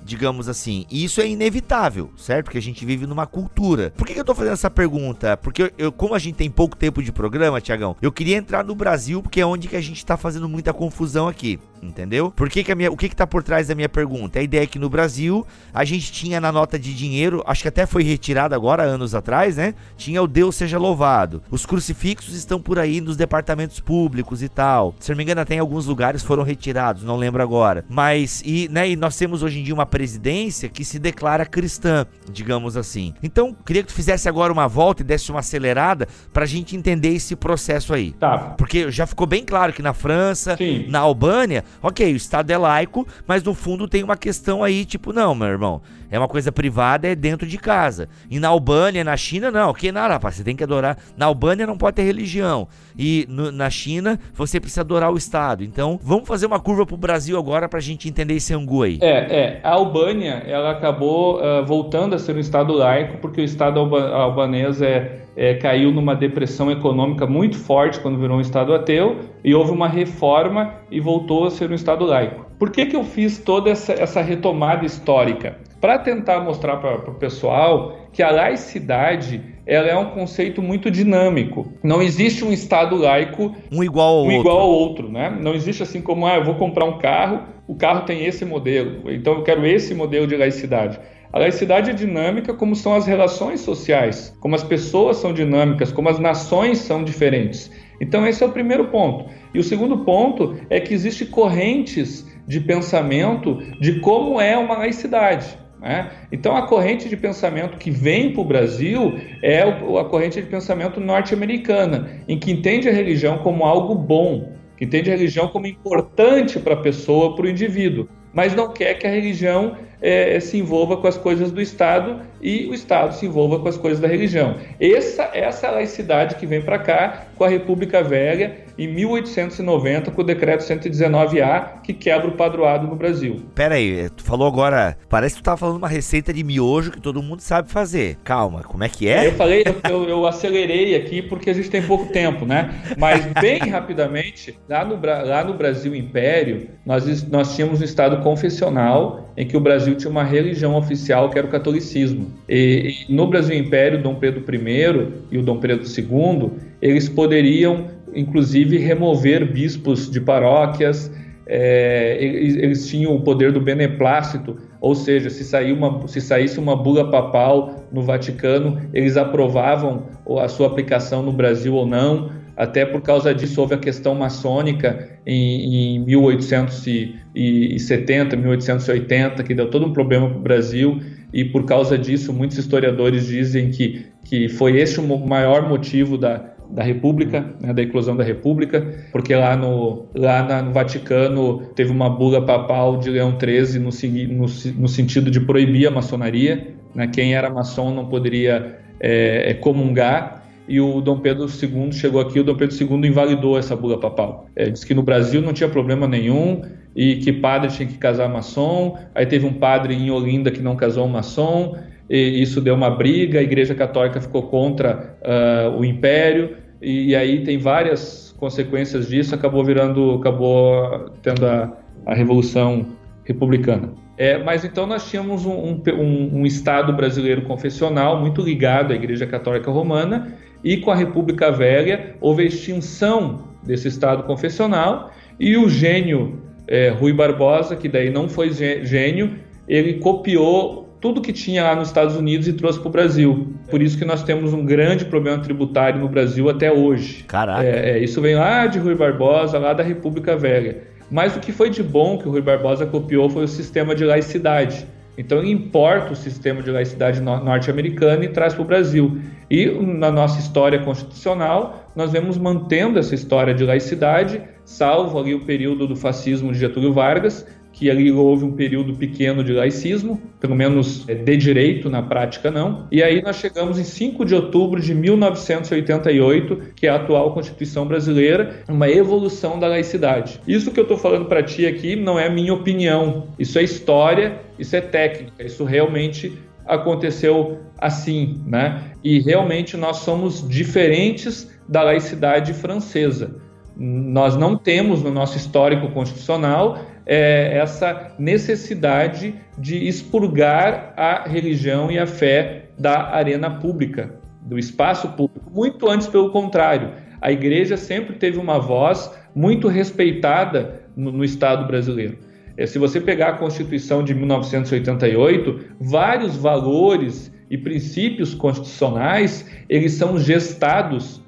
digamos 0.09 0.49
assim. 0.49 0.87
E 0.91 1.05
isso 1.05 1.21
é 1.21 1.29
inevitável, 1.29 2.11
certo? 2.17 2.47
Porque 2.47 2.59
a 2.59 2.63
gente 2.63 2.85
vive 2.85 3.07
numa 3.07 3.27
cultura. 3.27 3.93
Por 3.97 4.07
que, 4.07 4.15
que 4.15 4.21
eu 4.21 4.25
tô 4.25 4.35
fazendo 4.35 4.55
essa 4.55 4.71
pergunta? 4.71 5.37
Porque 5.37 5.65
eu, 5.65 5.71
eu, 5.77 5.93
como 5.93 6.15
a 6.15 6.19
gente 6.19 6.37
tem 6.37 6.51
pouco 6.51 6.75
tempo 6.77 7.03
de 7.03 7.13
programa, 7.13 7.61
Tiagão, 7.61 7.95
eu 8.01 8.11
queria 8.11 8.37
entrar 8.37 8.65
no 8.65 8.75
Brasil, 8.75 9.23
porque 9.23 9.41
é 9.41 9.47
onde 9.47 9.69
que 9.69 9.77
a 9.77 9.81
gente 9.81 10.05
tá 10.05 10.17
fazendo 10.17 10.49
muita 10.49 10.73
confusão 10.73 11.29
aqui. 11.29 11.61
Entendeu? 11.83 12.31
Por 12.31 12.49
que, 12.49 12.65
que 12.65 12.73
a 12.73 12.75
minha, 12.75 12.91
o 12.91 12.97
que, 12.97 13.09
que 13.09 13.17
tá 13.17 13.27
por 13.27 13.43
trás 13.43 13.69
da 13.69 13.75
minha 13.75 13.89
pergunta? 13.89 14.39
A 14.39 14.43
ideia 14.43 14.63
é 14.63 14.67
que 14.67 14.79
no 14.79 14.91
Brasil 14.91 15.47
a 15.73 15.85
gente 15.85 16.11
tinha 16.11 16.41
na 16.41 16.51
nota 16.51 16.79
de 16.79 16.95
dinheiro, 16.95 17.43
acho 17.47 17.63
que 17.63 17.69
até 17.69 17.87
foi 17.87 18.03
retirado 18.03 18.55
agora, 18.55 18.83
anos 18.83 19.15
atrás, 19.15 19.57
né? 19.57 19.75
Tinha 19.97 20.23
o 20.23 20.27
Deus 20.27 20.57
seja 20.57 20.79
louvado. 20.79 21.43
Os 21.51 21.65
crucifixos 21.65 22.35
estão 22.35 22.61
por 22.61 22.79
aí 22.79 23.01
nos 23.01 23.17
departamentos 23.17 23.81
públicos 23.81 24.43
e 24.43 24.49
tal. 24.49 24.95
Se 24.99 25.11
não 25.11 25.17
me 25.17 25.23
engano, 25.23 25.41
até 25.41 25.55
em 25.55 25.61
alguns 25.61 25.87
lugares 25.87 26.23
foram 26.23 26.43
retirados, 26.43 27.05
não 27.05 27.17
lembro 27.17 27.43
agora. 27.43 27.85
Mas, 27.89 28.43
e, 28.45 28.69
né, 28.69 28.91
e 28.91 28.97
nós 28.97 29.17
temos 29.17 29.43
hoje 29.43 29.61
em 29.61 29.63
dia 29.63 29.75
uma 29.75 29.87
presidência 29.99 30.69
que 30.69 30.85
se 30.85 30.97
declara 30.97 31.45
cristã, 31.45 32.07
digamos 32.31 32.77
assim. 32.77 33.15
Então, 33.21 33.53
queria 33.67 33.83
que 33.83 33.89
tu 33.89 33.95
fizesse 33.95 34.29
agora 34.29 34.53
uma 34.53 34.69
volta 34.69 35.03
e 35.03 35.05
desse 35.05 35.29
uma 35.33 35.41
acelerada 35.41 36.07
pra 36.33 36.47
gente 36.47 36.77
entender 36.77 37.09
esse 37.09 37.35
processo 37.35 37.93
aí. 37.93 38.13
Tá. 38.13 38.55
Porque 38.57 38.93
já 38.93 39.09
ficou 39.09 39.27
bem 39.27 39.45
claro 39.45 39.73
que 39.73 39.83
na 39.83 39.93
França, 39.93 40.57
Sim. 40.57 40.87
na 40.89 41.01
Albânia, 41.01 41.65
ok, 41.83 42.13
o 42.13 42.17
Estado 42.17 42.49
é 42.53 42.57
laico, 42.57 43.09
mas 43.27 43.43
no 43.43 43.55
fundo 43.55 43.89
tem 43.89 44.05
uma 44.05 44.17
questão 44.17 44.63
aí, 44.63 44.85
tipo, 44.85 45.13
não, 45.13 45.35
meu 45.35 45.49
irmão, 45.49 45.83
é 46.11 46.19
uma 46.19 46.29
coisa 46.29 46.51
privada, 46.51 47.07
é 47.07 47.15
dentro 47.15 47.47
de 47.47 47.59
casa. 47.59 48.09
E 48.31 48.39
na 48.39 48.49
Albânia, 48.49 49.05
na 49.05 49.17
China, 49.17 49.51
não. 49.51 49.73
Que 49.73 49.93
nada, 49.93 50.15
rapaz, 50.15 50.37
você 50.37 50.45
tem 50.45 50.57
que 50.57 50.65
adorar. 50.65 50.97
Na 51.17 51.27
Albânia 51.27 51.67
não 51.67 51.77
pode 51.77 51.97
ter 51.97 52.03
religião. 52.03 52.69
E 52.99 53.27
no, 53.29 53.53
na 53.53 53.69
China, 53.71 54.19
você 54.35 54.59
precisa 54.59 54.81
adorar 54.81 55.13
o 55.13 55.17
Estado. 55.17 55.63
Então, 55.63 55.99
vamos 56.03 56.27
fazer 56.27 56.47
uma 56.47 56.59
curva 56.59 56.87
pro 56.87 56.97
Brasil 56.97 57.39
agora 57.39 57.69
pra 57.69 57.81
gente 57.81 58.09
entender 58.09 58.35
esse 58.35 58.55
angu 58.55 58.83
aí. 58.83 58.99
É, 59.01 59.09
é. 59.09 59.61
A 59.63 59.71
Albânia, 59.71 60.43
ela 60.47 60.71
acabou 60.71 61.41
uh, 61.41 61.65
voltando 61.65 62.15
a 62.15 62.19
ser 62.19 62.35
um 62.35 62.41
Estado 62.41 62.73
laico, 62.73 63.19
porque 63.19 63.41
o 63.41 63.45
Estado 63.45 63.79
alba 63.79 64.09
albanês 64.09 64.81
é, 64.81 65.23
é, 65.37 65.55
caiu 65.55 65.93
numa 65.93 66.15
depressão 66.15 66.71
econômica 66.71 67.27
muito 67.27 67.57
forte 67.57 68.01
quando 68.01 68.19
virou 68.19 68.39
um 68.39 68.41
Estado 68.41 68.75
ateu, 68.75 69.19
e 69.45 69.55
houve 69.55 69.71
uma 69.71 69.89
reforma 69.89 70.75
e 70.91 71.01
voltou 71.01 71.47
a 71.47 71.51
ser 71.51 71.71
um 71.71 71.75
Estado 71.75 72.05
laico. 72.05 72.47
Por 72.59 72.71
que, 72.71 72.87
que 72.87 72.97
eu 72.97 73.05
fiz 73.05 73.39
toda 73.39 73.71
essa, 73.71 73.93
essa 73.93 74.21
retomada 74.21 74.85
histórica? 74.85 75.57
Para 75.81 75.99
tentar 75.99 76.41
mostrar 76.41 76.77
para 76.77 77.11
o 77.11 77.15
pessoal 77.15 78.09
que 78.13 78.23
a 78.23 78.31
laicidade 78.31 79.43
ela 79.67 79.89
é 79.89 79.97
um 79.97 80.11
conceito 80.11 80.63
muito 80.63 80.91
dinâmico. 80.91 81.71
Não 81.83 82.01
existe 82.01 82.45
um 82.45 82.53
Estado 82.53 82.97
laico 82.97 83.55
um 83.71 83.85
igual 83.85 84.09
ao, 84.09 84.25
um 84.25 84.25
outro. 84.25 84.41
Igual 84.41 84.59
ao 84.59 84.71
outro, 84.71 85.13
né? 85.13 85.37
Não 85.41 85.55
existe 85.55 85.83
assim 85.83 86.01
como 86.01 86.27
ah, 86.27 86.37
eu 86.37 86.45
vou 86.45 86.55
comprar 86.55 86.87
um 86.87 86.99
carro, 86.99 87.43
o 87.67 87.75
carro 87.75 88.07
tem 88.07 88.25
esse 88.25 88.45
modelo, 88.45 89.11
então 89.13 89.35
eu 89.35 89.43
quero 89.43 89.67
esse 89.67 89.95
modelo 89.95 90.27
de 90.27 90.37
laicidade. 90.37 90.99
A 91.31 91.39
laicidade 91.39 91.91
é 91.91 91.93
dinâmica 91.93 92.55
como 92.55 92.75
são 92.75 92.95
as 92.95 93.07
relações 93.07 93.61
sociais, 93.61 94.35
como 94.41 94.55
as 94.55 94.65
pessoas 94.65 95.19
são 95.19 95.35
dinâmicas, 95.35 95.93
como 95.93 96.09
as 96.09 96.19
nações 96.19 96.79
são 96.79 97.05
diferentes. 97.05 97.71
Então 98.01 98.27
esse 98.27 98.43
é 98.43 98.47
o 98.47 98.53
primeiro 98.53 98.87
ponto. 98.87 99.27
E 99.53 99.59
o 99.59 99.63
segundo 99.63 99.99
ponto 99.99 100.57
é 100.71 100.81
que 100.81 100.95
existem 100.95 101.27
correntes 101.27 102.27
de 102.47 102.61
pensamento 102.61 103.57
de 103.79 104.01
como 104.01 104.41
é 104.41 104.57
uma 104.57 104.79
laicidade. 104.79 105.59
Né? 105.81 106.11
Então, 106.33 106.57
a 106.57 106.67
corrente 106.67 107.09
de 107.09 107.17
pensamento 107.17 107.79
que 107.79 107.91
vem 107.91 108.33
para 108.33 108.43
o 108.43 108.45
Brasil 108.45 109.19
é 109.43 109.63
a 109.63 110.05
corrente 110.05 110.41
de 110.41 110.49
pensamento 110.49 111.01
norte-americana, 111.01 112.09
em 112.27 112.39
que 112.39 112.51
entende 112.51 112.89
a 112.89 112.93
religião 112.93 113.39
como 113.39 113.65
algo 113.65 113.95
bom, 113.95 114.53
que 114.77 114.85
entende 114.85 115.11
a 115.11 115.15
religião 115.15 115.49
como 115.49 115.67
importante 115.67 116.59
para 116.59 116.75
a 116.75 116.79
pessoa, 116.79 117.35
para 117.35 117.47
o 117.47 117.49
indivíduo. 117.49 118.09
mas 118.33 118.55
não 118.55 118.73
quer 118.73 118.95
que 118.95 119.07
a 119.07 119.11
religião 119.11 119.77
é, 120.01 120.39
se 120.41 120.59
envolva 120.59 120.97
com 120.97 121.07
as 121.07 121.17
coisas 121.17 121.51
do 121.51 121.61
Estado 121.61 122.21
e 122.41 122.67
o 122.67 122.75
Estado 122.75 123.15
se 123.15 123.27
envolva 123.27 123.59
com 123.59 123.69
as 123.69 123.77
coisas 123.77 124.01
da 124.01 124.09
religião. 124.09 124.55
Essa, 124.81 125.31
essa 125.35 125.67
é 125.67 125.71
a 125.71 125.73
laicidade 125.73 126.37
que 126.37 126.47
vem 126.47 126.63
para 126.63 126.79
cá 126.79 127.27
com 127.37 127.45
a 127.45 127.49
República 127.49 128.03
Velha 128.03 128.69
em 128.79 128.87
1890 128.87 130.13
com 130.13 130.21
o 130.21 130.25
decreto 130.25 130.61
119A 130.63 131.83
que 131.83 131.93
quebra 131.93 132.29
o 132.29 132.33
padroado 132.33 132.87
no 132.87 132.95
Brasil. 132.95 133.43
Pera 133.55 133.75
aí, 133.75 134.09
tu 134.11 134.23
falou 134.23 134.47
agora, 134.47 134.97
parece 135.09 135.35
que 135.35 135.43
tu 135.43 135.45
tava 135.45 135.57
falando 135.57 135.79
uma 135.79 135.89
receita 135.89 136.33
de 136.33 136.45
miojo 136.45 136.93
que 136.93 137.01
todo 137.01 137.23
mundo 137.23 137.41
sabe 137.41 137.71
fazer. 137.71 138.17
Calma, 138.23 138.63
como 138.63 138.85
é 138.85 138.89
que 138.89 139.09
é? 139.09 139.27
Eu 139.27 139.33
falei, 139.33 139.65
eu, 139.91 140.05
eu 140.05 140.27
acelerei 140.27 140.95
aqui 140.95 141.21
porque 141.21 141.51
a 141.51 141.53
gente 141.53 141.69
tem 141.69 141.83
pouco 141.83 142.13
tempo, 142.13 142.47
né? 142.47 142.71
Mas 142.97 143.25
bem 143.41 143.59
rapidamente, 143.59 144.57
lá 144.69 144.85
no, 144.85 144.99
lá 145.05 145.43
no 145.43 145.55
Brasil 145.55 145.95
Império, 145.95 146.69
nós, 146.87 147.29
nós 147.29 147.57
tínhamos 147.57 147.81
um 147.81 147.85
estado 147.85 148.23
confessional 148.23 149.29
em 149.37 149.47
que 149.47 149.57
o 149.57 149.61
Brasil 149.61 149.88
tinha 149.95 150.11
uma 150.11 150.25
religião 150.25 150.77
oficial 150.77 151.31
que 151.31 151.39
era 151.39 151.47
o 151.47 151.51
catolicismo. 151.51 152.27
E, 152.49 153.05
e 153.09 153.13
no 153.13 153.27
Brasil 153.27 153.57
Império, 153.57 154.03
Dom 154.03 154.15
Pedro 154.15 154.43
I 154.55 155.09
e 155.31 155.39
o 155.39 155.43
Dom 155.43 155.59
Pedro 155.59 155.85
II, 155.85 156.51
eles 156.81 157.09
poderiam 157.09 157.99
inclusive 158.15 158.79
remover 158.79 159.51
bispos 159.51 160.11
de 160.11 160.21
paróquias, 160.21 161.11
é, 161.47 162.19
eles, 162.21 162.57
eles, 162.57 162.89
tinham 162.89 163.15
o 163.15 163.21
poder 163.21 163.53
do 163.53 163.61
beneplácito, 163.61 164.57
ou 164.81 164.95
seja, 164.95 165.31
se, 165.31 165.57
uma, 165.73 166.07
se 166.07 166.21
saísse 166.21 166.59
uma 166.59 166.77
bula 166.77 167.11
papal 167.11 167.87
no 167.91 168.03
Vaticano, 168.03 168.79
eles 168.93 169.17
aprovavam 169.17 170.07
a 170.41 170.49
sua 170.49 170.67
aplicação 170.67 171.23
no 171.23 171.33
Brasil 171.33 171.75
ou 171.75 171.87
não. 171.87 172.31
Até 172.59 172.85
por 172.85 173.01
causa 173.01 173.33
disso 173.33 173.59
houve 173.61 173.75
a 173.75 173.79
questão 173.79 174.17
maçônica 174.17 175.09
em, 175.25 175.95
em 175.97 176.05
1870, 176.05 178.37
1880, 178.37 179.45
que 179.45 179.55
deu 179.55 179.71
todo 179.71 179.87
um 179.87 179.93
problema 179.93 180.29
para 180.29 180.39
o 180.39 180.43
Brasil, 180.43 180.99
e 181.33 181.45
por 181.45 181.65
causa 181.65 181.97
disso 181.97 182.33
muitos 182.33 182.59
historiadores 182.59 183.29
dizem 183.29 183.71
que, 183.71 184.07
que 184.25 184.49
foi 184.49 184.77
esse 184.77 184.99
o 184.99 185.19
maior 185.19 185.69
motivo 185.69 186.19
da, 186.19 186.53
da 186.69 186.83
República, 186.83 187.47
né, 187.61 187.73
da 187.73 187.81
eclosão 187.81 188.17
da 188.17 188.25
República, 188.25 189.07
porque 189.13 189.37
lá 189.37 189.57
no, 189.57 190.09
lá 190.13 190.61
no 190.61 190.73
Vaticano 190.73 191.59
teve 191.77 191.93
uma 191.93 192.11
bula 192.11 192.45
papal 192.45 192.99
de 192.99 193.09
Leão 193.09 193.39
XIII 193.39 193.79
no, 193.79 193.91
no, 194.35 194.47
no 194.81 194.89
sentido 194.89 195.31
de 195.31 195.39
proibir 195.39 195.87
a 195.87 195.93
maçonaria, 195.93 196.75
né, 196.93 197.07
quem 197.07 197.37
era 197.37 197.49
maçom 197.49 197.95
não 197.95 198.07
poderia 198.07 198.81
é, 199.01 199.51
é, 199.51 199.55
comungar, 199.55 200.38
e 200.69 200.81
o 200.81 201.01
Dom 201.01 201.19
Pedro 201.19 201.47
II 201.47 201.93
chegou 201.93 202.21
aqui, 202.21 202.39
o 202.39 202.45
Dom 202.45 202.55
Pedro 202.55 202.77
II 202.77 203.09
invalidou 203.09 203.59
essa 203.59 203.75
bula 203.75 203.99
papal. 203.99 204.47
É, 204.55 204.69
disse 204.69 204.87
que 204.87 204.95
no 204.95 205.03
Brasil 205.03 205.41
não 205.41 205.53
tinha 205.53 205.69
problema 205.69 206.07
nenhum 206.07 206.63
e 206.95 207.17
que 207.17 207.33
padre 207.33 207.71
tinha 207.71 207.89
que 207.89 207.97
casar 207.97 208.29
maçom, 208.29 208.99
aí 209.15 209.25
teve 209.25 209.47
um 209.47 209.55
padre 209.55 209.95
em 209.95 210.11
Olinda 210.11 210.51
que 210.51 210.61
não 210.61 210.77
casou 210.77 211.07
um 211.07 211.09
maçom, 211.09 211.77
e 212.11 212.43
isso 212.43 212.61
deu 212.61 212.75
uma 212.75 212.91
briga, 212.91 213.39
a 213.39 213.43
Igreja 213.43 213.75
Católica 213.75 214.21
ficou 214.21 214.43
contra 214.45 215.17
uh, 215.23 215.79
o 215.79 215.85
Império, 215.85 216.57
e, 216.81 217.11
e, 217.11 217.17
aí 217.17 217.43
tem 217.43 217.59
várias 217.59 218.35
consequências 218.39 219.09
disso, 219.09 219.35
acabou 219.35 219.65
virando, 219.65 220.15
acabou 220.15 221.11
tendo 221.23 221.45
a, 221.45 221.77
a 222.07 222.15
Revolução 222.15 222.87
Republicana. 223.25 223.93
É, 224.17 224.37
mas 224.37 224.65
então 224.65 224.87
nós 224.87 225.09
tínhamos 225.09 225.47
um, 225.47 225.53
um, 225.53 226.41
um, 226.41 226.47
Estado 226.47 226.93
brasileiro 226.93 227.43
confessional 227.43 228.21
muito 228.21 228.43
ligado 228.43 228.93
à 228.93 228.97
Igreja 228.97 229.27
Católica 229.27 229.71
Romana, 229.71 230.35
e 230.63 230.77
com 230.79 230.91
a 230.91 230.95
República 230.95 231.51
Velha 231.51 232.17
houve 232.21 232.43
a 232.43 232.47
extinção 232.47 233.49
desse 233.63 233.89
Estado 233.89 234.23
confessional, 234.23 235.11
e 235.39 235.57
o 235.57 235.69
gênio 235.69 236.41
é, 236.67 236.91
Rui 236.91 237.13
Barbosa, 237.13 237.77
que 237.77 237.89
daí 237.89 238.11
não 238.11 238.29
foi 238.29 238.51
gênio, 238.53 239.39
ele 239.67 239.95
copiou 239.95 240.89
tudo 241.01 241.21
que 241.21 241.33
tinha 241.33 241.63
lá 241.63 241.77
nos 241.77 241.89
Estados 241.89 242.17
Unidos 242.17 242.49
e 242.49 242.53
trouxe 242.53 242.79
para 242.81 242.89
o 242.89 242.91
Brasil. 242.91 243.55
Por 243.71 243.81
isso 243.81 243.97
que 243.97 244.05
nós 244.05 244.23
temos 244.23 244.53
um 244.53 244.65
grande 244.65 245.05
problema 245.05 245.39
tributário 245.39 246.01
no 246.01 246.09
Brasil 246.09 246.49
até 246.49 246.73
hoje. 246.73 247.25
Caraca. 247.25 247.65
É, 247.65 247.91
é, 247.91 247.99
isso 247.99 248.21
vem 248.21 248.35
lá 248.35 248.67
de 248.67 248.79
Rui 248.79 248.95
Barbosa, 248.95 249.59
lá 249.59 249.73
da 249.73 249.83
República 249.83 250.37
Velha. 250.37 250.83
Mas 251.11 251.37
o 251.37 251.41
que 251.41 251.53
foi 251.53 251.71
de 251.71 251.83
bom 251.83 252.19
que 252.19 252.29
o 252.29 252.33
Rui 252.33 252.43
Barbosa 252.43 252.85
copiou 252.85 253.31
foi 253.31 253.45
o 253.45 253.49
sistema 253.49 253.95
de 253.95 254.05
laicidade. 254.05 254.87
Então 255.19 255.45
importa 255.45 256.13
o 256.13 256.17
sistema 256.17 256.63
de 256.63 256.71
laicidade 256.71 257.21
norte-americano 257.21 258.23
e 258.23 258.29
traz 258.29 258.55
para 258.55 258.63
o 258.63 258.65
Brasil. 258.65 259.21
E 259.51 259.67
na 259.67 260.13
nossa 260.13 260.39
história 260.39 260.79
constitucional, 260.79 261.91
nós 261.97 262.13
vemos 262.13 262.39
mantendo 262.39 263.01
essa 263.01 263.17
história 263.17 263.53
de 263.53 263.65
laicidade, 263.65 264.41
salvo 264.65 265.19
ali 265.19 265.35
o 265.35 265.45
período 265.45 265.89
do 265.89 265.97
fascismo 265.97 266.53
de 266.53 266.61
Getúlio 266.61 266.93
Vargas, 266.93 267.45
que 267.79 267.89
ali 267.89 268.11
houve 268.11 268.45
um 268.45 268.51
período 268.51 268.93
pequeno 268.95 269.45
de 269.45 269.53
laicismo, 269.53 270.21
pelo 270.41 270.57
menos 270.57 271.09
é, 271.09 271.15
de 271.15 271.37
direito, 271.37 271.89
na 271.89 272.03
prática 272.03 272.51
não. 272.51 272.89
E 272.91 273.01
aí 273.01 273.23
nós 273.23 273.37
chegamos 273.37 273.79
em 273.79 273.85
5 273.85 274.25
de 274.25 274.35
outubro 274.35 274.81
de 274.81 274.93
1988, 274.93 276.75
que 276.75 276.89
é 276.89 276.91
a 276.91 276.97
atual 276.97 277.33
Constituição 277.33 277.87
brasileira, 277.87 278.65
uma 278.69 278.91
evolução 278.91 279.61
da 279.61 279.69
laicidade. 279.69 280.41
Isso 280.45 280.73
que 280.73 280.81
eu 280.81 280.83
estou 280.83 280.99
falando 280.99 281.27
para 281.27 281.41
ti 281.41 281.67
aqui 281.67 281.95
não 281.95 282.19
é 282.19 282.29
minha 282.29 282.53
opinião, 282.53 283.29
isso 283.39 283.61
é 283.61 283.63
história, 283.63 284.41
isso 284.59 284.75
é 284.75 284.81
técnica, 284.81 285.45
isso 285.45 285.63
realmente 285.63 286.37
aconteceu 286.67 287.61
assim, 287.79 288.43
né? 288.45 288.91
E 289.05 289.21
realmente 289.21 289.77
nós 289.77 289.99
somos 289.99 290.47
diferentes 290.49 291.49
da 291.69 291.85
laicidade 291.85 292.53
francesa. 292.55 293.37
Nós 293.77 294.37
não 294.37 294.57
temos 294.57 295.01
no 295.01 295.13
nosso 295.13 295.37
histórico 295.37 295.89
constitucional 295.91 296.81
é, 297.09 297.57
essa 297.57 298.13
necessidade 298.19 299.35
de 299.57 299.89
expurgar 299.89 300.93
a 300.95 301.27
religião 301.27 301.91
e 301.91 301.99
a 301.99 302.07
fé 302.07 302.67
da 302.79 303.15
arena 303.15 303.49
pública, 303.49 304.15
do 304.43 304.59
espaço 304.59 305.09
público. 305.09 305.51
Muito 305.51 305.89
antes, 305.89 306.07
pelo 306.07 306.31
contrário, 306.31 306.93
a 307.21 307.33
igreja 307.33 307.79
sempre 307.79 308.17
teve 308.17 308.39
uma 308.39 308.59
voz 308.59 309.11
muito 309.35 309.69
respeitada 309.69 310.83
no, 310.95 311.11
no 311.11 311.25
Estado 311.25 311.67
brasileiro. 311.67 312.19
É, 312.59 312.67
se 312.67 312.79
você 312.79 313.01
pegar 313.01 313.29
a 313.29 313.39
Constituição 313.39 314.05
de 314.05 314.15
1988, 314.15 315.77
vários 315.81 316.37
valores 316.37 317.33
e 317.51 317.57
princípios 317.57 318.35
constitucionais 318.35 319.49
eles 319.69 319.93
são 319.93 320.19
gestados 320.19 321.23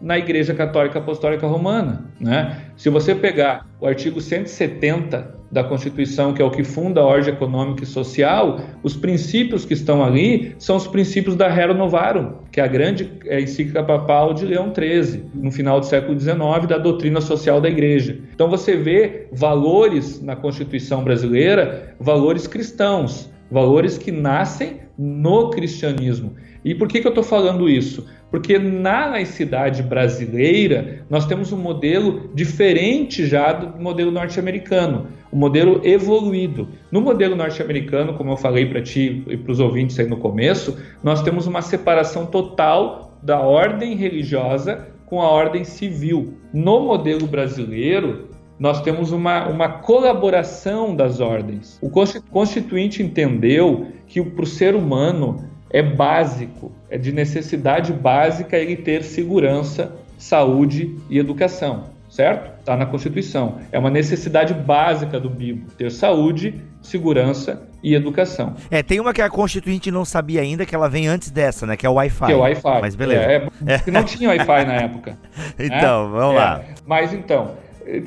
na 0.00 0.16
Igreja 0.16 0.54
Católica 0.54 0.98
Apostólica 0.98 1.46
Romana. 1.46 2.04
Né? 2.20 2.56
Se 2.76 2.88
você 2.88 3.14
pegar 3.14 3.66
o 3.80 3.86
artigo 3.86 4.20
170 4.20 5.38
da 5.50 5.64
Constituição, 5.64 6.32
que 6.34 6.42
é 6.42 6.44
o 6.44 6.50
que 6.50 6.62
funda 6.62 7.00
a 7.00 7.04
ordem 7.04 7.32
econômica 7.32 7.82
e 7.82 7.86
social, 7.86 8.60
os 8.82 8.94
princípios 8.94 9.64
que 9.64 9.72
estão 9.72 10.04
ali 10.04 10.54
são 10.58 10.76
os 10.76 10.86
princípios 10.86 11.34
da 11.34 11.48
Rerum 11.48 11.74
Novarum, 11.74 12.34
que 12.52 12.60
é 12.60 12.64
a 12.64 12.66
grande 12.66 13.10
é, 13.24 13.40
encíclica 13.40 13.82
papal 13.82 14.34
de 14.34 14.44
Leão 14.44 14.72
XIII, 14.74 15.24
no 15.34 15.50
final 15.50 15.80
do 15.80 15.86
século 15.86 16.18
XIX, 16.18 16.66
da 16.68 16.78
doutrina 16.78 17.20
social 17.20 17.60
da 17.60 17.68
Igreja. 17.68 18.20
Então 18.34 18.48
você 18.48 18.76
vê 18.76 19.26
valores 19.32 20.20
na 20.22 20.36
Constituição 20.36 21.02
brasileira, 21.02 21.94
valores 21.98 22.46
cristãos, 22.46 23.30
valores 23.50 23.96
que 23.96 24.12
nascem 24.12 24.80
no 24.98 25.50
cristianismo. 25.50 26.34
E 26.64 26.74
por 26.74 26.88
que, 26.88 27.00
que 27.00 27.06
eu 27.06 27.10
estou 27.10 27.24
falando 27.24 27.68
isso? 27.68 28.06
Porque 28.30 28.58
na 28.58 29.06
laicidade 29.06 29.82
brasileira 29.82 31.04
nós 31.08 31.26
temos 31.26 31.52
um 31.52 31.56
modelo 31.56 32.30
diferente 32.34 33.26
já 33.26 33.52
do 33.52 33.80
modelo 33.80 34.10
norte-americano, 34.10 35.06
um 35.32 35.38
modelo 35.38 35.80
evoluído. 35.84 36.68
No 36.92 37.00
modelo 37.00 37.34
norte-americano, 37.34 38.14
como 38.14 38.32
eu 38.32 38.36
falei 38.36 38.66
para 38.66 38.82
ti 38.82 39.24
e 39.28 39.36
para 39.36 39.52
os 39.52 39.60
ouvintes 39.60 39.98
aí 39.98 40.06
no 40.06 40.18
começo, 40.18 40.76
nós 41.02 41.22
temos 41.22 41.46
uma 41.46 41.62
separação 41.62 42.26
total 42.26 43.18
da 43.22 43.40
ordem 43.40 43.96
religiosa 43.96 44.88
com 45.06 45.22
a 45.22 45.28
ordem 45.28 45.64
civil. 45.64 46.34
No 46.52 46.80
modelo 46.80 47.26
brasileiro, 47.26 48.28
nós 48.58 48.82
temos 48.82 49.12
uma, 49.12 49.48
uma 49.48 49.68
colaboração 49.68 50.94
das 50.94 51.20
ordens. 51.20 51.78
O 51.80 51.90
Constituinte 52.30 53.02
entendeu 53.02 53.86
que 54.06 54.20
para 54.20 54.42
o 54.42 54.46
ser 54.46 54.74
humano 54.74 55.47
é 55.70 55.82
básico, 55.82 56.72
é 56.88 56.96
de 56.96 57.12
necessidade 57.12 57.92
básica 57.92 58.56
ele 58.56 58.76
ter 58.76 59.02
segurança, 59.04 59.92
saúde 60.16 60.98
e 61.08 61.18
educação, 61.18 61.84
certo? 62.08 62.58
Está 62.58 62.76
na 62.76 62.86
Constituição. 62.86 63.58
É 63.70 63.78
uma 63.78 63.90
necessidade 63.90 64.54
básica 64.54 65.20
do 65.20 65.28
bibo, 65.30 65.70
ter 65.72 65.90
saúde, 65.90 66.54
segurança 66.82 67.68
e 67.82 67.94
educação. 67.94 68.54
É, 68.70 68.82
tem 68.82 69.00
uma 69.00 69.12
que 69.12 69.22
a 69.22 69.30
Constituinte 69.30 69.90
não 69.90 70.04
sabia 70.04 70.40
ainda, 70.40 70.66
que 70.66 70.74
ela 70.74 70.88
vem 70.88 71.06
antes 71.06 71.30
dessa, 71.30 71.66
né? 71.66 71.76
Que 71.76 71.86
é 71.86 71.90
o 71.90 71.94
Wi-Fi. 71.94 72.26
Que 72.26 72.32
é 72.32 72.36
o 72.36 72.40
Wi-Fi. 72.40 72.80
Mas 72.80 72.96
beleza. 72.96 73.22
É, 73.22 73.36
é, 73.66 73.90
não 73.90 74.04
tinha 74.04 74.30
Wi-Fi 74.30 74.64
na 74.64 74.74
época. 74.74 75.18
então, 75.58 76.10
né? 76.10 76.18
vamos 76.18 76.34
lá. 76.34 76.60
É, 76.60 76.74
mas 76.86 77.12
então, 77.12 77.54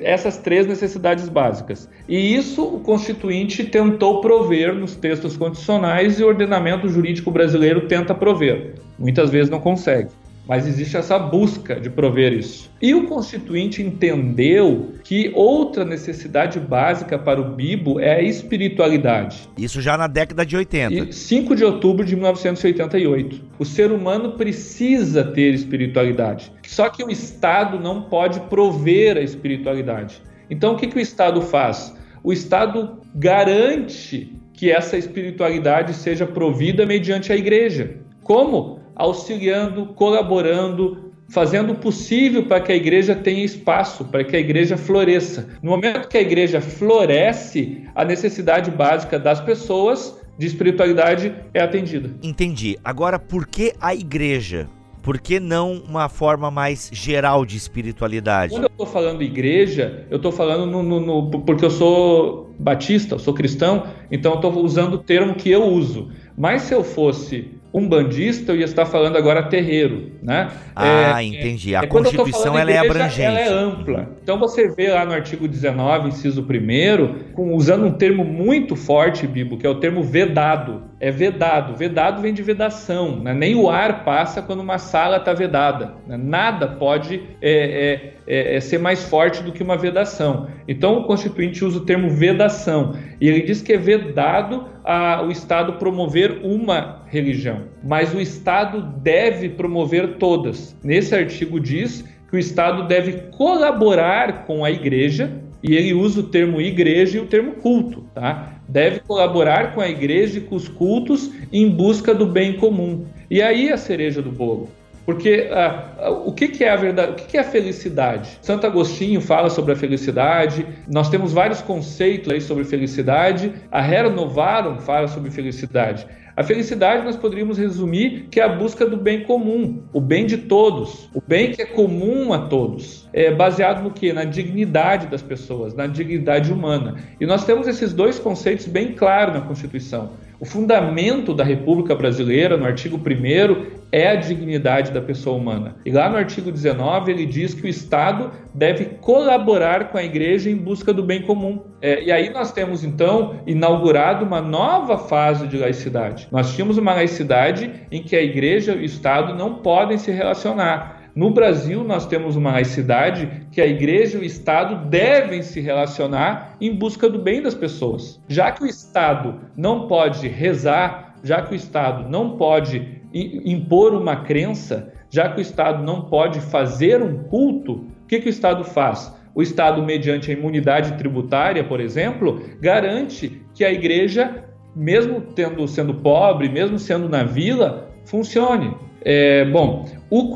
essas 0.01 0.37
três 0.37 0.67
necessidades 0.67 1.27
básicas. 1.27 1.89
E 2.07 2.35
isso 2.35 2.63
o 2.63 2.79
Constituinte 2.79 3.63
tentou 3.63 4.21
prover 4.21 4.75
nos 4.75 4.95
textos 4.95 5.35
constitucionais 5.35 6.19
e 6.19 6.23
o 6.23 6.27
ordenamento 6.27 6.87
jurídico 6.87 7.31
brasileiro 7.31 7.87
tenta 7.87 8.13
prover. 8.13 8.75
Muitas 8.97 9.31
vezes 9.31 9.49
não 9.49 9.59
consegue. 9.59 10.09
Mas 10.47 10.67
existe 10.67 10.97
essa 10.97 11.17
busca 11.17 11.79
de 11.79 11.89
prover 11.89 12.33
isso. 12.33 12.69
E 12.81 12.93
o 12.93 13.05
Constituinte 13.05 13.81
entendeu 13.81 14.93
que 15.03 15.31
outra 15.33 15.85
necessidade 15.85 16.59
básica 16.59 17.17
para 17.17 17.39
o 17.39 17.55
Bibo 17.55 17.99
é 17.99 18.15
a 18.15 18.21
espiritualidade. 18.21 19.47
Isso 19.57 19.81
já 19.81 19.97
na 19.97 20.07
década 20.07 20.45
de 20.45 20.57
80. 20.57 20.93
E 20.93 21.13
5 21.13 21.55
de 21.55 21.63
outubro 21.63 22.05
de 22.05 22.15
1988. 22.15 23.41
O 23.59 23.65
ser 23.65 23.91
humano 23.91 24.33
precisa 24.33 25.23
ter 25.23 25.53
espiritualidade. 25.53 26.51
Só 26.67 26.89
que 26.89 27.03
o 27.03 27.09
Estado 27.09 27.79
não 27.79 28.03
pode 28.03 28.39
prover 28.41 29.17
a 29.17 29.21
espiritualidade. 29.21 30.21
Então 30.49 30.73
o 30.73 30.77
que, 30.77 30.87
que 30.87 30.97
o 30.97 31.01
Estado 31.01 31.41
faz? 31.41 31.95
O 32.23 32.33
Estado 32.33 32.99
garante 33.15 34.35
que 34.53 34.69
essa 34.69 34.97
espiritualidade 34.97 35.93
seja 35.93 36.25
provida 36.25 36.85
mediante 36.85 37.31
a 37.31 37.35
igreja. 37.35 37.95
Como? 38.21 38.80
Auxiliando, 38.95 39.87
colaborando, 39.87 41.11
fazendo 41.31 41.73
o 41.73 41.75
possível 41.75 42.45
para 42.45 42.59
que 42.59 42.71
a 42.71 42.75
igreja 42.75 43.15
tenha 43.15 43.43
espaço, 43.43 44.05
para 44.05 44.23
que 44.23 44.35
a 44.35 44.39
igreja 44.39 44.75
floresça. 44.77 45.47
No 45.63 45.71
momento 45.71 46.07
que 46.07 46.17
a 46.17 46.21
igreja 46.21 46.59
floresce, 46.59 47.83
a 47.95 48.03
necessidade 48.03 48.69
básica 48.69 49.17
das 49.17 49.39
pessoas 49.39 50.19
de 50.37 50.47
espiritualidade 50.47 51.33
é 51.53 51.61
atendida. 51.61 52.11
Entendi. 52.21 52.77
Agora, 52.83 53.17
por 53.17 53.47
que 53.47 53.73
a 53.79 53.95
igreja? 53.95 54.67
Por 55.01 55.19
que 55.19 55.39
não 55.39 55.81
uma 55.87 56.09
forma 56.09 56.51
mais 56.51 56.89
geral 56.93 57.45
de 57.45 57.57
espiritualidade? 57.57 58.53
Quando 58.53 58.63
eu 58.63 58.69
estou 58.69 58.85
falando 58.85 59.23
igreja, 59.23 60.05
eu 60.11 60.17
estou 60.17 60.31
falando 60.31 60.65
no, 60.65 60.83
no, 60.83 60.99
no, 60.99 61.31
porque 61.41 61.65
eu 61.65 61.71
sou 61.71 62.53
batista, 62.59 63.15
eu 63.15 63.19
sou 63.19 63.33
cristão, 63.33 63.87
então 64.11 64.33
eu 64.33 64.35
estou 64.35 64.63
usando 64.63 64.95
o 64.95 64.97
termo 64.99 65.33
que 65.33 65.49
eu 65.49 65.63
uso. 65.63 66.11
Mas 66.37 66.63
se 66.63 66.73
eu 66.73 66.83
fosse 66.83 67.60
um 67.73 67.87
bandista, 67.87 68.51
eu 68.51 68.57
ia 68.57 68.65
estar 68.65 68.85
falando 68.85 69.17
agora 69.17 69.43
terreiro, 69.43 70.11
né? 70.21 70.49
Ah, 70.75 71.21
é, 71.21 71.25
entendi. 71.25 71.73
A 71.75 71.83
é, 71.83 71.87
Constituição 71.87 72.57
ela 72.57 72.71
igreja, 72.71 72.79
é 72.79 72.89
abrangente. 72.89 73.21
Ela 73.21 73.39
é 73.39 73.47
ampla. 73.47 74.09
Então 74.21 74.37
você 74.37 74.67
vê 74.67 74.91
lá 74.91 75.05
no 75.05 75.13
artigo 75.13 75.47
19, 75.47 76.09
inciso 76.09 76.45
1 76.45 77.53
usando 77.55 77.85
um 77.85 77.91
termo 77.91 78.25
muito 78.25 78.75
forte, 78.75 79.25
Bibo, 79.25 79.57
que 79.57 79.65
é 79.65 79.69
o 79.69 79.75
termo 79.75 80.03
vedado. 80.03 80.90
É 81.01 81.09
vedado. 81.09 81.75
Vedado 81.75 82.21
vem 82.21 82.31
de 82.31 82.43
vedação. 82.43 83.19
Né? 83.19 83.33
Nem 83.33 83.55
o 83.55 83.67
ar 83.67 84.05
passa 84.05 84.39
quando 84.39 84.59
uma 84.59 84.77
sala 84.77 85.17
está 85.17 85.33
vedada. 85.33 85.95
Né? 86.07 86.15
Nada 86.15 86.67
pode 86.67 87.23
é, 87.41 87.51
é, 87.51 88.13
é, 88.27 88.55
é, 88.55 88.59
ser 88.59 88.77
mais 88.77 89.03
forte 89.03 89.41
do 89.41 89.51
que 89.51 89.63
uma 89.63 89.75
vedação. 89.75 90.47
Então 90.67 90.99
o 90.99 91.05
Constituinte 91.05 91.65
usa 91.65 91.79
o 91.79 91.85
termo 91.85 92.11
vedação. 92.11 92.93
E 93.19 93.27
ele 93.27 93.41
diz 93.41 93.63
que 93.63 93.73
é 93.73 93.77
vedado 93.77 94.69
a, 94.83 95.23
o 95.23 95.31
Estado 95.31 95.73
promover 95.73 96.39
uma 96.43 97.01
religião, 97.07 97.63
mas 97.83 98.13
o 98.13 98.21
Estado 98.21 98.81
deve 99.01 99.49
promover 99.49 100.17
todas. 100.17 100.77
Nesse 100.83 101.15
artigo 101.15 101.59
diz 101.59 102.05
que 102.29 102.35
o 102.35 102.39
Estado 102.39 102.87
deve 102.87 103.13
colaborar 103.31 104.45
com 104.45 104.63
a 104.63 104.71
igreja, 104.71 105.31
e 105.63 105.75
ele 105.75 105.93
usa 105.93 106.21
o 106.21 106.23
termo 106.23 106.59
igreja 106.59 107.17
e 107.17 107.21
o 107.21 107.27
termo 107.27 107.53
culto, 107.53 108.05
tá? 108.15 108.50
Deve 108.71 109.01
colaborar 109.01 109.75
com 109.75 109.81
a 109.81 109.89
igreja 109.89 110.37
e 110.37 110.41
com 110.41 110.55
os 110.55 110.69
cultos 110.69 111.29
em 111.51 111.69
busca 111.69 112.15
do 112.15 112.25
bem 112.25 112.55
comum. 112.55 113.05
E 113.29 113.41
aí 113.41 113.69
a 113.69 113.75
cereja 113.75 114.21
do 114.21 114.31
bolo. 114.31 114.69
Porque 115.05 115.49
ah, 115.51 115.93
ah, 115.99 116.09
o 116.11 116.31
que, 116.31 116.47
que, 116.47 116.63
é 116.63 116.69
a 116.69 116.77
verdade? 116.77 117.11
O 117.11 117.15
que, 117.15 117.25
que, 117.25 117.37
é 117.37 117.41
a 117.41 117.43
felicidade? 117.43 118.39
Santo 118.41 118.65
Agostinho 118.65 119.19
fala 119.19 119.49
sobre 119.49 119.73
a 119.73 119.75
felicidade. 119.75 120.65
Nós 120.87 121.09
temos 121.09 121.33
vários 121.33 121.61
conceitos 121.61 122.31
aí 122.31 122.39
sobre 122.39 122.63
felicidade. 122.63 123.51
A 123.69 123.85
Hera 123.85 124.09
Novarum 124.09 124.79
fala 124.79 125.09
sobre 125.09 125.29
felicidade. 125.29 126.07
A 126.35 126.43
felicidade 126.43 127.03
nós 127.03 127.15
poderíamos 127.15 127.57
resumir 127.57 128.27
que 128.31 128.39
é 128.39 128.43
a 128.43 128.49
busca 128.49 128.85
do 128.85 128.97
bem 128.97 129.23
comum, 129.23 129.83
o 129.91 129.99
bem 129.99 130.25
de 130.25 130.37
todos, 130.37 131.09
o 131.13 131.21
bem 131.25 131.51
que 131.51 131.61
é 131.61 131.65
comum 131.65 132.31
a 132.33 132.47
todos. 132.47 133.07
É 133.11 133.31
baseado 133.31 133.83
no 133.83 133.91
que? 133.91 134.13
Na 134.13 134.23
dignidade 134.23 135.07
das 135.07 135.21
pessoas, 135.21 135.73
na 135.73 135.87
dignidade 135.87 136.51
humana. 136.51 136.95
E 137.19 137.25
nós 137.25 137.45
temos 137.45 137.67
esses 137.67 137.93
dois 137.93 138.17
conceitos 138.17 138.67
bem 138.67 138.93
claros 138.93 139.35
na 139.35 139.41
Constituição. 139.41 140.11
O 140.41 140.45
fundamento 140.45 141.35
da 141.35 141.43
República 141.43 141.93
Brasileira, 141.93 142.57
no 142.57 142.65
artigo 142.65 142.97
1, 142.97 143.81
é 143.91 144.07
a 144.07 144.15
dignidade 144.15 144.89
da 144.89 144.99
pessoa 144.99 145.37
humana. 145.37 145.75
E 145.85 145.91
lá 145.91 146.09
no 146.09 146.17
artigo 146.17 146.51
19, 146.51 147.11
ele 147.11 147.27
diz 147.27 147.53
que 147.53 147.61
o 147.61 147.67
Estado 147.67 148.31
deve 148.51 148.85
colaborar 148.85 149.91
com 149.91 149.99
a 149.99 150.03
igreja 150.03 150.49
em 150.49 150.55
busca 150.55 150.91
do 150.91 151.03
bem 151.03 151.21
comum. 151.21 151.61
É, 151.79 152.03
e 152.05 152.11
aí 152.11 152.31
nós 152.31 152.51
temos, 152.51 152.83
então, 152.83 153.39
inaugurado 153.45 154.25
uma 154.25 154.41
nova 154.41 154.97
fase 154.97 155.47
de 155.47 155.57
laicidade. 155.57 156.27
Nós 156.31 156.55
tínhamos 156.55 156.79
uma 156.79 156.95
laicidade 156.95 157.71
em 157.91 158.01
que 158.01 158.15
a 158.15 158.23
igreja 158.23 158.73
e 158.73 158.79
o 158.79 158.83
Estado 158.83 159.35
não 159.35 159.57
podem 159.57 159.99
se 159.99 160.09
relacionar. 160.09 161.00
No 161.13 161.31
Brasil, 161.31 161.83
nós 161.83 162.05
temos 162.05 162.37
uma 162.37 162.53
laicidade 162.53 163.47
que 163.51 163.59
a 163.59 163.67
igreja 163.67 164.17
e 164.17 164.21
o 164.21 164.23
Estado 164.23 164.89
devem 164.89 165.41
se 165.41 165.59
relacionar 165.59 166.55
em 166.61 166.73
busca 166.73 167.09
do 167.09 167.19
bem 167.19 167.41
das 167.41 167.53
pessoas. 167.53 168.21
Já 168.29 168.51
que 168.51 168.63
o 168.63 168.67
Estado 168.67 169.35
não 169.55 169.87
pode 169.87 170.27
rezar, 170.29 171.15
já 171.21 171.41
que 171.41 171.53
o 171.53 171.55
Estado 171.55 172.09
não 172.09 172.37
pode 172.37 173.01
impor 173.13 173.93
uma 173.93 174.15
crença, 174.15 174.93
já 175.09 175.29
que 175.29 175.39
o 175.39 175.41
Estado 175.41 175.83
não 175.83 176.03
pode 176.03 176.39
fazer 176.39 177.01
um 177.01 177.23
culto, 177.23 177.85
o 178.03 178.07
que, 178.07 178.19
que 178.19 178.27
o 178.27 178.29
Estado 178.29 178.63
faz? 178.63 179.13
O 179.35 179.41
Estado, 179.41 179.83
mediante 179.83 180.31
a 180.31 180.33
imunidade 180.33 180.97
tributária, 180.97 181.63
por 181.63 181.81
exemplo, 181.81 182.41
garante 182.61 183.41
que 183.53 183.65
a 183.65 183.71
igreja, 183.71 184.45
mesmo 184.73 185.21
tendo, 185.21 185.67
sendo 185.67 185.93
pobre, 185.95 186.49
mesmo 186.49 186.79
sendo 186.79 187.09
na 187.09 187.23
vila, 187.23 187.89
funcione. 188.05 188.75
É, 189.03 189.45
bom, 189.45 189.85
o, 190.09 190.29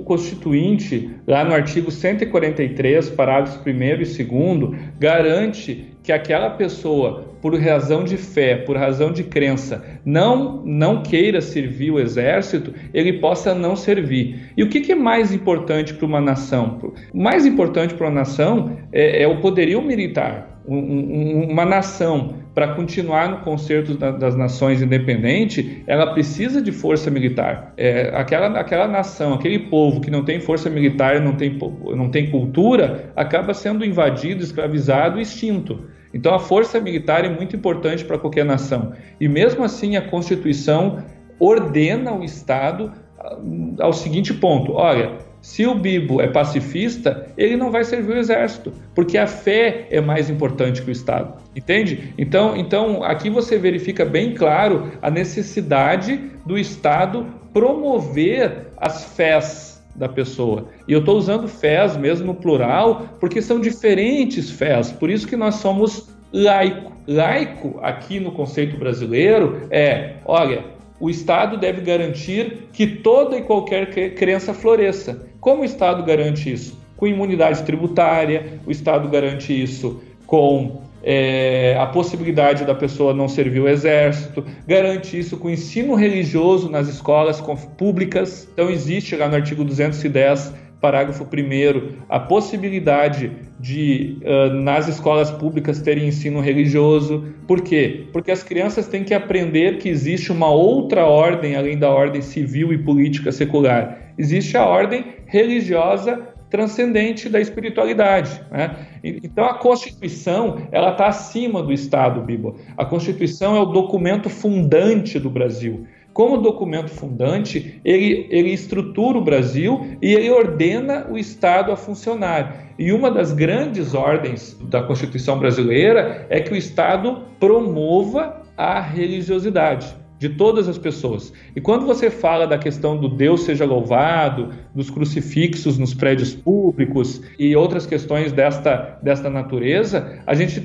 Constituinte, 0.00 1.10
lá 1.26 1.44
no 1.44 1.52
artigo 1.52 1.90
143, 1.90 3.10
parágrafos 3.10 3.60
1 3.66 3.70
e 3.70 4.24
2, 4.24 4.80
garante 4.98 5.88
que 6.02 6.12
aquela 6.12 6.48
pessoa, 6.50 7.34
por 7.42 7.54
razão 7.60 8.02
de 8.02 8.16
fé, 8.16 8.56
por 8.56 8.78
razão 8.78 9.12
de 9.12 9.24
crença, 9.24 9.84
não, 10.06 10.62
não 10.64 11.02
queira 11.02 11.42
servir 11.42 11.90
o 11.90 12.00
exército, 12.00 12.72
ele 12.94 13.14
possa 13.14 13.54
não 13.54 13.76
servir. 13.76 14.52
E 14.56 14.62
o 14.62 14.70
que, 14.70 14.80
que 14.80 14.92
é 14.92 14.94
mais 14.94 15.34
importante 15.34 15.92
para 15.92 16.06
uma 16.06 16.20
nação? 16.20 16.94
O 17.12 17.22
mais 17.22 17.44
importante 17.44 17.92
para 17.92 18.06
uma 18.06 18.14
nação 18.20 18.78
é, 18.90 19.22
é 19.22 19.28
o 19.28 19.40
poderio 19.40 19.82
militar. 19.82 20.62
Um, 20.66 20.78
um, 20.78 21.50
uma 21.50 21.64
nação 21.64 22.36
para 22.58 22.74
continuar 22.74 23.28
no 23.28 23.36
concerto 23.42 23.94
das 23.94 24.34
nações 24.34 24.82
independente, 24.82 25.84
ela 25.86 26.12
precisa 26.12 26.60
de 26.60 26.72
força 26.72 27.08
militar. 27.08 27.72
É, 27.76 28.10
aquela, 28.12 28.48
aquela 28.58 28.88
nação, 28.88 29.32
aquele 29.32 29.60
povo 29.60 30.00
que 30.00 30.10
não 30.10 30.24
tem 30.24 30.40
força 30.40 30.68
militar, 30.68 31.20
não 31.20 31.36
tem, 31.36 31.56
não 31.94 32.10
tem 32.10 32.28
cultura, 32.28 33.12
acaba 33.14 33.54
sendo 33.54 33.84
invadido, 33.84 34.42
escravizado 34.42 35.20
e 35.20 35.22
extinto. 35.22 35.84
Então 36.12 36.34
a 36.34 36.40
força 36.40 36.80
militar 36.80 37.24
é 37.24 37.28
muito 37.28 37.54
importante 37.54 38.04
para 38.04 38.18
qualquer 38.18 38.44
nação. 38.44 38.92
E 39.20 39.28
mesmo 39.28 39.62
assim 39.62 39.96
a 39.96 40.02
Constituição 40.02 41.04
ordena 41.38 42.12
o 42.12 42.24
Estado 42.24 42.92
ah, 43.20 43.38
ao 43.78 43.92
seguinte 43.92 44.34
ponto: 44.34 44.72
olha, 44.72 45.12
se 45.48 45.66
o 45.66 45.74
Bibo 45.74 46.20
é 46.20 46.26
pacifista, 46.26 47.26
ele 47.34 47.56
não 47.56 47.70
vai 47.70 47.82
servir 47.82 48.12
o 48.12 48.18
exército, 48.18 48.70
porque 48.94 49.16
a 49.16 49.26
fé 49.26 49.86
é 49.90 49.98
mais 49.98 50.28
importante 50.28 50.82
que 50.82 50.90
o 50.90 50.92
Estado. 50.92 51.40
Entende? 51.56 52.12
Então, 52.18 52.54
então 52.54 53.02
aqui 53.02 53.30
você 53.30 53.56
verifica 53.56 54.04
bem 54.04 54.34
claro 54.34 54.92
a 55.00 55.10
necessidade 55.10 56.20
do 56.44 56.58
Estado 56.58 57.26
promover 57.50 58.66
as 58.76 59.16
fés 59.16 59.82
da 59.96 60.06
pessoa. 60.06 60.68
E 60.86 60.92
eu 60.92 60.98
estou 60.98 61.16
usando 61.16 61.48
fés 61.48 61.96
mesmo 61.96 62.26
no 62.26 62.34
plural, 62.34 63.16
porque 63.18 63.40
são 63.40 63.58
diferentes 63.58 64.50
fés. 64.50 64.92
Por 64.92 65.08
isso 65.08 65.26
que 65.26 65.34
nós 65.34 65.54
somos 65.54 66.10
laico. 66.30 66.92
Laico, 67.06 67.80
aqui 67.80 68.20
no 68.20 68.32
conceito 68.32 68.76
brasileiro, 68.76 69.66
é: 69.70 70.16
olha, 70.26 70.62
o 71.00 71.08
Estado 71.08 71.56
deve 71.56 71.80
garantir 71.80 72.68
que 72.72 72.86
toda 72.86 73.38
e 73.38 73.42
qualquer 73.42 74.14
crença 74.14 74.52
floresça. 74.52 75.27
Como 75.40 75.62
o 75.62 75.64
Estado 75.64 76.02
garante 76.02 76.52
isso? 76.52 76.78
Com 76.96 77.06
imunidade 77.06 77.62
tributária, 77.62 78.60
o 78.66 78.70
Estado 78.70 79.08
garante 79.08 79.52
isso 79.52 80.02
com 80.26 80.82
é, 81.02 81.76
a 81.78 81.86
possibilidade 81.86 82.64
da 82.64 82.74
pessoa 82.74 83.14
não 83.14 83.28
servir 83.28 83.60
o 83.60 83.68
exército, 83.68 84.44
garante 84.66 85.18
isso 85.18 85.36
com 85.36 85.48
ensino 85.48 85.94
religioso 85.94 86.68
nas 86.68 86.88
escolas 86.88 87.40
públicas. 87.76 88.48
Então, 88.52 88.68
existe 88.68 89.14
lá 89.16 89.28
no 89.28 89.36
artigo 89.36 89.64
210, 89.64 90.52
parágrafo 90.80 91.24
1, 91.24 92.04
a 92.08 92.20
possibilidade 92.20 93.32
de, 93.58 94.18
uh, 94.22 94.52
nas 94.54 94.86
escolas 94.88 95.30
públicas, 95.30 95.80
terem 95.80 96.08
ensino 96.08 96.40
religioso. 96.40 97.24
Por 97.46 97.62
quê? 97.62 98.06
Porque 98.12 98.30
as 98.30 98.42
crianças 98.42 98.86
têm 98.86 99.02
que 99.02 99.14
aprender 99.14 99.78
que 99.78 99.88
existe 99.88 100.30
uma 100.30 100.50
outra 100.50 101.04
ordem 101.06 101.56
além 101.56 101.78
da 101.78 101.90
ordem 101.90 102.22
civil 102.22 102.72
e 102.72 102.78
política 102.78 103.32
secular 103.32 104.07
existe 104.18 104.56
a 104.56 104.66
ordem 104.66 105.04
religiosa 105.26 106.34
transcendente 106.50 107.28
da 107.28 107.40
espiritualidade. 107.40 108.40
Né? 108.50 108.86
Então 109.02 109.44
a 109.44 109.54
Constituição 109.54 110.62
ela 110.72 110.92
está 110.92 111.06
acima 111.06 111.62
do 111.62 111.72
Estado, 111.72 112.20
Bíblia. 112.20 112.54
A 112.76 112.84
Constituição 112.84 113.56
é 113.56 113.60
o 113.60 113.66
documento 113.66 114.28
fundante 114.28 115.18
do 115.18 115.30
Brasil. 115.30 115.86
como 116.12 116.38
documento 116.38 116.90
fundante, 116.90 117.80
ele, 117.84 118.26
ele 118.28 118.50
estrutura 118.52 119.18
o 119.18 119.24
Brasil 119.24 119.96
e 120.02 120.14
ele 120.14 120.28
ordena 120.30 121.06
o 121.08 121.16
Estado 121.16 121.70
a 121.70 121.76
funcionar. 121.76 122.74
E 122.76 122.90
uma 122.92 123.08
das 123.08 123.32
grandes 123.32 123.94
ordens 123.94 124.58
da 124.62 124.82
Constituição 124.82 125.38
brasileira 125.38 126.26
é 126.28 126.40
que 126.40 126.52
o 126.52 126.56
Estado 126.56 127.22
promova 127.38 128.42
a 128.56 128.80
religiosidade 128.80 129.94
de 130.18 130.28
todas 130.30 130.68
as 130.68 130.76
pessoas. 130.76 131.32
E 131.54 131.60
quando 131.60 131.86
você 131.86 132.10
fala 132.10 132.46
da 132.46 132.58
questão 132.58 132.96
do 132.96 133.08
Deus 133.08 133.42
seja 133.42 133.64
louvado, 133.64 134.50
dos 134.74 134.90
crucifixos 134.90 135.78
nos 135.78 135.94
prédios 135.94 136.34
públicos 136.34 137.22
e 137.38 137.54
outras 137.54 137.86
questões 137.86 138.32
desta, 138.32 138.98
desta 139.02 139.30
natureza, 139.30 140.20
a 140.26 140.34
gente 140.34 140.60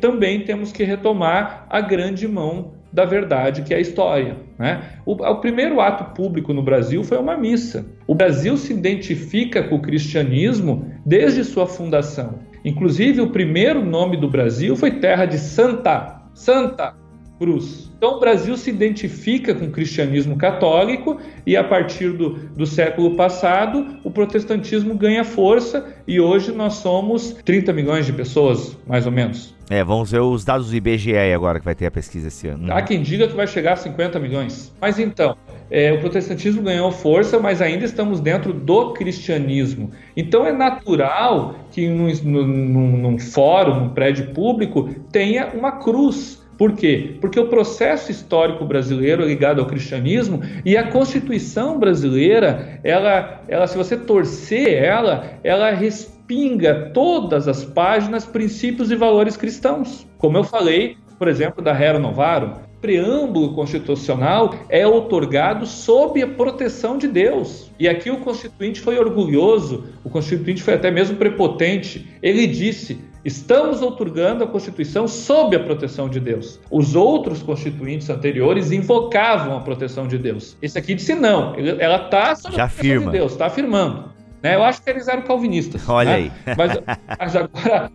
também 0.00 0.40
temos 0.40 0.72
que 0.72 0.84
retomar 0.84 1.66
a 1.68 1.80
grande 1.80 2.26
mão 2.26 2.72
da 2.92 3.04
verdade, 3.04 3.62
que 3.62 3.72
é 3.72 3.78
a 3.78 3.80
história. 3.80 4.36
Né? 4.58 4.82
O, 5.06 5.12
o, 5.12 5.36
primeiro 5.36 5.80
ato 5.80 6.14
público 6.14 6.52
no 6.52 6.62
Brasil 6.62 7.02
foi 7.02 7.16
uma 7.16 7.36
missa. 7.36 7.86
O 8.06 8.14
Brasil 8.14 8.56
se 8.56 8.72
identifica 8.72 9.62
com 9.62 9.76
o 9.76 9.82
cristianismo 9.82 10.92
desde 11.04 11.42
sua 11.42 11.66
fundação. 11.66 12.40
Inclusive, 12.64 13.22
o 13.22 13.30
primeiro 13.30 13.82
nome 13.82 14.18
do 14.18 14.28
Brasil 14.28 14.76
foi 14.76 14.92
Terra 14.92 15.24
de 15.24 15.38
Santa. 15.38 16.20
Santa 16.34 17.01
cruz. 17.42 17.90
Então, 17.98 18.18
o 18.18 18.20
Brasil 18.20 18.56
se 18.56 18.70
identifica 18.70 19.52
com 19.52 19.64
o 19.64 19.70
cristianismo 19.70 20.36
católico 20.36 21.18
e, 21.44 21.56
a 21.56 21.64
partir 21.64 22.12
do, 22.12 22.30
do 22.30 22.64
século 22.64 23.16
passado, 23.16 23.98
o 24.04 24.10
protestantismo 24.12 24.94
ganha 24.94 25.24
força 25.24 25.92
e 26.06 26.20
hoje 26.20 26.52
nós 26.52 26.74
somos 26.74 27.32
30 27.44 27.72
milhões 27.72 28.06
de 28.06 28.12
pessoas, 28.12 28.76
mais 28.86 29.06
ou 29.06 29.12
menos. 29.12 29.56
É, 29.68 29.82
vamos 29.82 30.12
ver 30.12 30.20
os 30.20 30.44
dados 30.44 30.70
do 30.70 30.76
IBGE 30.76 31.16
agora 31.34 31.58
que 31.58 31.64
vai 31.64 31.74
ter 31.74 31.86
a 31.86 31.90
pesquisa 31.90 32.28
esse 32.28 32.46
ano. 32.46 32.72
Há 32.72 32.82
quem 32.82 33.02
diga 33.02 33.26
que 33.26 33.34
vai 33.34 33.46
chegar 33.46 33.72
a 33.72 33.76
50 33.76 34.20
milhões. 34.20 34.72
Mas 34.80 34.98
então, 34.98 35.36
é, 35.70 35.92
o 35.92 35.98
protestantismo 35.98 36.62
ganhou 36.62 36.92
força, 36.92 37.40
mas 37.40 37.60
ainda 37.62 37.84
estamos 37.84 38.20
dentro 38.20 38.52
do 38.52 38.92
cristianismo. 38.92 39.90
Então 40.16 40.46
é 40.46 40.52
natural 40.52 41.56
que 41.72 41.88
num, 41.88 42.12
num, 42.22 42.96
num 42.98 43.18
fórum, 43.18 43.80
num 43.80 43.88
prédio 43.88 44.32
público, 44.32 44.90
tenha 45.10 45.48
uma 45.54 45.72
cruz 45.72 46.41
por 46.56 46.72
quê? 46.72 47.16
Porque 47.20 47.40
o 47.40 47.48
processo 47.48 48.10
histórico 48.10 48.64
brasileiro 48.64 49.22
é 49.22 49.26
ligado 49.26 49.60
ao 49.60 49.66
cristianismo 49.66 50.40
e 50.64 50.76
a 50.76 50.90
Constituição 50.90 51.78
brasileira, 51.78 52.80
ela, 52.84 53.42
ela 53.48 53.66
se 53.66 53.76
você 53.76 53.96
torcer 53.96 54.82
ela, 54.82 55.38
ela 55.42 55.70
respinga 55.70 56.90
todas 56.92 57.48
as 57.48 57.64
páginas 57.64 58.24
princípios 58.24 58.90
e 58.90 58.96
valores 58.96 59.36
cristãos. 59.36 60.06
Como 60.18 60.36
eu 60.36 60.44
falei, 60.44 60.96
por 61.18 61.28
exemplo, 61.28 61.62
da 61.62 61.72
Rera 61.72 61.98
Novarum, 61.98 62.54
preâmbulo 62.82 63.54
constitucional 63.54 64.54
é 64.68 64.84
otorgado 64.86 65.64
sob 65.64 66.20
a 66.20 66.26
proteção 66.26 66.98
de 66.98 67.06
Deus. 67.06 67.70
E 67.78 67.88
aqui 67.88 68.10
o 68.10 68.18
constituinte 68.18 68.80
foi 68.80 68.98
orgulhoso, 68.98 69.84
o 70.04 70.10
constituinte 70.10 70.62
foi 70.62 70.74
até 70.74 70.90
mesmo 70.90 71.16
prepotente. 71.16 72.08
Ele 72.20 72.46
disse: 72.46 72.98
Estamos 73.24 73.82
otorgando 73.82 74.42
a 74.42 74.46
Constituição 74.48 75.06
sob 75.06 75.54
a 75.54 75.60
proteção 75.60 76.08
de 76.08 76.18
Deus. 76.18 76.60
Os 76.70 76.96
outros 76.96 77.40
constituintes 77.40 78.10
anteriores 78.10 78.72
invocavam 78.72 79.56
a 79.56 79.60
proteção 79.60 80.08
de 80.08 80.18
Deus. 80.18 80.56
Esse 80.60 80.76
aqui 80.76 80.94
disse 80.94 81.14
não, 81.14 81.54
ela 81.78 82.04
está 82.06 82.34
sob 82.34 82.56
Já 82.56 82.64
a 82.64 82.66
proteção 82.66 82.90
afirma. 82.90 83.12
de 83.12 83.18
Deus, 83.18 83.32
está 83.32 83.46
afirmando. 83.46 84.12
Né? 84.42 84.56
Eu 84.56 84.64
acho 84.64 84.82
que 84.82 84.90
eles 84.90 85.06
eram 85.06 85.22
calvinistas. 85.22 85.88
Olha 85.88 86.10
né? 86.10 86.14
aí. 86.16 86.32
Mas, 86.58 86.72
mas 87.18 87.36
agora, 87.36 87.92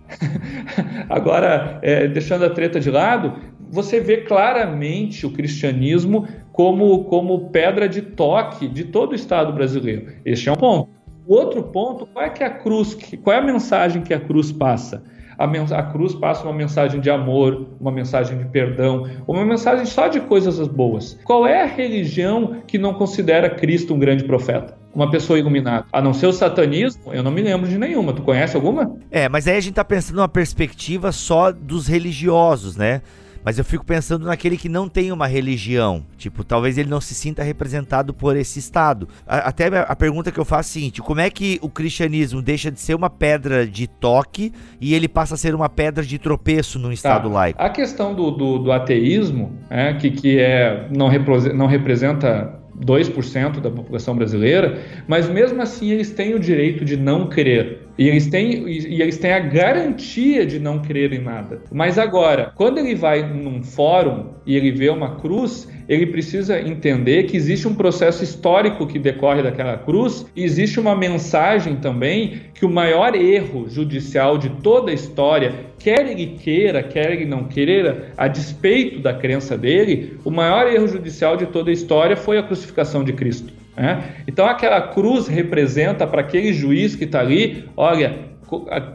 agora 1.09 1.79
é, 1.81 2.07
deixando 2.07 2.45
a 2.45 2.49
treta 2.49 2.79
de 2.79 2.89
lado, 2.89 3.33
você 3.69 3.99
vê 3.99 4.17
claramente 4.17 5.25
o 5.25 5.31
cristianismo 5.31 6.25
como, 6.53 7.03
como 7.03 7.49
pedra 7.49 7.89
de 7.89 8.01
toque 8.01 8.65
de 8.65 8.85
todo 8.85 9.11
o 9.11 9.15
Estado 9.15 9.51
brasileiro. 9.51 10.13
Este 10.23 10.47
é 10.47 10.53
um 10.53 10.55
ponto. 10.55 10.89
O 11.27 11.35
outro 11.35 11.61
ponto, 11.63 12.05
qual 12.07 12.23
é 12.23 12.29
que 12.29 12.41
é 12.41 12.47
a 12.47 12.49
cruz, 12.49 12.97
qual 13.21 13.35
é 13.35 13.39
a 13.39 13.43
mensagem 13.43 14.01
que 14.01 14.13
a 14.13 14.19
cruz 14.19 14.49
passa? 14.49 15.03
A, 15.37 15.45
a 15.45 15.83
cruz 15.83 16.15
passa 16.15 16.43
uma 16.43 16.53
mensagem 16.53 16.99
de 16.99 17.09
amor, 17.09 17.67
uma 17.79 17.91
mensagem 17.91 18.37
de 18.37 18.45
perdão, 18.45 19.07
uma 19.27 19.45
mensagem 19.45 19.85
só 19.85 20.07
de 20.07 20.19
coisas 20.21 20.65
boas. 20.67 21.19
Qual 21.23 21.45
é 21.45 21.63
a 21.63 21.65
religião 21.65 22.61
que 22.65 22.77
não 22.77 22.93
considera 22.93 23.49
Cristo 23.49 23.93
um 23.93 23.99
grande 23.99 24.23
profeta? 24.23 24.75
uma 24.95 25.11
pessoa 25.11 25.37
iluminada. 25.37 25.85
A 25.93 26.01
não 26.01 26.11
ser 26.11 26.25
o 26.25 26.33
satanismo, 26.33 27.13
eu 27.13 27.21
não 27.21 27.29
me 27.29 27.43
lembro 27.43 27.69
de 27.69 27.77
nenhuma. 27.77 28.13
Tu 28.13 28.23
conhece 28.23 28.55
alguma? 28.55 28.97
É, 29.11 29.29
mas 29.29 29.47
aí 29.47 29.55
a 29.55 29.59
gente 29.59 29.75
tá 29.75 29.85
pensando 29.85 30.15
numa 30.15 30.27
perspectiva 30.27 31.11
só 31.11 31.51
dos 31.51 31.85
religiosos, 31.85 32.75
né? 32.75 33.03
Mas 33.47 33.57
eu 33.57 33.63
fico 33.63 33.85
pensando 33.85 34.25
naquele 34.25 34.57
que 34.57 34.67
não 34.67 34.89
tem 34.89 35.09
uma 35.09 35.25
religião. 35.25 36.03
Tipo, 36.17 36.43
talvez 36.43 36.77
ele 36.77 36.89
não 36.89 36.99
se 36.99 37.15
sinta 37.15 37.41
representado 37.43 38.13
por 38.13 38.35
esse 38.35 38.59
Estado. 38.59 39.07
A, 39.25 39.37
até 39.37 39.67
a 39.67 39.95
pergunta 39.95 40.33
que 40.33 40.37
eu 40.37 40.43
faço 40.43 40.67
é 40.67 40.71
a 40.71 40.73
seguinte: 40.73 41.01
como 41.01 41.21
é 41.21 41.29
que 41.29 41.57
o 41.61 41.69
cristianismo 41.69 42.41
deixa 42.41 42.69
de 42.69 42.77
ser 42.77 42.93
uma 42.93 43.09
pedra 43.09 43.65
de 43.65 43.87
toque 43.87 44.51
e 44.81 44.93
ele 44.93 45.07
passa 45.07 45.35
a 45.35 45.37
ser 45.37 45.55
uma 45.55 45.69
pedra 45.69 46.03
de 46.03 46.19
tropeço 46.19 46.77
num 46.77 46.91
Estado 46.91 47.29
tá. 47.29 47.33
laico? 47.33 47.61
A 47.61 47.69
questão 47.69 48.13
do, 48.13 48.31
do, 48.31 48.57
do 48.57 48.69
ateísmo, 48.69 49.57
é, 49.69 49.93
que, 49.93 50.11
que 50.11 50.37
é, 50.39 50.85
não, 50.93 51.09
não 51.55 51.67
representa 51.67 52.53
2% 52.85 53.61
da 53.61 53.71
população 53.71 54.13
brasileira, 54.13 54.77
mas 55.07 55.29
mesmo 55.29 55.61
assim 55.61 55.89
eles 55.89 56.11
têm 56.11 56.35
o 56.35 56.39
direito 56.39 56.83
de 56.83 56.97
não 56.97 57.27
crer. 57.27 57.86
E 57.97 58.07
eles 58.07 58.27
têm, 58.27 58.67
e 58.67 59.01
eles 59.01 59.17
têm 59.17 59.33
a 59.33 59.39
garantia 59.39 60.45
de 60.45 60.59
não 60.59 60.79
crer 60.79 61.13
em 61.13 61.21
nada. 61.21 61.61
Mas 61.71 61.97
agora, 61.97 62.51
quando 62.55 62.77
ele 62.77 62.93
vai 62.93 63.27
num 63.27 63.63
fórum 63.63 64.27
e 64.45 64.55
ele 64.55 64.71
vê 64.71 64.89
uma 64.89 65.15
cruz, 65.15 65.67
ele 65.89 66.05
precisa 66.05 66.59
entender 66.59 67.23
que 67.23 67.35
existe 67.35 67.67
um 67.67 67.73
processo 67.73 68.23
histórico 68.23 68.85
que 68.85 68.99
decorre 68.99 69.41
daquela 69.41 69.77
cruz 69.77 70.25
e 70.35 70.43
existe 70.43 70.79
uma 70.79 70.95
mensagem 70.95 71.77
também 71.77 72.41
que 72.53 72.65
o 72.65 72.69
maior 72.69 73.15
erro 73.15 73.67
judicial 73.69 74.37
de 74.37 74.49
toda 74.49 74.91
a 74.91 74.93
história, 74.93 75.53
quer 75.79 76.05
ele 76.07 76.37
queira, 76.43 76.83
quer 76.83 77.11
ele 77.11 77.25
não 77.25 77.45
queira, 77.45 78.11
a 78.17 78.27
despeito 78.27 78.99
da 78.99 79.13
crença 79.13 79.57
dele, 79.57 80.19
o 80.25 80.29
maior 80.29 80.67
erro 80.71 80.87
judicial 80.87 81.37
de 81.37 81.45
toda 81.47 81.69
a 81.69 81.73
história 81.73 82.15
foi 82.15 82.37
a 82.37 82.43
crucificação 82.43 83.03
de 83.03 83.13
Cristo. 83.13 83.56
Né? 83.77 84.03
Então 84.27 84.47
aquela 84.47 84.81
cruz 84.81 85.27
representa 85.27 86.07
para 86.07 86.21
aquele 86.21 86.51
juiz 86.51 86.95
que 86.95 87.03
está 87.03 87.19
ali, 87.19 87.65
olha, 87.77 88.27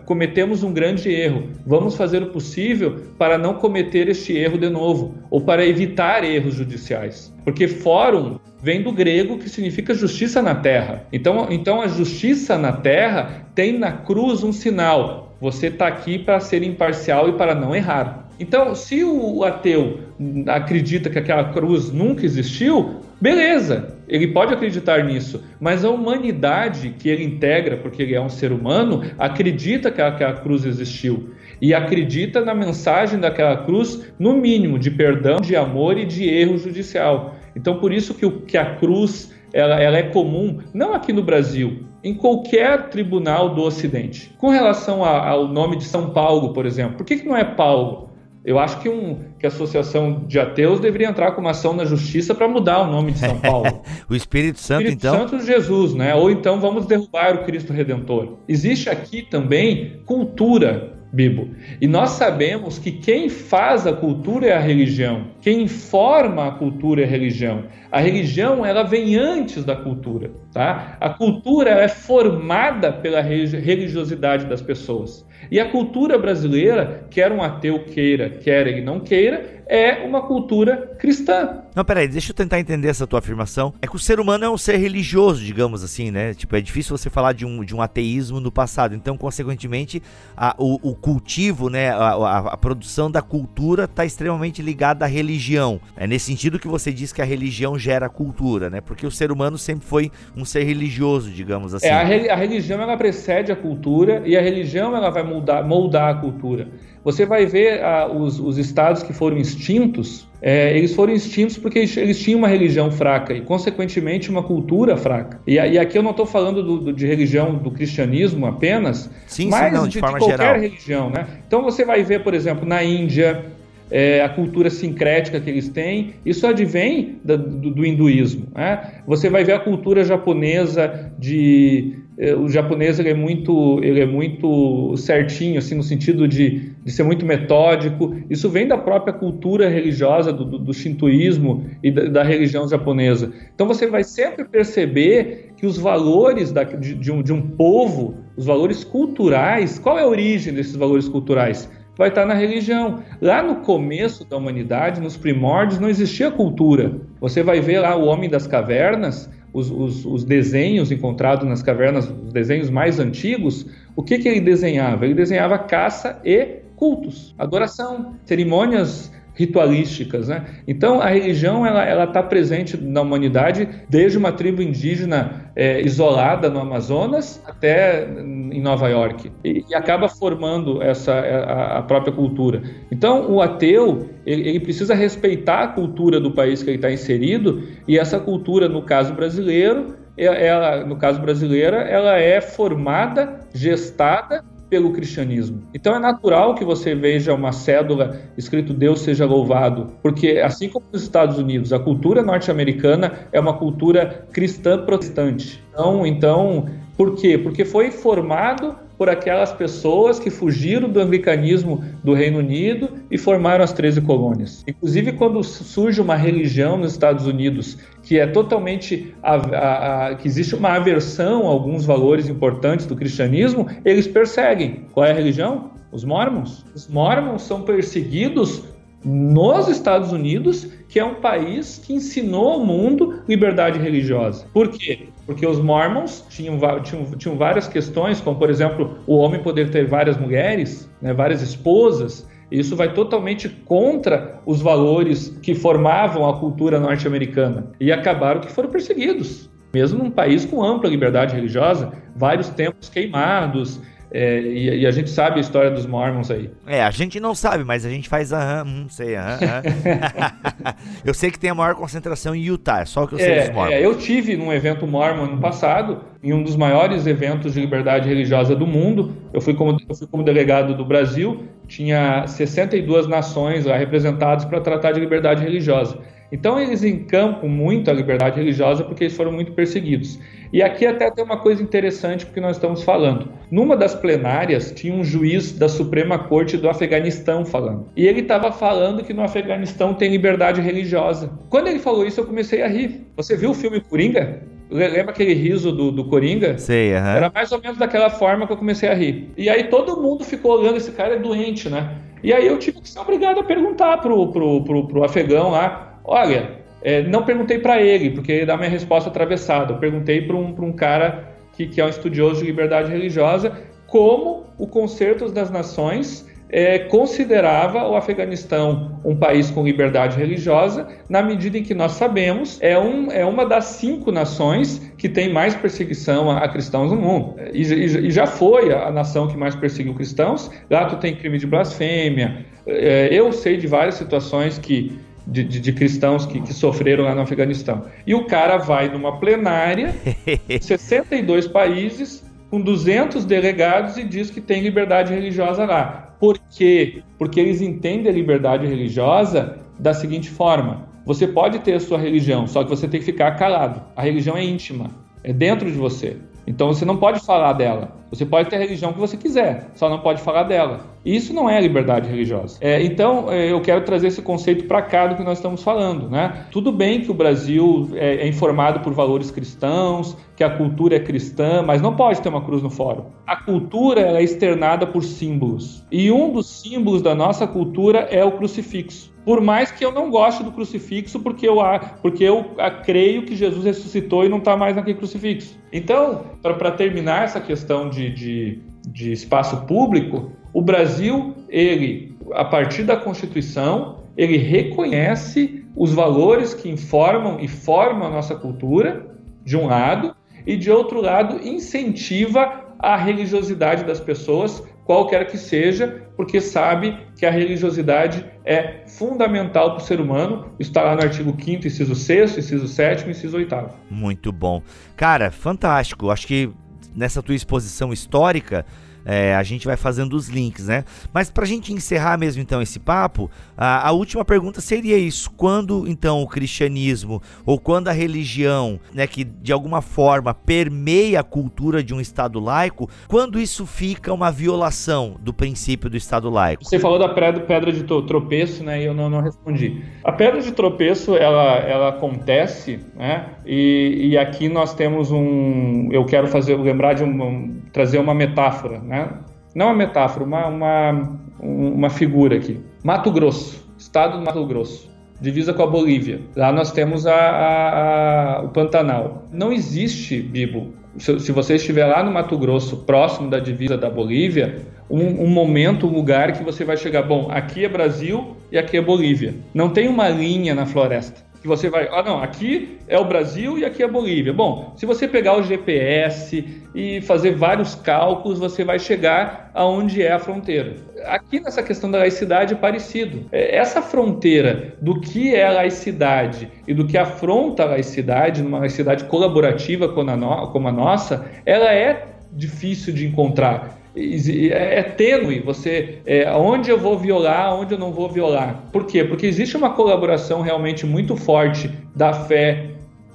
cometemos 0.04 0.62
um 0.62 0.72
grande 0.72 1.10
erro. 1.10 1.48
Vamos 1.64 1.94
fazer 1.94 2.22
o 2.22 2.30
possível 2.30 2.96
para 3.18 3.38
não 3.38 3.54
cometer 3.54 4.08
este 4.08 4.36
erro 4.36 4.58
de 4.58 4.68
novo, 4.68 5.14
ou 5.30 5.40
para 5.40 5.64
evitar 5.64 6.24
erros 6.24 6.54
judiciais. 6.54 7.32
Porque 7.44 7.68
fórum 7.68 8.38
vem 8.62 8.82
do 8.82 8.92
grego 8.92 9.38
que 9.38 9.48
significa 9.48 9.94
justiça 9.94 10.40
na 10.40 10.54
terra. 10.54 11.06
Então, 11.12 11.48
então 11.50 11.80
a 11.80 11.88
justiça 11.88 12.56
na 12.56 12.72
terra 12.72 13.46
tem 13.54 13.78
na 13.78 13.92
cruz 13.92 14.42
um 14.42 14.52
sinal. 14.52 15.36
Você 15.40 15.66
está 15.66 15.86
aqui 15.88 16.18
para 16.18 16.40
ser 16.40 16.62
imparcial 16.62 17.28
e 17.28 17.32
para 17.32 17.54
não 17.54 17.74
errar. 17.74 18.28
Então, 18.38 18.74
se 18.74 19.04
o 19.04 19.44
ateu 19.44 20.00
acredita 20.48 21.10
que 21.10 21.18
aquela 21.18 21.52
cruz 21.52 21.92
nunca 21.92 22.24
existiu, 22.24 22.96
beleza, 23.20 23.91
ele 24.08 24.28
pode 24.28 24.52
acreditar 24.52 25.04
nisso, 25.04 25.42
mas 25.60 25.84
a 25.84 25.90
humanidade 25.90 26.94
que 26.98 27.08
ele 27.08 27.24
integra, 27.24 27.76
porque 27.76 28.02
ele 28.02 28.14
é 28.14 28.20
um 28.20 28.28
ser 28.28 28.52
humano, 28.52 29.02
acredita 29.18 29.90
que 29.90 30.00
aquela 30.00 30.34
cruz 30.34 30.64
existiu 30.64 31.34
e 31.60 31.72
acredita 31.72 32.40
na 32.40 32.54
mensagem 32.54 33.20
daquela 33.20 33.56
cruz, 33.64 34.12
no 34.18 34.34
mínimo, 34.34 34.78
de 34.78 34.90
perdão, 34.90 35.36
de 35.36 35.54
amor 35.54 35.96
e 35.96 36.04
de 36.04 36.28
erro 36.28 36.58
judicial. 36.58 37.36
Então, 37.54 37.78
por 37.78 37.92
isso 37.92 38.14
que, 38.14 38.26
o, 38.26 38.40
que 38.40 38.58
a 38.58 38.74
cruz 38.76 39.32
ela, 39.52 39.80
ela 39.80 39.98
é 39.98 40.02
comum, 40.02 40.58
não 40.72 40.94
aqui 40.94 41.12
no 41.12 41.22
Brasil, 41.22 41.84
em 42.02 42.14
qualquer 42.14 42.88
tribunal 42.88 43.54
do 43.54 43.62
Ocidente. 43.62 44.34
Com 44.38 44.48
relação 44.48 45.04
a, 45.04 45.28
ao 45.28 45.46
nome 45.46 45.76
de 45.76 45.84
São 45.84 46.10
Paulo, 46.10 46.52
por 46.52 46.66
exemplo, 46.66 46.96
por 46.96 47.06
que, 47.06 47.18
que 47.18 47.28
não 47.28 47.36
é 47.36 47.44
Paulo? 47.44 48.10
Eu 48.44 48.58
acho 48.58 48.80
que, 48.80 48.88
um, 48.88 49.18
que 49.38 49.46
a 49.46 49.48
Associação 49.48 50.24
de 50.26 50.38
Ateus 50.38 50.80
deveria 50.80 51.08
entrar 51.08 51.32
com 51.32 51.40
uma 51.40 51.50
ação 51.50 51.72
na 51.74 51.84
justiça 51.84 52.34
para 52.34 52.48
mudar 52.48 52.82
o 52.82 52.90
nome 52.90 53.12
de 53.12 53.20
São 53.20 53.38
Paulo. 53.40 53.82
o 54.10 54.14
Espírito 54.16 54.58
Santo, 54.58 54.82
Espírito 54.82 55.06
então? 55.06 55.28
Santo 55.28 55.44
Jesus, 55.44 55.94
né? 55.94 56.14
Ou 56.14 56.30
então 56.30 56.60
vamos 56.60 56.86
derrubar 56.86 57.36
o 57.36 57.44
Cristo 57.44 57.72
Redentor. 57.72 58.38
Existe 58.48 58.90
aqui 58.90 59.22
também 59.22 60.00
cultura, 60.04 60.92
Bibo. 61.12 61.50
E 61.80 61.86
nós 61.86 62.10
sabemos 62.10 62.78
que 62.78 62.90
quem 62.90 63.28
faz 63.28 63.86
a 63.86 63.92
cultura 63.92 64.46
é 64.46 64.52
a 64.52 64.60
religião. 64.60 65.26
Quem 65.42 65.66
forma 65.66 66.46
a 66.46 66.52
cultura 66.52 67.02
é 67.02 67.04
a 67.04 67.08
religião. 67.08 67.64
A 67.90 68.00
religião, 68.00 68.64
ela 68.64 68.84
vem 68.84 69.16
antes 69.16 69.64
da 69.64 69.74
cultura, 69.74 70.30
tá? 70.52 70.96
A 71.00 71.10
cultura 71.10 71.70
é 71.70 71.88
formada 71.88 72.92
pela 72.92 73.20
religiosidade 73.20 74.46
das 74.46 74.62
pessoas. 74.62 75.26
E 75.50 75.58
a 75.58 75.68
cultura 75.68 76.16
brasileira, 76.16 77.06
quer 77.10 77.32
um 77.32 77.42
ateu 77.42 77.84
queira, 77.84 78.30
quer 78.30 78.68
ele 78.68 78.80
não 78.80 79.00
queira, 79.00 79.62
é 79.66 80.04
uma 80.04 80.22
cultura 80.22 80.94
cristã. 80.98 81.62
Não, 81.74 81.84
peraí, 81.84 82.06
deixa 82.06 82.30
eu 82.30 82.36
tentar 82.36 82.60
entender 82.60 82.88
essa 82.88 83.06
tua 83.06 83.18
afirmação. 83.18 83.72
É 83.82 83.86
que 83.86 83.96
o 83.96 83.98
ser 83.98 84.20
humano 84.20 84.44
é 84.44 84.50
um 84.50 84.58
ser 84.58 84.76
religioso, 84.76 85.42
digamos 85.42 85.82
assim, 85.82 86.10
né? 86.10 86.34
Tipo, 86.34 86.56
é 86.56 86.60
difícil 86.60 86.96
você 86.96 87.10
falar 87.10 87.32
de 87.32 87.44
um, 87.44 87.64
de 87.64 87.74
um 87.74 87.80
ateísmo 87.80 88.38
no 88.38 88.52
passado. 88.52 88.94
Então, 88.94 89.16
consequentemente, 89.16 90.02
a, 90.36 90.54
o, 90.58 90.78
o, 90.90 90.94
cultivo, 90.94 91.68
né, 91.68 91.90
a, 91.90 92.10
a, 92.10 92.38
a 92.52 92.56
produção 92.56 93.10
da 93.10 93.22
cultura 93.22 93.84
está 93.84 94.04
extremamente 94.04 94.62
ligada 94.62 95.04
à 95.04 95.08
religião 95.08 95.31
religião. 95.32 95.80
É 95.96 96.06
nesse 96.06 96.26
sentido 96.26 96.58
que 96.58 96.68
você 96.68 96.92
diz 96.92 97.12
que 97.12 97.22
a 97.22 97.24
religião 97.24 97.78
gera 97.78 98.08
cultura, 98.08 98.68
né? 98.68 98.80
Porque 98.80 99.06
o 99.06 99.10
ser 99.10 99.32
humano 99.32 99.56
sempre 99.56 99.86
foi 99.86 100.10
um 100.36 100.44
ser 100.44 100.64
religioso, 100.64 101.30
digamos 101.30 101.74
assim. 101.74 101.86
É, 101.86 101.92
a, 101.92 102.34
a 102.34 102.36
religião 102.36 102.80
ela 102.80 102.96
precede 102.96 103.50
a 103.50 103.56
cultura 103.56 104.22
e 104.24 104.36
a 104.36 104.42
religião 104.42 104.94
ela 104.94 105.10
vai 105.10 105.22
moldar, 105.22 105.66
moldar 105.66 106.10
a 106.10 106.20
cultura. 106.20 106.68
Você 107.04 107.26
vai 107.26 107.46
ver 107.46 107.82
ah, 107.82 108.06
os, 108.06 108.38
os, 108.38 108.58
estados 108.58 109.02
que 109.02 109.12
foram 109.12 109.36
extintos, 109.36 110.28
é, 110.40 110.76
eles 110.76 110.94
foram 110.94 111.12
extintos 111.12 111.58
porque 111.58 111.80
eles, 111.80 111.96
eles, 111.96 112.20
tinham 112.20 112.38
uma 112.38 112.46
religião 112.46 112.92
fraca 112.92 113.34
e, 113.34 113.40
consequentemente, 113.40 114.30
uma 114.30 114.42
cultura 114.42 114.96
fraca. 114.96 115.40
E, 115.44 115.54
e 115.54 115.78
aqui 115.78 115.98
eu 115.98 116.02
não 116.02 116.12
estou 116.12 116.26
falando 116.26 116.62
do, 116.62 116.78
do, 116.78 116.92
de 116.92 117.04
religião 117.04 117.56
do 117.56 117.72
cristianismo 117.72 118.46
apenas, 118.46 119.10
sim, 119.26 119.48
mas 119.48 119.70
sim, 119.70 119.76
não, 119.76 119.88
de, 119.88 119.94
de, 119.94 119.94
de 119.94 120.00
qualquer 120.00 120.38
geral. 120.38 120.60
religião. 120.60 121.10
Né? 121.10 121.26
Então 121.44 121.60
você 121.60 121.84
vai 121.84 122.04
ver, 122.04 122.22
por 122.22 122.34
exemplo, 122.34 122.64
na 122.64 122.84
Índia, 122.84 123.46
é, 123.92 124.22
a 124.22 124.28
cultura 124.30 124.70
sincrética 124.70 125.38
que 125.38 125.50
eles 125.50 125.68
têm, 125.68 126.14
isso 126.24 126.46
advém 126.46 127.20
do, 127.22 127.36
do, 127.36 127.70
do 127.70 127.84
hinduísmo. 127.84 128.46
Né? 128.54 129.02
Você 129.06 129.28
vai 129.28 129.44
ver 129.44 129.52
a 129.52 129.58
cultura 129.58 130.02
japonesa 130.02 131.12
de 131.18 131.98
é, 132.18 132.34
o 132.34 132.48
japonês 132.48 132.98
ele 132.98 133.10
é 133.10 133.14
muito 133.14 133.80
ele 133.82 134.00
é 134.00 134.06
muito 134.06 134.94
certinho 134.98 135.58
assim 135.58 135.74
no 135.74 135.82
sentido 135.82 136.28
de, 136.28 136.72
de 136.84 136.92
ser 136.92 137.04
muito 137.04 137.24
metódico 137.24 138.14
isso 138.28 138.50
vem 138.50 138.68
da 138.68 138.76
própria 138.76 139.14
cultura 139.14 139.66
religiosa 139.66 140.30
do, 140.30 140.44
do, 140.44 140.58
do 140.58 140.74
shintoísmo 140.74 141.64
e 141.82 141.90
da, 141.90 142.04
da, 142.08 142.22
religião 142.22 142.68
japonesa 142.68 143.32
então 143.54 143.66
você 143.66 143.86
vai 143.86 144.04
sempre 144.04 144.44
perceber 144.44 145.52
que 145.56 145.64
os 145.64 145.78
valores 145.78 146.52
da, 146.52 146.64
de, 146.64 146.94
de, 146.94 147.10
um, 147.10 147.22
de 147.22 147.32
um 147.32 147.40
povo 147.40 148.14
os 148.36 148.44
valores 148.44 148.84
culturais 148.84 149.78
qual 149.78 149.98
é 149.98 150.02
a 150.02 150.06
origem 150.06 150.52
desses 150.52 150.76
valores 150.76 151.08
culturais 151.08 151.66
vai 151.96 152.08
estar 152.08 152.26
na 152.26 152.34
religião. 152.34 153.02
Lá 153.20 153.42
no 153.42 153.56
começo 153.56 154.24
da 154.24 154.36
humanidade, 154.36 155.00
nos 155.00 155.16
primórdios, 155.16 155.78
não 155.78 155.88
existia 155.88 156.30
cultura. 156.30 157.00
Você 157.20 157.42
vai 157.42 157.60
ver 157.60 157.80
lá 157.80 157.96
o 157.96 158.06
homem 158.06 158.28
das 158.28 158.46
cavernas, 158.46 159.30
os, 159.52 159.70
os, 159.70 160.06
os, 160.06 160.24
desenhos 160.24 160.90
encontrados 160.90 161.46
nas 161.46 161.62
cavernas, 161.62 162.08
os 162.08 162.32
desenhos 162.32 162.70
mais 162.70 162.98
antigos, 162.98 163.66
o 163.94 164.02
que, 164.02 164.18
que 164.18 164.28
ele 164.28 164.40
desenhava? 164.40 165.04
Ele 165.04 165.14
desenhava 165.14 165.58
caça 165.58 166.18
e 166.24 166.62
cultos, 166.74 167.34
adoração, 167.38 168.14
cerimônias 168.24 169.12
ritualísticas, 169.34 170.28
né? 170.28 170.44
Então 170.66 171.00
a 171.00 171.06
religião 171.06 171.66
ela 171.66 172.04
está 172.04 172.22
presente 172.22 172.76
na 172.76 173.00
humanidade 173.00 173.68
desde 173.88 174.18
uma 174.18 174.32
tribo 174.32 174.62
indígena 174.62 175.50
é, 175.56 175.80
isolada 175.80 176.50
no 176.50 176.60
Amazonas 176.60 177.42
até 177.46 178.06
em 178.06 178.60
Nova 178.60 178.88
York 178.88 179.30
e, 179.44 179.64
e 179.68 179.74
acaba 179.74 180.08
formando 180.08 180.82
essa 180.82 181.12
a, 181.12 181.78
a, 181.78 181.82
própria 181.82 182.12
cultura. 182.12 182.62
Então 182.90 183.30
o 183.30 183.40
ateu 183.40 184.10
ele, 184.26 184.48
ele 184.48 184.60
precisa 184.60 184.94
respeitar 184.94 185.62
a 185.62 185.68
cultura 185.68 186.20
do 186.20 186.30
país 186.30 186.62
que 186.62 186.70
ele 186.70 186.76
está 186.76 186.90
inserido 186.90 187.62
e 187.88 187.98
essa 187.98 188.20
cultura 188.20 188.68
no 188.68 188.82
caso 188.82 189.14
brasileiro 189.14 190.02
ela, 190.14 190.84
no 190.84 190.96
caso 190.96 191.20
brasileira, 191.20 191.78
ela 191.78 192.18
é 192.18 192.38
formada, 192.38 193.40
gestada 193.54 194.44
pelo 194.72 194.90
cristianismo. 194.90 195.64
Então 195.74 195.94
é 195.94 195.98
natural 195.98 196.54
que 196.54 196.64
você 196.64 196.94
veja 196.94 197.34
uma 197.34 197.52
cédula 197.52 198.18
escrito 198.38 198.72
Deus 198.72 199.02
seja 199.02 199.26
louvado, 199.26 199.98
porque 200.02 200.40
assim 200.42 200.66
como 200.66 200.86
nos 200.90 201.02
Estados 201.02 201.36
Unidos, 201.36 201.74
a 201.74 201.78
cultura 201.78 202.22
norte-americana 202.22 203.28
é 203.30 203.38
uma 203.38 203.52
cultura 203.52 204.26
cristã 204.32 204.82
protestante. 204.82 205.62
Então, 205.70 206.06
então, 206.06 206.70
por 206.96 207.16
quê? 207.16 207.36
Porque 207.36 207.66
foi 207.66 207.90
formado 207.90 208.74
por 208.96 209.10
aquelas 209.10 209.52
pessoas 209.52 210.18
que 210.18 210.30
fugiram 210.30 210.88
do 210.88 211.00
anglicanismo 211.00 211.84
do 212.04 212.14
Reino 212.14 212.38
Unido 212.38 212.88
e 213.10 213.18
formaram 213.18 213.64
as 213.64 213.72
13 213.72 214.00
colônias. 214.02 214.64
Inclusive, 214.66 215.12
quando 215.12 215.42
surge 215.42 216.00
uma 216.00 216.14
religião 216.14 216.78
nos 216.78 216.92
Estados 216.92 217.26
Unidos 217.26 217.76
que 218.12 218.20
é 218.20 218.26
totalmente 218.26 219.14
a, 219.22 219.36
a, 219.36 220.08
a, 220.08 220.14
que 220.16 220.28
existe 220.28 220.54
uma 220.54 220.74
aversão 220.74 221.46
a 221.46 221.50
alguns 221.50 221.86
valores 221.86 222.28
importantes 222.28 222.84
do 222.84 222.94
cristianismo, 222.94 223.66
eles 223.86 224.06
perseguem. 224.06 224.84
Qual 224.92 225.06
é 225.06 225.12
a 225.12 225.14
religião? 225.14 225.70
Os 225.90 226.04
mormons. 226.04 226.62
Os 226.74 226.86
mormons 226.86 227.40
são 227.40 227.62
perseguidos 227.62 228.64
nos 229.02 229.66
Estados 229.68 230.12
Unidos, 230.12 230.68
que 230.90 231.00
é 231.00 231.04
um 231.06 231.14
país 231.14 231.78
que 231.78 231.94
ensinou 231.94 232.50
ao 232.50 232.60
mundo 232.60 233.22
liberdade 233.26 233.78
religiosa. 233.78 234.44
Por 234.52 234.68
quê? 234.68 235.08
Porque 235.24 235.46
os 235.46 235.58
mormons 235.58 236.22
tinham, 236.28 236.58
tinham, 236.82 237.06
tinham 237.16 237.36
várias 237.38 237.66
questões, 237.66 238.20
como 238.20 238.38
por 238.38 238.50
exemplo 238.50 238.98
o 239.06 239.16
homem 239.16 239.42
poder 239.42 239.70
ter 239.70 239.86
várias 239.86 240.18
mulheres, 240.18 240.86
né, 241.00 241.14
várias 241.14 241.40
esposas. 241.40 242.28
Isso 242.52 242.76
vai 242.76 242.92
totalmente 242.92 243.48
contra 243.48 244.38
os 244.44 244.60
valores 244.60 245.30
que 245.42 245.54
formavam 245.54 246.28
a 246.28 246.38
cultura 246.38 246.78
norte-americana 246.78 247.68
e 247.80 247.90
acabaram 247.90 248.42
que 248.42 248.52
foram 248.52 248.68
perseguidos. 248.68 249.48
Mesmo 249.72 250.04
num 250.04 250.10
país 250.10 250.44
com 250.44 250.62
ampla 250.62 250.90
liberdade 250.90 251.34
religiosa, 251.34 251.90
vários 252.14 252.50
templos 252.50 252.90
queimados, 252.90 253.80
é, 254.14 254.40
e, 254.40 254.80
e, 254.80 254.86
a 254.86 254.90
gente 254.90 255.08
sabe 255.08 255.38
a 255.38 255.40
história 255.40 255.70
dos 255.70 255.86
Mormons 255.86 256.30
aí. 256.30 256.50
É, 256.66 256.82
a 256.82 256.90
gente 256.90 257.18
não 257.18 257.34
sabe, 257.34 257.64
mas 257.64 257.86
a 257.86 257.88
gente 257.88 258.10
faz 258.10 258.30
aham, 258.30 258.64
hum, 258.66 258.86
sei, 258.90 259.16
aham, 259.16 259.38
aham. 259.42 260.74
eu 261.02 261.14
sei 261.14 261.30
que 261.30 261.38
tem 261.38 261.48
a 261.48 261.54
maior 261.54 261.74
concentração 261.74 262.34
em 262.34 262.42
Utah, 262.42 262.80
é 262.80 262.84
só 262.84 263.06
que 263.06 263.14
eu 263.14 263.18
sei 263.18 263.32
é, 263.32 263.46
dos 263.46 263.54
Mormons. 263.54 263.74
É, 263.74 263.84
eu 263.84 263.96
tive 263.96 264.36
num 264.36 264.52
evento 264.52 264.86
Mormon 264.86 265.24
ano 265.24 265.38
passado, 265.38 266.00
em 266.22 266.30
um 266.34 266.42
dos 266.42 266.56
maiores 266.56 267.06
eventos 267.06 267.54
de 267.54 267.60
liberdade 267.60 268.06
religiosa 268.06 268.54
do 268.54 268.66
mundo. 268.66 269.16
Eu 269.32 269.40
fui 269.40 269.54
como, 269.54 269.78
eu 269.88 269.94
fui 269.94 270.06
como 270.06 270.22
delegado 270.22 270.74
do 270.74 270.84
Brasil, 270.84 271.44
tinha 271.66 272.26
62 272.26 273.08
nações 273.08 273.64
lá 273.64 273.78
representadas 273.78 274.44
para 274.44 274.60
tratar 274.60 274.92
de 274.92 275.00
liberdade 275.00 275.42
religiosa. 275.42 275.98
Então 276.32 276.58
eles 276.58 276.82
encampam 276.82 277.46
muito 277.46 277.90
a 277.90 277.92
liberdade 277.92 278.36
religiosa 278.36 278.82
porque 278.82 279.04
eles 279.04 279.16
foram 279.16 279.30
muito 279.30 279.52
perseguidos. 279.52 280.18
E 280.50 280.62
aqui 280.62 280.86
até 280.86 281.10
tem 281.10 281.22
uma 281.22 281.36
coisa 281.36 281.62
interessante 281.62 282.24
porque 282.24 282.40
nós 282.40 282.56
estamos 282.56 282.82
falando. 282.82 283.30
Numa 283.50 283.76
das 283.76 283.94
plenárias 283.94 284.72
tinha 284.72 284.94
um 284.94 285.04
juiz 285.04 285.52
da 285.52 285.68
Suprema 285.68 286.18
Corte 286.18 286.56
do 286.56 286.68
Afeganistão 286.68 287.44
falando. 287.44 287.86
E 287.94 288.06
ele 288.06 288.20
estava 288.20 288.50
falando 288.50 289.04
que 289.04 289.12
no 289.12 289.22
Afeganistão 289.22 289.92
tem 289.92 290.10
liberdade 290.10 290.60
religiosa. 290.62 291.30
Quando 291.50 291.68
ele 291.68 291.78
falou 291.78 292.06
isso 292.06 292.20
eu 292.20 292.26
comecei 292.26 292.62
a 292.62 292.66
rir. 292.66 293.06
Você 293.16 293.36
viu 293.36 293.50
o 293.50 293.54
filme 293.54 293.80
Coringa? 293.80 294.42
Lembra 294.70 295.10
aquele 295.10 295.34
riso 295.34 295.70
do, 295.70 295.92
do 295.92 296.06
Coringa? 296.06 296.56
Sei, 296.56 296.94
aham. 296.94 297.16
Era 297.16 297.30
mais 297.30 297.52
ou 297.52 297.60
menos 297.60 297.76
daquela 297.76 298.08
forma 298.08 298.46
que 298.46 298.54
eu 298.54 298.56
comecei 298.56 298.88
a 298.88 298.94
rir. 298.94 299.30
E 299.36 299.50
aí 299.50 299.64
todo 299.64 300.00
mundo 300.00 300.24
ficou 300.24 300.58
olhando, 300.58 300.78
esse 300.78 300.92
cara 300.92 301.16
é 301.16 301.18
doente, 301.18 301.68
né? 301.68 301.98
E 302.22 302.32
aí 302.32 302.46
eu 302.46 302.58
tive 302.58 302.80
que 302.80 302.88
ser 302.88 303.00
obrigado 303.00 303.40
a 303.40 303.44
perguntar 303.44 303.98
pro, 303.98 304.28
pro, 304.28 304.64
pro, 304.64 304.86
pro 304.86 305.04
afegão 305.04 305.50
lá, 305.50 305.91
Olha, 306.04 306.58
é, 306.82 307.02
não 307.02 307.24
perguntei 307.24 307.58
para 307.58 307.80
ele, 307.80 308.10
porque 308.10 308.32
ele 308.32 308.46
dá 308.46 308.56
minha 308.56 308.70
resposta 308.70 309.08
atravessada. 309.08 309.72
Eu 309.72 309.78
perguntei 309.78 310.22
para 310.22 310.36
um, 310.36 310.54
um 310.58 310.72
cara 310.72 311.32
que, 311.52 311.66
que 311.66 311.80
é 311.80 311.84
um 311.84 311.88
estudioso 311.88 312.40
de 312.40 312.46
liberdade 312.46 312.90
religiosa 312.90 313.52
como 313.86 314.46
o 314.58 314.66
Concerto 314.66 315.30
das 315.30 315.50
Nações 315.50 316.26
é, 316.52 316.78
considerava 316.78 317.88
o 317.88 317.96
Afeganistão 317.96 319.00
um 319.02 319.16
país 319.16 319.50
com 319.50 319.64
liberdade 319.64 320.18
religiosa, 320.18 320.86
na 321.08 321.22
medida 321.22 321.56
em 321.56 321.62
que 321.62 321.74
nós 321.74 321.92
sabemos 321.92 322.58
é, 322.60 322.78
um, 322.78 323.10
é 323.10 323.24
uma 323.24 323.46
das 323.46 323.64
cinco 323.64 324.12
nações 324.12 324.78
que 324.98 325.08
tem 325.08 325.32
mais 325.32 325.54
perseguição 325.54 326.30
a, 326.30 326.38
a 326.38 326.48
cristãos 326.48 326.92
no 326.92 326.96
mundo. 326.96 327.36
E, 327.54 327.62
e, 327.62 328.06
e, 328.06 328.10
já 328.10 328.26
foi 328.26 328.72
a, 328.72 328.90
nação 328.90 329.26
que 329.26 329.36
mais 329.36 329.54
perseguiu 329.54 329.94
cristãos. 329.94 330.50
Lá 330.70 330.84
tu 330.84 330.96
tem 330.96 331.16
crime 331.16 331.38
de 331.38 331.46
blasfêmia. 331.46 332.44
É, 332.66 333.08
eu 333.10 333.32
sei 333.32 333.56
de 333.56 333.66
várias 333.66 333.94
situações 333.94 334.58
que 334.58 334.98
de, 335.26 335.44
de, 335.44 335.60
de, 335.60 335.72
cristãos 335.72 336.26
que, 336.26 336.40
que, 336.40 336.52
sofreram 336.52 337.04
lá 337.04 337.14
no 337.14 337.20
Afeganistão. 337.20 337.84
E 338.06 338.14
o 338.14 338.26
cara 338.26 338.58
vai 338.58 338.88
numa 338.88 339.18
plenária, 339.18 339.94
62 340.60 341.46
países, 341.48 342.24
com 342.50 342.60
200 342.60 343.24
delegados 343.24 343.96
e 343.96 344.04
diz 344.04 344.30
que 344.30 344.40
tem 344.40 344.62
liberdade 344.62 345.14
religiosa 345.14 345.64
lá. 345.64 346.14
Por 346.20 346.38
quê? 346.50 347.02
Porque 347.18 347.40
eles 347.40 347.62
entendem 347.62 348.12
a 348.12 348.14
liberdade 348.14 348.66
religiosa 348.66 349.58
da 349.78 349.94
seguinte 349.94 350.28
forma: 350.28 350.86
você 351.04 351.26
pode 351.26 351.60
ter 351.60 351.74
a 351.74 351.80
sua 351.80 351.98
religião, 351.98 352.46
só 352.46 352.62
que 352.62 352.70
você 352.70 352.86
tem 352.86 353.00
que 353.00 353.06
ficar 353.06 353.32
calado. 353.32 353.82
A 353.96 354.02
religião 354.02 354.36
é 354.36 354.44
íntima, 354.44 354.90
é 355.24 355.32
dentro 355.32 355.70
de 355.70 355.76
você. 355.76 356.16
Então 356.46 356.68
você 356.68 356.84
não 356.84 356.96
pode 356.96 357.20
falar 357.20 357.52
dela. 357.52 357.92
Você 358.10 358.26
pode 358.26 358.50
ter 358.50 358.56
a 358.56 358.58
religião 358.58 358.92
que 358.92 358.98
você 358.98 359.16
quiser, 359.16 359.70
só 359.74 359.88
não 359.88 360.00
pode 360.00 360.20
falar 360.20 360.42
dela. 360.42 360.80
Isso 361.04 361.32
não 361.32 361.48
é 361.48 361.60
liberdade 361.60 362.08
religiosa. 362.08 362.58
É, 362.60 362.82
então 362.82 363.32
é, 363.32 363.50
eu 363.50 363.60
quero 363.60 363.84
trazer 363.84 364.08
esse 364.08 364.22
conceito 364.22 364.66
para 364.66 364.82
cá 364.82 365.06
do 365.06 365.16
que 365.16 365.24
nós 365.24 365.38
estamos 365.38 365.62
falando. 365.62 366.08
Né? 366.08 366.46
Tudo 366.50 366.70
bem 366.70 367.00
que 367.00 367.10
o 367.10 367.14
Brasil 367.14 367.88
é, 367.94 368.16
é, 368.16 368.28
informado 368.28 368.80
por 368.80 368.92
valores 368.92 369.30
cristãos, 369.30 370.16
que 370.36 370.44
a 370.44 370.50
cultura 370.50 370.96
é 370.96 371.00
cristã, 371.00 371.62
mas 371.62 371.80
não 371.80 371.96
pode 371.96 372.20
ter 372.20 372.28
uma 372.28 372.44
cruz 372.44 372.62
no 372.62 372.70
fórum. 372.70 373.06
A 373.26 373.36
cultura 373.36 374.00
é 374.18 374.22
externada 374.22 374.86
por 374.86 375.02
símbolos. 375.02 375.84
E 375.90 376.12
um 376.12 376.32
dos 376.32 376.46
símbolos 376.60 377.02
da 377.02 377.14
nossa 377.14 377.46
cultura 377.46 378.00
é 378.10 378.24
o 378.24 378.32
crucifixo. 378.32 379.11
Por 379.24 379.40
mais 379.40 379.70
que 379.70 379.84
eu 379.84 379.92
não 379.92 380.10
goste 380.10 380.42
do 380.42 380.50
crucifixo, 380.50 381.20
porque 381.20 381.48
eu, 381.48 381.58
porque 382.00 382.24
eu 382.24 382.44
creio 382.84 383.24
que 383.24 383.36
Jesus 383.36 383.64
ressuscitou 383.64 384.24
e 384.24 384.28
não 384.28 384.38
está 384.38 384.56
mais 384.56 384.74
naquele 384.74 384.98
crucifixo. 384.98 385.56
Então, 385.72 386.24
para 386.42 386.72
terminar 386.72 387.24
essa 387.24 387.40
questão 387.40 387.88
de, 387.88 388.10
de, 388.10 388.58
de 388.88 389.12
espaço 389.12 389.64
público, 389.66 390.32
o 390.52 390.60
Brasil, 390.60 391.34
ele, 391.48 392.16
a 392.32 392.44
partir 392.44 392.82
da 392.82 392.96
Constituição, 392.96 394.00
ele 394.16 394.36
reconhece 394.36 395.64
os 395.74 395.92
valores 395.92 396.52
que 396.52 396.68
informam 396.68 397.38
e 397.40 397.48
formam 397.48 398.08
a 398.08 398.10
nossa 398.10 398.34
cultura, 398.34 399.06
de 399.44 399.56
um 399.56 399.66
lado, 399.66 400.14
e 400.46 400.56
de 400.56 400.70
outro 400.70 401.00
lado, 401.00 401.40
incentiva 401.46 402.64
a 402.78 402.96
religiosidade 402.96 403.84
das 403.84 404.00
pessoas, 404.00 404.62
qualquer 404.84 405.26
que 405.26 405.38
seja, 405.38 406.06
porque 406.16 406.40
sabe 406.40 406.98
que 407.16 407.24
a 407.24 407.30
religiosidade 407.30 408.24
é 408.44 408.84
fundamental 408.86 409.70
para 409.70 409.82
o 409.82 409.86
ser 409.86 410.00
humano. 410.00 410.52
Está 410.58 410.82
lá 410.82 410.96
no 410.96 411.02
artigo 411.02 411.36
5 411.38 411.66
inciso 411.66 411.94
6 411.94 412.38
inciso 412.38 412.68
7 412.68 413.08
inciso 413.08 413.36
8 413.36 413.54
Muito 413.90 414.32
bom. 414.32 414.62
Cara, 414.96 415.30
fantástico. 415.30 416.10
Acho 416.10 416.26
que 416.26 416.50
nessa 416.94 417.22
tua 417.22 417.34
exposição 417.34 417.92
histórica, 417.92 418.66
é, 419.04 419.34
a 419.34 419.42
gente 419.42 419.66
vai 419.66 419.76
fazendo 419.76 420.14
os 420.14 420.28
links, 420.28 420.66
né? 420.68 420.84
Mas 421.12 421.30
para 421.30 421.44
a 421.44 421.46
gente 421.46 421.72
encerrar 421.72 422.18
mesmo 422.18 422.42
então 422.42 422.62
esse 422.62 422.78
papo, 422.78 423.30
a, 423.56 423.88
a, 423.88 423.92
última 423.92 424.24
pergunta 424.24 424.60
seria 424.60 424.96
isso: 424.96 425.30
quando 425.30 425.86
então 425.88 426.22
o 426.22 426.26
cristianismo 426.26 427.22
ou 427.44 427.58
quando 427.58 427.88
a 427.88 427.92
religião, 427.92 428.78
né, 428.92 429.06
que 429.06 429.24
de 429.24 429.52
alguma 429.52 429.80
forma 429.80 430.34
permeia 430.34 431.20
a 431.20 431.24
cultura 431.24 431.82
de 431.82 431.94
um 431.94 432.00
Estado 432.00 432.38
laico, 432.40 432.88
quando 433.08 433.40
isso 433.40 433.66
fica 433.66 434.12
uma 434.12 434.30
violação 434.30 435.16
do 435.20 435.32
princípio 435.32 435.90
do 435.90 435.96
Estado 435.96 436.30
laico? 436.30 436.64
Você 436.64 436.78
falou 436.78 436.98
da 436.98 437.08
pedra 437.08 437.72
de 437.72 437.84
tropeço, 437.84 438.62
né? 438.64 438.82
E 438.82 438.84
eu 438.84 438.94
não, 438.94 439.08
não 439.08 439.20
respondi. 439.20 439.82
A 440.04 440.12
pedra 440.12 440.40
de 440.40 440.52
tropeço 440.52 441.16
ela, 441.16 441.56
ela 441.58 441.88
acontece, 441.88 442.80
né? 442.96 443.30
E, 443.46 444.10
e 444.10 444.18
aqui 444.18 444.48
nós 444.48 444.74
temos 444.74 445.10
um. 445.10 445.88
Eu 445.90 446.04
quero 446.04 446.28
fazer 446.28 446.56
lembrar 446.56 446.94
de 446.94 447.04
um, 447.04 447.22
um 447.22 447.62
trazer 447.72 447.98
uma 447.98 448.14
metáfora. 448.14 448.78
Né? 448.80 448.91
Né? 448.92 449.08
não 449.54 449.66
uma 449.66 449.74
metáfora, 449.74 450.22
uma, 450.22 450.46
uma, 450.48 451.18
uma 451.40 451.90
figura 451.90 452.36
aqui. 452.36 452.60
Mato 452.84 453.10
Grosso, 453.10 453.66
estado 453.78 454.18
do 454.18 454.24
Mato 454.24 454.44
Grosso, 454.44 454.90
divisa 455.18 455.54
com 455.54 455.62
a 455.62 455.66
Bolívia. 455.66 456.20
Lá 456.36 456.52
nós 456.52 456.72
temos 456.72 457.06
a, 457.06 457.14
a, 457.14 458.36
a, 458.36 458.42
o 458.42 458.48
Pantanal. 458.48 459.26
Não 459.32 459.50
existe, 459.50 460.20
Bibo, 460.20 460.74
se, 460.98 461.18
se, 461.20 461.32
você 461.32 461.54
estiver 461.54 461.86
lá 461.86 462.02
no 462.02 462.12
Mato 462.12 462.36
Grosso, 462.36 462.78
próximo 462.78 463.30
da 463.30 463.38
divisa 463.38 463.78
da 463.78 463.88
Bolívia, 463.88 464.60
um, 464.90 465.24
um, 465.24 465.28
momento, 465.28 465.86
um 465.86 465.90
lugar 465.90 466.32
que 466.32 466.44
você 466.44 466.62
vai 466.62 466.76
chegar, 466.76 467.02
bom, 467.02 467.30
aqui 467.30 467.64
é 467.64 467.68
Brasil 467.68 468.36
e 468.50 468.58
aqui 468.58 468.76
é 468.76 468.82
Bolívia. 468.82 469.34
Não 469.54 469.70
tem 469.70 469.88
uma 469.88 470.10
linha 470.10 470.54
na 470.54 470.66
floresta 470.66 471.31
que 471.42 471.48
você 471.48 471.68
vai, 471.68 471.88
ah 471.90 472.04
não, 472.04 472.22
aqui 472.22 472.78
é 472.86 472.96
o 472.96 473.04
Brasil 473.04 473.58
e 473.58 473.64
aqui 473.64 473.82
é 473.82 473.84
a 473.84 473.88
Bolívia. 473.88 474.32
Bom, 474.32 474.72
se 474.76 474.86
você 474.86 475.08
pegar 475.08 475.36
o 475.36 475.42
GPS 475.42 476.62
e 476.72 477.00
fazer 477.00 477.32
vários 477.32 477.74
cálculos, 477.74 478.38
você 478.38 478.62
vai 478.64 478.78
chegar 478.78 479.50
aonde 479.52 480.00
é 480.00 480.12
a 480.12 480.20
fronteira. 480.20 480.76
Aqui 481.04 481.40
nessa 481.40 481.60
questão 481.60 481.90
da 481.90 481.98
laicidade 481.98 482.54
é 482.54 482.56
parecido. 482.56 483.26
É, 483.32 483.56
essa 483.56 483.82
fronteira 483.82 484.74
do 484.80 485.00
que 485.00 485.34
é 485.34 485.44
a 485.44 485.52
laicidade 485.52 486.48
e 486.66 486.72
do 486.72 486.86
que 486.86 486.96
afronta 486.96 487.64
a 487.64 487.66
laicidade, 487.66 488.40
numa 488.40 488.60
laicidade 488.60 489.04
colaborativa 489.04 489.88
como 489.88 490.10
a, 490.10 490.16
no, 490.16 490.46
como 490.52 490.68
a 490.68 490.72
nossa, 490.72 491.26
ela 491.44 491.74
é 491.74 492.06
difícil 492.30 492.94
de 492.94 493.04
encontrar. 493.04 493.81
É, 493.94 494.78
é 494.78 494.82
tênue 494.82 495.40
você 495.40 495.98
é, 496.06 496.30
onde 496.32 496.70
eu 496.70 496.78
vou 496.78 496.98
violar, 496.98 497.54
onde 497.54 497.74
eu 497.74 497.78
não 497.78 497.92
vou 497.92 498.08
violar. 498.08 498.64
Por 498.72 498.86
quê? 498.86 499.04
Porque 499.04 499.26
existe 499.26 499.56
uma 499.56 499.70
colaboração 499.70 500.40
realmente 500.40 500.86
muito 500.86 501.14
forte 501.16 501.70
da 501.94 502.12
fé 502.12 502.70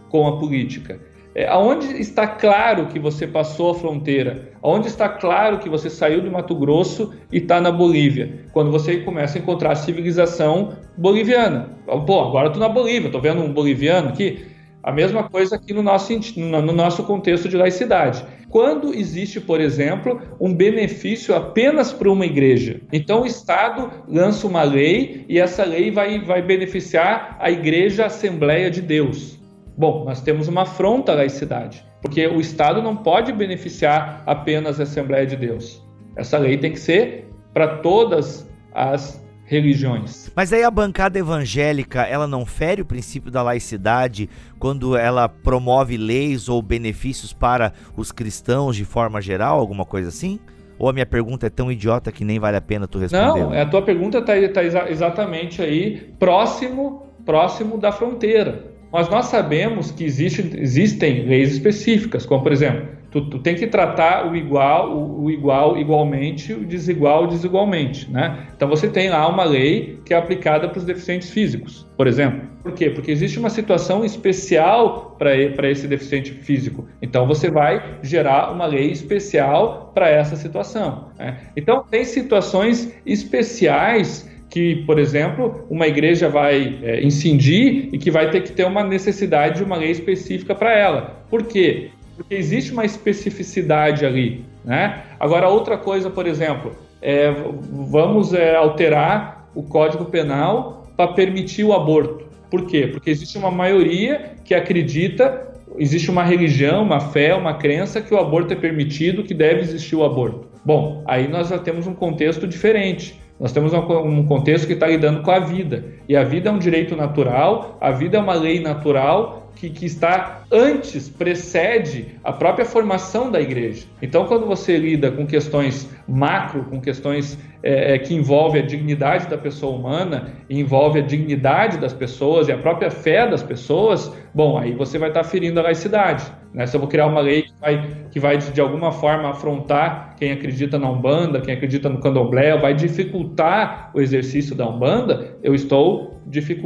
com 0.09 0.27
a 0.27 0.37
política. 0.37 0.99
É, 1.33 1.47
aonde 1.47 1.85
está 2.01 2.25
claro 2.25 2.87
que 2.87 2.97
você 2.97 3.27
passou 3.27 3.71
a 3.71 3.75
fronteira? 3.75 4.49
Onde 4.61 4.87
está 4.87 5.07
claro 5.07 5.59
que 5.59 5.69
você 5.69 5.89
saiu 5.89 6.21
do 6.21 6.31
Mato 6.31 6.55
Grosso 6.55 7.13
e 7.31 7.37
está 7.37 7.61
na 7.61 7.71
Bolívia? 7.71 8.45
Quando 8.51 8.71
você 8.71 8.97
começa 8.97 9.37
a 9.37 9.41
encontrar 9.41 9.73
a 9.73 9.75
civilização 9.75 10.73
boliviana. 10.97 11.69
Pô, 12.07 12.21
agora 12.21 12.47
estou 12.47 12.59
na 12.59 12.69
Bolívia, 12.69 13.07
estou 13.07 13.21
vendo 13.21 13.43
um 13.43 13.53
boliviano 13.53 14.09
aqui. 14.09 14.47
A 14.81 14.91
mesma 14.91 15.29
coisa 15.29 15.57
aqui 15.57 15.73
no 15.73 15.83
nosso, 15.83 16.11
no 16.37 16.73
nosso 16.73 17.03
contexto 17.03 17.47
de 17.47 17.57
laicidade 17.57 18.25
quando 18.49 18.93
existe, 18.93 19.41
por 19.41 19.59
exemplo, 19.59 20.21
um 20.39 20.53
benefício 20.53 21.35
apenas 21.35 21.91
para 21.91 22.11
uma 22.11 22.25
igreja. 22.25 22.81
Então 22.91 23.21
o 23.21 23.25
Estado 23.25 23.91
lança 24.07 24.47
uma 24.47 24.63
lei 24.63 25.25
e 25.27 25.39
essa 25.39 25.63
lei 25.63 25.91
vai, 25.91 26.19
vai 26.19 26.41
beneficiar 26.41 27.37
a 27.39 27.51
Igreja 27.51 28.05
Assembleia 28.05 28.71
de 28.71 28.81
Deus. 28.81 29.37
Bom, 29.77 30.05
nós 30.05 30.21
temos 30.21 30.47
uma 30.47 30.63
afronta 30.63 31.11
à 31.11 31.15
laicidade, 31.15 31.85
porque 32.01 32.25
o 32.25 32.39
Estado 32.39 32.81
não 32.81 32.95
pode 32.95 33.31
beneficiar 33.31 34.23
apenas 34.25 34.79
a 34.79 34.83
Assembleia 34.83 35.25
de 35.25 35.35
Deus. 35.35 35.83
Essa 36.15 36.37
lei 36.37 36.57
tem 36.57 36.71
que 36.71 36.79
ser 36.79 37.27
para 37.53 37.77
todas 37.77 38.49
as 38.73 39.23
religiões. 39.47 40.29
Mas 40.35 40.53
aí 40.53 40.61
a 40.61 40.69
bancada 40.69 41.17
evangélica, 41.17 42.03
ela 42.03 42.27
não 42.27 42.45
fere 42.45 42.81
o 42.81 42.85
princípio 42.85 43.31
da 43.31 43.41
laicidade 43.41 44.29
quando 44.59 44.95
ela 44.95 45.27
promove 45.27 45.97
leis 45.97 46.49
ou 46.49 46.61
benefícios 46.61 47.33
para 47.33 47.73
os 47.95 48.11
cristãos 48.11 48.75
de 48.75 48.85
forma 48.85 49.21
geral, 49.21 49.57
alguma 49.57 49.85
coisa 49.85 50.09
assim? 50.09 50.37
Ou 50.77 50.89
a 50.89 50.93
minha 50.93 51.05
pergunta 51.05 51.47
é 51.47 51.49
tão 51.49 51.71
idiota 51.71 52.11
que 52.11 52.23
nem 52.23 52.37
vale 52.37 52.57
a 52.57 52.61
pena 52.61 52.87
tu 52.87 52.99
responder? 52.99 53.39
Não, 53.39 53.51
a 53.51 53.65
tua 53.65 53.81
pergunta 53.81 54.19
está 54.19 54.33
tá 54.49 54.91
exatamente 54.91 55.61
aí 55.61 56.13
próximo, 56.19 57.07
próximo 57.25 57.77
da 57.77 57.91
fronteira. 57.91 58.65
Mas 58.91 59.09
nós 59.09 59.25
sabemos 59.25 59.91
que 59.91 60.03
existe, 60.03 60.51
existem 60.55 61.25
leis 61.25 61.53
específicas, 61.53 62.25
como 62.25 62.43
por 62.43 62.51
exemplo, 62.51 62.96
Tu, 63.17 63.21
tu 63.21 63.39
tem 63.39 63.55
que 63.55 63.65
tratar 63.65 64.29
o 64.31 64.35
igual, 64.35 64.95
o, 64.95 65.23
o, 65.23 65.31
igual 65.31 65.75
igualmente, 65.75 66.53
o 66.53 66.63
desigual 66.63 67.25
desigualmente, 67.25 68.11
né? 68.11 68.47
Então 68.55 68.67
você 68.67 68.87
tem 68.87 69.09
lá 69.09 69.27
uma 69.27 69.43
lei 69.43 69.99
que 70.05 70.13
é 70.13 70.17
aplicada 70.17 70.69
para 70.69 70.77
os 70.77 70.85
deficientes 70.85 71.31
físicos, 71.31 71.87
por 71.97 72.05
exemplo. 72.05 72.41
Por 72.61 72.73
quê? 72.73 72.91
Porque 72.91 73.09
existe 73.09 73.39
uma 73.39 73.49
situação 73.49 74.05
especial 74.05 75.15
para 75.17 75.69
esse 75.69 75.87
deficiente 75.87 76.31
físico. 76.31 76.87
Então 77.01 77.25
você 77.25 77.49
vai 77.49 77.97
gerar 78.03 78.51
uma 78.51 78.67
lei 78.67 78.91
especial 78.91 79.91
para 79.95 80.09
essa 80.09 80.35
situação. 80.35 81.09
Né? 81.17 81.37
Então 81.55 81.83
tem 81.89 82.03
situações 82.05 82.93
especiais 83.03 84.29
que, 84.49 84.83
por 84.85 84.99
exemplo, 84.99 85.65
uma 85.69 85.87
igreja 85.87 86.29
vai 86.29 86.79
é, 86.83 87.03
incidir 87.03 87.89
e 87.91 87.97
que 87.97 88.11
vai 88.11 88.29
ter 88.29 88.41
que 88.43 88.51
ter 88.51 88.65
uma 88.65 88.83
necessidade 88.83 89.57
de 89.57 89.63
uma 89.63 89.75
lei 89.75 89.91
específica 89.91 90.53
para 90.53 90.77
ela. 90.77 91.25
Por 91.29 91.43
quê? 91.43 91.89
Porque 92.17 92.35
existe 92.35 92.73
uma 92.73 92.83
especificidade 92.83 94.05
ali. 94.05 94.43
Né? 94.65 95.03
Agora, 95.19 95.47
outra 95.47 95.77
coisa, 95.77 96.09
por 96.09 96.27
exemplo, 96.27 96.75
é, 97.01 97.31
vamos 97.71 98.33
é, 98.33 98.55
alterar 98.55 99.49
o 99.55 99.63
Código 99.63 100.05
Penal 100.05 100.91
para 100.97 101.13
permitir 101.13 101.63
o 101.63 101.73
aborto. 101.73 102.25
Por 102.49 102.65
quê? 102.65 102.87
Porque 102.87 103.09
existe 103.09 103.37
uma 103.37 103.51
maioria 103.51 104.35
que 104.43 104.55
acredita, 104.55 105.47
existe 105.77 106.09
uma 106.09 106.23
religião, 106.23 106.83
uma 106.83 106.99
fé, 106.99 107.35
uma 107.35 107.53
crença 107.53 108.01
que 108.01 108.13
o 108.13 108.17
aborto 108.17 108.53
é 108.53 108.55
permitido, 108.55 109.23
que 109.23 109.33
deve 109.33 109.61
existir 109.61 109.95
o 109.95 110.03
aborto. 110.03 110.47
Bom, 110.65 111.03
aí 111.05 111.27
nós 111.27 111.49
já 111.49 111.59
temos 111.59 111.87
um 111.87 111.93
contexto 111.93 112.47
diferente. 112.47 113.19
Nós 113.39 113.51
temos 113.51 113.71
um 113.71 114.25
contexto 114.25 114.65
que 114.65 114.73
está 114.73 114.87
lidando 114.87 115.21
com 115.21 115.29
a 115.29 115.39
vida. 115.39 115.85
E 116.09 116.15
a 116.17 116.23
vida 116.23 116.49
é 116.49 116.51
um 116.51 116.57
direito 116.57 116.95
natural, 116.95 117.77
a 117.79 117.91
vida 117.91 118.17
é 118.17 118.19
uma 118.19 118.33
lei 118.33 118.59
natural 118.59 119.46
que, 119.59 119.69
que, 119.69 119.85
está 119.85 120.43
antes, 120.51 121.09
precede 121.09 122.19
a 122.23 122.31
própria 122.31 122.65
formação 122.65 123.31
da 123.31 123.41
igreja. 123.41 123.85
Então, 124.01 124.25
quando 124.25 124.45
você 124.45 124.77
lida 124.77 125.11
com 125.11 125.25
questões 125.25 125.89
macro, 126.07 126.63
com 126.65 126.79
questões 126.79 127.37
é, 127.63 127.95
é 127.95 127.99
que 127.99 128.13
envolvem 128.13 128.61
a 128.61 128.65
dignidade 128.65 129.27
da 129.27 129.37
pessoa 129.37 129.75
humana, 129.75 130.33
envolve 130.49 130.99
a 130.99 131.01
dignidade 131.01 131.77
das 131.77 131.93
pessoas 131.93 132.47
e 132.47 132.51
a 132.51 132.57
própria 132.57 132.91
fé 132.91 133.27
das 133.27 133.41
pessoas, 133.41 134.13
bom, 134.33 134.57
aí 134.57 134.73
você 134.73 134.97
vai 134.97 135.09
estar 135.09 135.23
ferindo 135.23 135.59
a 135.59 135.63
laicidade. 135.63 136.23
Né? 136.53 136.65
Se 136.65 136.75
eu 136.75 136.79
vou 136.79 136.87
criar 136.87 137.07
uma 137.07 137.21
lei 137.21 137.43
que 137.43 137.53
vai, 137.59 137.89
que 138.11 138.19
vai 138.19 138.37
de 138.37 138.61
alguma 138.61 138.91
forma 138.91 139.29
afrontar 139.29 140.15
quem 140.17 140.31
acredita 140.31 140.77
na 140.77 140.89
Umbanda, 140.89 141.41
quem 141.41 141.53
acredita 141.53 141.89
no 141.89 141.99
Candomblé, 141.99 142.57
vai 142.57 142.73
dificultar 142.73 143.91
o 143.93 143.99
exercício 143.99 144.55
da 144.55 144.67
Umbanda, 144.67 145.35
eu 145.43 145.53
estou 145.53 146.16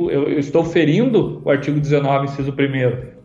eu 0.09 0.39
estou 0.39 0.64
ferindo 0.64 1.41
o 1.45 1.49
artigo 1.49 1.80
19, 1.80 2.26
inciso 2.26 2.51
1 2.51 2.55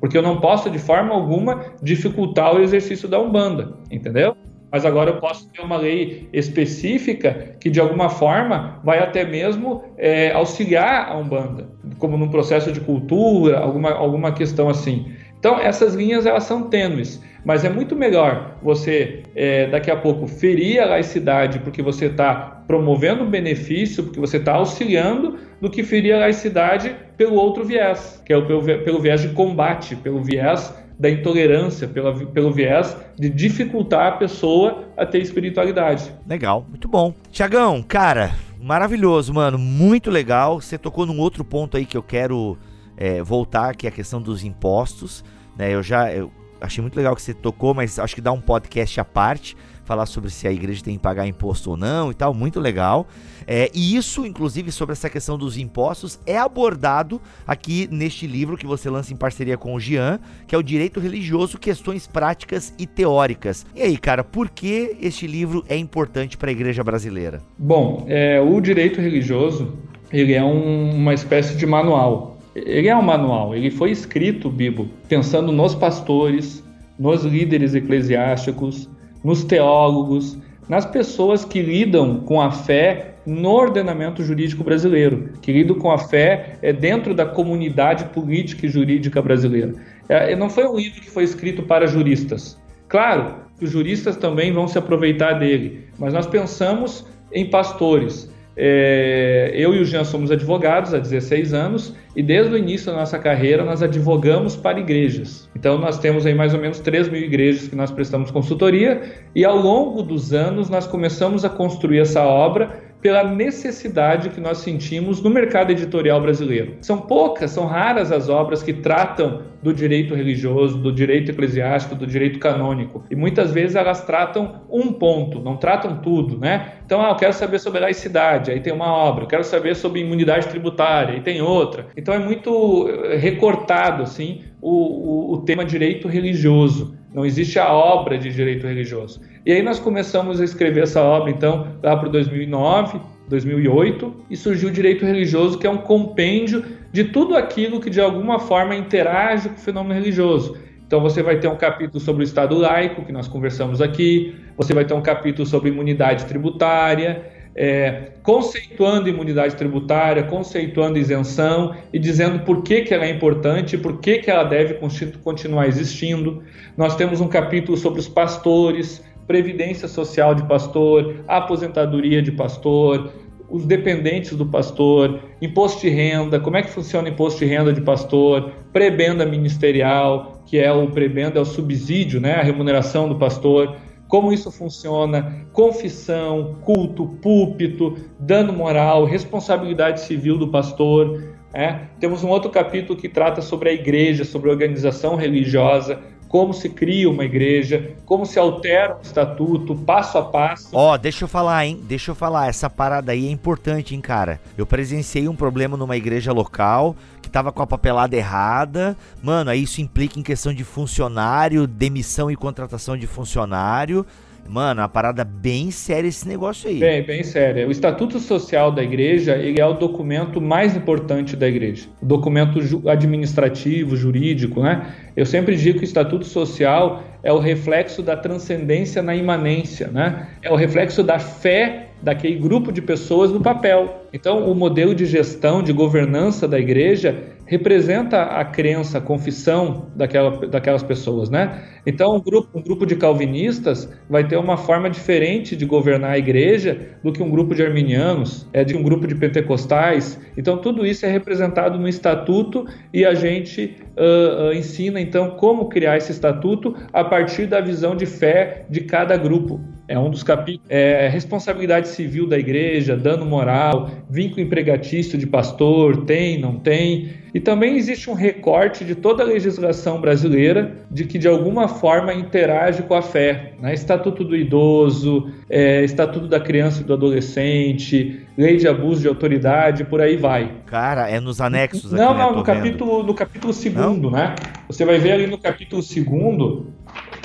porque 0.01 0.17
eu 0.17 0.23
não 0.23 0.41
posso 0.41 0.71
de 0.71 0.79
forma 0.79 1.15
alguma 1.15 1.75
dificultar 1.83 2.55
o 2.55 2.61
exercício 2.61 3.09
da 3.09 3.19
Umbanda, 3.19 3.75
entendeu? 3.91 4.37
Mas 4.71 4.85
agora 4.85 5.11
eu 5.11 5.17
posso 5.19 5.49
ter 5.51 5.63
uma 5.63 5.77
lei 5.77 6.29
específica 6.33 7.57
que 7.61 7.71
de 7.71 7.81
alguma 7.81 8.11
forma 8.11 8.81
vai 8.85 8.99
até 8.99 9.25
mesmo 9.25 9.83
é, 9.97 10.33
auxiliar 10.33 11.09
a 11.09 11.17
Umbanda, 11.17 11.69
como 11.99 12.19
num 12.19 12.29
processo 12.29 12.73
de 12.73 12.81
cultura, 12.81 13.59
alguma, 13.59 13.93
alguma 13.93 14.33
questão 14.33 14.69
assim. 14.69 15.07
Então 15.47 15.61
essas 15.61 15.95
linhas 15.95 16.27
elas 16.27 16.43
são 16.43 16.65
tênues, 16.65 17.23
mas 17.45 17.65
é 17.65 17.69
muito 17.69 17.95
melhor 17.95 18.57
você 18.61 19.23
é, 19.33 19.69
daqui 19.69 19.93
a 19.93 19.97
pouco 19.97 20.27
ferir 20.27 20.81
a 20.81 20.87
laicidade 20.87 21.61
porque 21.61 21.81
você 21.81 22.07
está 22.07 22.65
promovendo 22.67 23.25
benefício, 23.25 24.03
porque 24.03 24.19
você 24.19 24.39
está 24.39 24.55
auxiliando, 24.55 25.39
do 25.61 25.71
que 25.71 25.85
ferir 25.85 26.17
a 26.17 26.19
laicidade 26.19 26.97
pelo 27.17 27.37
outro 27.37 27.65
viés, 27.65 28.21
que 28.27 28.33
é 28.33 28.37
o 28.37 28.45
pelo, 28.45 28.61
pelo 28.65 29.01
viés 29.01 29.21
de 29.21 29.29
combate, 29.29 29.95
pelo 29.95 30.21
viés 30.21 30.75
da 30.99 31.09
intolerância, 31.09 31.87
pela, 31.87 32.13
pelo 32.13 32.51
viés 32.51 32.97
de 33.17 33.31
dificultar 33.31 34.09
a 34.09 34.13
pessoa 34.17 34.89
a 34.97 35.07
ter 35.07 35.21
espiritualidade. 35.21 36.11
Legal, 36.29 36.67
muito 36.69 36.89
bom. 36.89 37.15
Tiagão, 37.31 37.85
cara, 37.85 38.33
maravilhoso, 38.61 39.33
mano. 39.33 39.57
Muito 39.57 40.11
legal. 40.11 40.61
Você 40.61 40.77
tocou 40.77 41.07
num 41.07 41.21
outro 41.21 41.45
ponto 41.45 41.77
aí 41.77 41.87
que 41.87 41.97
eu 41.97 42.03
quero 42.03 42.59
é, 42.97 43.23
voltar, 43.23 43.77
que 43.77 43.87
é 43.87 43.91
a 43.91 43.93
questão 43.93 44.21
dos 44.21 44.43
impostos. 44.43 45.23
Né? 45.57 45.75
Eu 45.75 45.83
já 45.83 46.13
eu 46.13 46.31
achei 46.61 46.81
muito 46.81 46.97
legal 46.97 47.15
que 47.15 47.23
você 47.23 47.35
tocou, 47.35 47.75
mas 47.75 47.99
acho 47.99 48.15
que 48.15 48.21
dá 48.21 48.33
um 48.33 48.41
podcast 48.41 49.01
à 49.01 49.05
parte 49.05 49.57
falar 49.87 50.05
sobre 50.05 50.31
se 50.31 50.47
a 50.47 50.53
igreja 50.53 50.83
tem 50.83 50.97
que 50.97 51.01
pagar 51.01 51.27
imposto 51.27 51.71
ou 51.71 51.77
não 51.77 52.11
e 52.11 52.15
tal, 52.15 52.35
muito 52.35 52.59
legal. 52.59 53.07
É, 53.47 53.71
e 53.73 53.97
isso, 53.97 54.27
inclusive, 54.27 54.73
sobre 54.73 54.93
essa 54.93 55.09
questão 55.09 55.39
dos 55.39 55.57
impostos, 55.57 56.19
é 56.27 56.37
abordado 56.37 57.23
aqui 57.47 57.89
neste 57.91 58.27
livro 58.27 58.57
que 58.57 58.67
você 58.67 58.91
lança 58.91 59.13
em 59.13 59.17
parceria 59.17 59.57
com 59.57 59.73
o 59.75 59.81
Jean, 59.81 60.19
que 60.47 60.55
é 60.55 60.59
o 60.59 60.63
Direito 60.63 60.99
Religioso, 60.99 61.57
Questões 61.57 62.07
Práticas 62.07 62.75
e 62.77 62.87
Teóricas. 62.87 63.65
E 63.75 63.81
aí, 63.81 63.97
cara, 63.97 64.25
por 64.25 64.51
que 64.51 64.97
este 65.01 65.29
livro 65.29 65.65
é 65.69 65.77
importante 65.77 66.37
para 66.37 66.51
a 66.51 66.53
igreja 66.53 66.83
brasileira? 66.83 67.41
Bom, 67.57 68.05
é, 68.09 68.41
o 68.41 68.61
direito 68.61 69.01
religioso, 69.01 69.75
ele 70.13 70.35
é 70.35 70.43
um, 70.43 70.91
uma 70.91 71.15
espécie 71.15 71.57
de 71.57 71.65
manual. 71.65 72.36
Ele 72.65 72.89
é 72.89 72.97
um 72.97 73.03
manual, 73.03 73.55
ele 73.55 73.71
foi 73.71 73.91
escrito, 73.91 74.49
Bibo, 74.49 74.89
pensando 75.09 75.53
nos 75.53 75.75
pastores, 75.75 76.65
nos 76.99 77.23
líderes 77.23 77.75
eclesiásticos, 77.75 78.89
nos 79.23 79.45
teólogos, 79.45 80.39
nas 80.69 80.87
pessoas 80.87 81.45
que 81.45 81.61
lidam 81.61 82.21
com 82.21 82.41
a 82.41 82.51
fé 82.51 83.17
no 83.27 83.51
ordenamento 83.51 84.23
jurídico 84.23 84.65
brasileiro, 84.65 85.33
que 85.43 85.53
lidam 85.53 85.77
com 85.79 85.91
a 85.91 85.99
fé 85.99 86.57
é, 86.63 86.73
dentro 86.73 87.15
da 87.15 87.27
comunidade 87.27 88.07
política 88.07 88.65
e 88.65 88.71
jurídica 88.71 89.21
brasileira. 89.21 89.75
É, 90.09 90.35
não 90.35 90.49
foi 90.49 90.67
um 90.67 90.77
livro 90.77 91.01
que 91.01 91.11
foi 91.11 91.25
escrito 91.25 91.63
para 91.63 91.87
juristas. 91.87 92.59
Claro 92.89 93.47
os 93.61 93.71
juristas 93.71 94.17
também 94.17 94.53
vão 94.53 94.69
se 94.69 94.79
aproveitar 94.79 95.35
dele, 95.35 95.87
mas 95.99 96.13
nós 96.13 96.27
pensamos 96.27 97.07
em 97.33 97.49
pastores, 97.49 98.31
é, 98.57 99.53
eu 99.55 99.75
e 99.75 99.81
o 99.81 99.85
Jean 99.85 100.03
somos 100.03 100.31
advogados 100.31 100.95
há 100.95 100.99
16 100.99 101.53
anos 101.53 101.95
e 102.15 102.23
desde 102.23 102.55
o 102.55 102.57
início 102.57 102.91
da 102.91 102.99
nossa 102.99 103.19
carreira 103.19 103.63
nós 103.63 103.83
advogamos 103.83 104.57
para 104.57 104.81
igrejas. 104.81 105.49
Então 105.55 105.77
nós 105.77 105.99
temos 105.99 106.25
aí 106.25 106.35
mais 106.35 106.55
ou 106.55 106.61
menos 106.61 106.81
3 106.81 107.11
mil 107.11 107.21
igrejas 107.21 107.69
que 107.69 107.77
nós 107.77 107.91
prestamos 107.91 108.31
consultoria 108.31 109.03
e 109.35 109.45
ao 109.45 109.59
longo 109.59 110.03
dos 110.03 110.33
anos 110.33 110.71
nós 110.71 110.87
começamos 110.87 111.45
a 111.45 111.51
construir 111.51 111.99
essa 111.99 112.23
obra 112.23 112.86
pela 113.07 113.23
necessidade 113.23 114.31
que 114.31 114.41
nós 114.41 114.59
sentimos 114.59 115.23
no 115.23 115.31
mercado 115.31 115.71
editorial 115.71 116.21
brasileiro. 116.21 116.75
São 116.81 116.99
poucas, 116.99 117.53
são 117.53 117.65
raras 117.65 118.11
as 118.11 118.29
obras 118.29 118.65
que 118.65 118.73
tratam 118.73 119.43
do 119.63 119.73
direito 119.73 120.13
religioso, 120.13 120.77
do 120.77 120.93
direito 120.93 121.31
eclesiástico, 121.31 121.95
do 121.95 122.05
direito 122.05 122.41
canônico. 122.41 123.05
E 123.09 123.15
muitas 123.15 123.53
vezes 123.53 123.77
elas 123.77 124.05
tratam 124.05 124.63
um 124.69 124.93
ponto, 124.93 125.39
não 125.39 125.57
tratam 125.57 125.99
tudo, 125.99 126.37
né? 126.37 126.73
Então, 126.85 127.01
ah, 127.01 127.11
eu 127.11 127.15
quero 127.15 127.33
saber 127.33 127.61
sobre 127.61 127.79
laicidade, 127.79 128.51
aí 128.51 128.59
tem 128.59 128.73
uma 128.73 128.93
obra. 128.93 129.23
Eu 129.23 129.29
quero 129.29 129.45
saber 129.45 129.77
sobre 129.77 130.01
imunidade 130.01 130.49
tributária, 130.49 131.15
aí 131.15 131.21
tem 131.21 131.41
outra. 131.41 131.87
Então, 131.97 132.13
é 132.13 132.19
muito 132.19 132.89
eh, 132.89 133.17
recortado, 133.19 134.03
assim, 134.03 134.43
o, 134.61 134.73
o, 134.73 135.33
o 135.35 135.39
tema 135.43 135.65
direito 135.65 136.09
religioso. 136.09 136.97
Não 137.17 137.25
existe 137.25 137.59
a 137.59 137.73
obra 137.73 138.19
de 138.19 138.31
direito 138.31 138.67
religioso. 138.67 139.23
E 139.47 139.51
aí 139.51 139.63
nós 139.63 139.79
começamos 139.79 140.39
a 140.39 140.45
escrever 140.45 140.83
essa 140.83 141.01
obra, 141.03 141.31
então, 141.31 141.67
lá 141.83 141.97
para 141.97 142.11
2009, 142.11 143.01
2008, 143.27 144.15
e 144.29 144.37
surgiu 144.37 144.69
o 144.69 144.73
direito 144.73 145.03
religioso, 145.03 145.59
que 145.59 145.67
é 145.67 145.71
um 145.71 145.79
compêndio 145.79 146.63
de 146.93 147.05
tudo 147.05 147.35
aquilo 147.35 147.81
que 147.81 147.89
de 147.89 148.03
alguma 148.03 148.39
forma 148.39 148.77
interage 148.77 149.49
com 149.49 149.55
o 149.55 149.59
fenômeno 149.59 149.95
religioso. 149.95 150.59
Então 150.87 151.01
você 151.01 151.23
vai 151.23 151.41
ter 151.41 151.49
um 151.49 151.57
capítulo 151.57 151.99
sobre 152.01 152.23
o 152.23 152.25
Estado 152.25 152.55
laico, 152.55 153.03
que 153.03 153.13
nós 153.13 153.27
conversamos 153.27 153.81
aqui, 153.81 154.35
você 154.55 154.75
vai 154.75 154.85
ter 154.85 154.93
um 154.93 155.01
capítulo 155.01 155.49
sobre 155.49 155.71
imunidade 155.71 156.27
tributária, 156.27 157.25
é, 157.57 158.11
conceituando 158.23 159.09
imunidade 159.09 159.57
tributária, 159.57 160.23
conceituando 160.25 160.99
isenção 160.99 161.75
e 161.91 161.99
dizendo 161.99 162.41
por 162.41 162.63
que, 162.63 162.83
que 162.83 162.93
ela 162.93 163.07
é 163.07 163.11
importante, 163.11 163.79
por 163.79 163.99
que, 163.99 164.19
que 164.19 164.31
ela 164.31 164.45
deve 164.45 164.79
continuar 165.23 165.67
existindo. 165.67 166.43
Nós 166.77 166.95
temos 166.95 167.21
um 167.21 167.29
capítulo 167.29 167.79
sobre 167.79 167.99
os 167.99 168.09
pastores, 168.09 169.03
previdência 169.27 169.89
social 169.89 170.35
de 170.35 170.47
pastor, 170.47 171.25
aposentadoria 171.27 172.21
de 172.21 172.31
pastor, 172.31 173.11
os 173.49 173.65
dependentes 173.65 174.37
do 174.37 174.45
pastor, 174.45 175.21
imposto 175.41 175.81
de 175.81 175.89
renda, 175.89 176.39
como 176.39 176.57
é 176.57 176.63
que 176.63 176.71
funciona 176.71 177.09
o 177.09 177.13
imposto 177.13 177.39
de 177.39 177.47
renda 177.47 177.73
de 177.73 177.81
pastor, 177.81 178.51
prebenda 178.73 179.25
ministerial, 179.25 180.43
que 180.45 180.59
é 180.59 180.71
o 180.71 180.89
prebenda 180.89 181.39
é 181.39 181.43
o 181.43 181.45
subsídio, 181.45 182.21
né, 182.21 182.35
a 182.35 182.43
remuneração 182.43 183.09
do 183.09 183.15
pastor 183.15 183.77
como 184.09 184.33
isso 184.33 184.51
funciona, 184.51 185.47
confissão, 185.53 186.57
culto, 186.63 187.07
púlpito, 187.21 187.97
dano 188.19 188.53
moral, 188.53 189.05
responsabilidade 189.05 190.01
civil 190.01 190.39
do 190.39 190.49
pastor. 190.49 191.35
É. 191.55 191.81
Temos 191.99 192.23
um 192.23 192.29
outro 192.29 192.51
capítulo 192.51 192.99
que 192.99 193.09
trata 193.09 193.41
sobre 193.41 193.71
a 193.71 193.73
igreja, 193.73 194.25
sobre 194.25 194.51
a 194.51 194.53
organização 194.53 195.17
religiosa, 195.17 196.01
como 196.29 196.53
se 196.53 196.69
cria 196.69 197.09
uma 197.09 197.25
igreja, 197.25 197.93
como 198.05 198.27
se 198.27 198.39
altera 198.39 198.97
um 198.97 199.03
estatuto, 199.03 199.75
passo 199.75 200.19
a 200.19 200.23
passo. 200.23 200.69
Ó, 200.73 200.93
oh, 200.93 200.99
deixa 200.99 201.25
eu 201.25 201.29
falar, 201.29 201.67
hein? 201.67 201.81
Deixa 201.83 202.11
eu 202.11 202.15
falar, 202.15 202.49
essa 202.49 202.69
parada 202.69 203.13
aí 203.13 203.27
é 203.27 203.31
importante, 203.31 203.95
hein, 203.95 204.01
cara? 204.01 204.41
Eu 204.57 204.67
presenciei 204.67 205.29
um 205.29 205.37
problema 205.37 205.77
numa 205.77 205.97
igreja 205.97 206.33
local 206.33 206.97
que 207.23 207.31
tava 207.31 207.51
com 207.51 207.63
a 207.63 207.67
papelada 207.67 208.15
errada. 208.15 208.97
Mano, 209.23 209.51
aí 209.51 209.63
isso 209.63 209.81
implica 209.81 210.19
em 210.19 210.23
questão 210.23 210.55
de 210.55 210.65
funcionário, 210.65 211.67
demissão 211.67 212.31
e 212.31 212.37
contratação 212.37 212.97
de 212.97 213.07
funcionário. 213.07 214.07
Mano, 214.49 214.81
uma 214.81 214.89
parada 214.89 215.25
bem 215.25 215.71
séria 215.71 216.09
esse 216.09 216.27
negócio 216.27 216.69
aí. 216.69 216.79
Bem, 216.79 217.03
bem 217.03 217.23
séria. 217.23 217.67
O 217.67 217.71
Estatuto 217.71 218.19
Social 218.19 218.71
da 218.73 218.83
Igreja, 218.83 219.37
ele 219.37 219.61
é 219.61 219.67
o 219.67 219.75
documento 219.75 220.41
mais 220.41 220.77
importante 220.77 221.37
da 221.37 221.49
Igreja. 221.49 221.87
O 222.01 222.07
documento 222.07 222.59
administrativo, 222.89 223.97
jurídico, 223.97 224.63
né? 224.63 224.95
Eu 225.17 225.27
sempre 225.27 225.57
digo 225.57 225.79
que 225.79 225.85
o 225.85 225.89
Estatuto 225.89 226.27
Social 226.27 227.03
é 227.23 227.33
o 227.33 227.39
reflexo 227.39 228.03
da 228.03 228.17
transcendência 228.17 229.03
na 229.03 229.15
imanência, 229.15 229.89
né? 229.89 230.29
É 230.43 230.51
o 230.51 230.57
reflexo 230.57 231.03
da 231.03 231.19
fé 231.19 231.89
daquele 232.03 232.37
grupo 232.37 232.71
de 232.71 232.83
pessoas 232.83 233.33
no 233.33 233.41
papel. 233.41 234.07
Então, 234.13 234.51
o 234.51 234.55
modelo 234.55 234.95
de 234.95 235.07
gestão, 235.07 235.63
de 235.63 235.73
governança 235.73 236.47
da 236.47 236.59
igreja 236.59 237.36
representa 237.47 238.23
a 238.23 238.45
crença, 238.45 238.99
a 238.99 239.01
confissão 239.01 239.87
daquela, 239.95 240.47
daquelas 240.47 240.83
pessoas, 240.83 241.31
né? 241.31 241.63
Então, 241.87 242.17
um 242.17 242.21
grupo, 242.21 242.59
um 242.59 242.63
grupo 242.63 242.85
de 242.85 242.97
calvinistas 242.97 243.89
vai 244.11 244.27
ter 244.27 244.37
uma 244.37 244.57
forma 244.57 244.91
diferente 244.91 245.55
de 245.55 245.65
governar 245.65 246.11
a 246.11 246.19
igreja 246.19 246.79
do 247.03 247.13
que 247.13 247.23
um 247.23 247.31
grupo 247.31 247.55
de 247.55 247.63
arminianos, 247.63 248.49
é 248.53 248.65
de 248.65 248.77
um 248.77 248.83
grupo 248.83 249.07
de 249.07 249.15
pentecostais. 249.15 250.21
Então, 250.37 250.59
tudo 250.59 250.85
isso 250.85 251.07
é 251.07 251.09
representado 251.09 251.79
no 251.79 251.89
estatuto 251.89 252.67
e 252.93 253.05
a 253.05 253.15
gente 253.15 253.77
uh, 253.97 254.49
uh, 254.49 254.53
ensina, 254.53 255.01
então, 255.01 255.31
como 255.31 255.69
criar 255.69 255.97
esse 255.97 256.11
estatuto 256.11 256.75
a 256.93 257.05
partir 257.05 257.47
da 257.47 257.61
visão 257.61 257.95
de 257.95 258.07
fé 258.07 258.67
de 258.69 258.81
cada 258.81 259.17
grupo. 259.17 259.61
É 259.89 259.99
um 259.99 260.11
dos 260.11 260.23
capítulos. 260.23 260.67
É 260.69 261.09
responsabilidade 261.09 261.89
civil 261.89 262.27
da 262.27 262.39
igreja, 262.39 262.97
dano 262.97 263.25
moral, 263.25 263.91
vínculo 264.11 264.41
empregatício 264.41 265.19
de 265.19 265.27
pastor, 265.27 266.05
tem, 266.05 266.41
não 266.41 266.59
tem. 266.59 267.11
E 267.33 267.41
também 267.41 267.77
existe 267.77 268.09
um 268.09 268.15
recorte 268.15 268.85
de 268.85 268.95
toda 268.95 269.23
a 269.23 269.27
legislação 269.27 270.01
brasileira 270.01 270.75
de 270.91 271.05
que 271.05 271.19
de 271.19 271.29
alguma 271.29 271.69
forma 271.69 272.15
interage 272.15 272.83
com 272.83 272.95
a 272.95 273.03
fé. 273.03 273.53
Né? 273.61 273.75
Estatuto 273.75 274.25
do 274.25 274.35
idoso, 274.35 275.31
é, 275.51 275.85
Estatuto 275.85 276.27
da 276.27 276.41
criança 276.41 276.81
e 276.81 276.85
do 276.85 276.95
adolescente, 276.95 278.27
lei 278.39 278.57
de 278.57 278.67
abuso 278.67 279.03
de 279.03 279.09
autoridade, 279.09 279.85
por 279.85 280.01
aí 280.01 280.17
vai. 280.17 280.51
Cara, 280.67 281.11
é 281.11 281.21
nos 281.21 281.41
anexos 281.41 281.93
aqui, 281.93 282.03
Não, 282.03 282.15
né? 282.15 282.23
não, 282.23 282.37
no 282.37 282.43
capítulo, 282.43 283.03
no 283.03 283.15
capítulo 283.15 283.53
segundo, 283.53 284.11
não? 284.11 284.19
né? 284.19 284.35
Você 284.69 284.85
vai 284.85 284.99
ver 284.99 285.13
ali 285.13 285.27
no 285.27 285.39
capítulo 285.39 285.83
segundo 285.83 286.73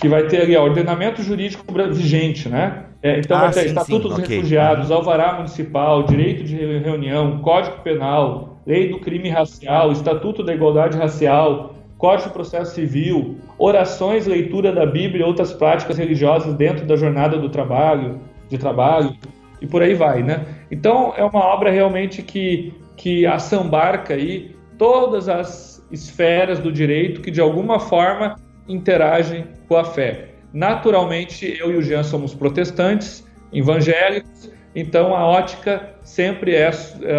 que 0.02 0.10
vai 0.10 0.24
ter 0.24 0.42
ali 0.42 0.58
ó, 0.58 0.64
ordenamento 0.64 1.22
jurídico 1.22 1.64
vigente, 1.94 2.50
né? 2.50 2.86
É, 3.04 3.20
então 3.20 3.38
ah, 3.38 3.42
vai 3.42 3.54
ter 3.54 3.62
sim, 3.62 3.68
Estatuto 3.68 4.02
sim, 4.02 4.16
dos 4.16 4.24
okay. 4.24 4.38
Refugiados, 4.38 4.92
Alvará 4.92 5.34
Municipal, 5.34 6.04
Direito 6.04 6.44
de 6.44 6.56
Reunião, 6.56 7.40
Código 7.40 7.78
Penal, 7.84 8.58
Lei 8.66 8.90
do 8.90 9.00
Crime 9.00 9.30
Racial, 9.30 9.92
Estatuto 9.92 10.44
da 10.44 10.54
Igualdade 10.54 10.98
Racial, 10.98 11.76
Código 12.00 12.30
de 12.30 12.34
Processo 12.34 12.74
Civil, 12.74 13.38
orações, 13.60 14.26
leitura 14.26 14.72
da 14.72 14.88
Bíblia 14.88 15.24
e 15.24 15.28
outras 15.28 15.54
práticas 15.54 15.98
religiosas 16.00 16.56
dentro 16.56 16.84
da 16.86 16.96
jornada 16.96 17.38
do 17.38 17.50
trabalho, 17.50 18.20
de 18.50 18.58
trabalho, 18.58 19.16
e 19.62 19.68
por 19.68 19.84
aí 19.84 19.94
vai, 19.94 20.24
né? 20.24 20.46
Então 20.72 21.14
é 21.16 21.24
uma 21.24 21.46
obra 21.46 21.70
realmente 21.70 22.24
que, 22.24 22.74
que 22.98 23.28
assambarca 23.28 24.16
aí 24.16 24.56
todas 24.80 25.30
as 25.30 25.86
esferas 25.92 26.58
do 26.58 26.72
direito 26.72 27.22
que 27.22 27.30
de 27.30 27.40
alguma 27.40 27.80
forma 27.80 28.36
interagem 28.68 29.48
com 29.68 29.78
a 29.78 29.84
fé. 29.84 30.30
Naturalmente, 30.54 31.58
eu 31.60 31.72
e 31.72 31.78
o 31.78 31.82
Jean 31.82 32.04
somos 32.04 32.34
protestantes, 32.34 33.26
evangélicos, 33.54 34.52
então 34.76 35.16
a 35.16 35.26
ótica 35.26 35.90
sempre 36.04 36.56
é 36.56 36.72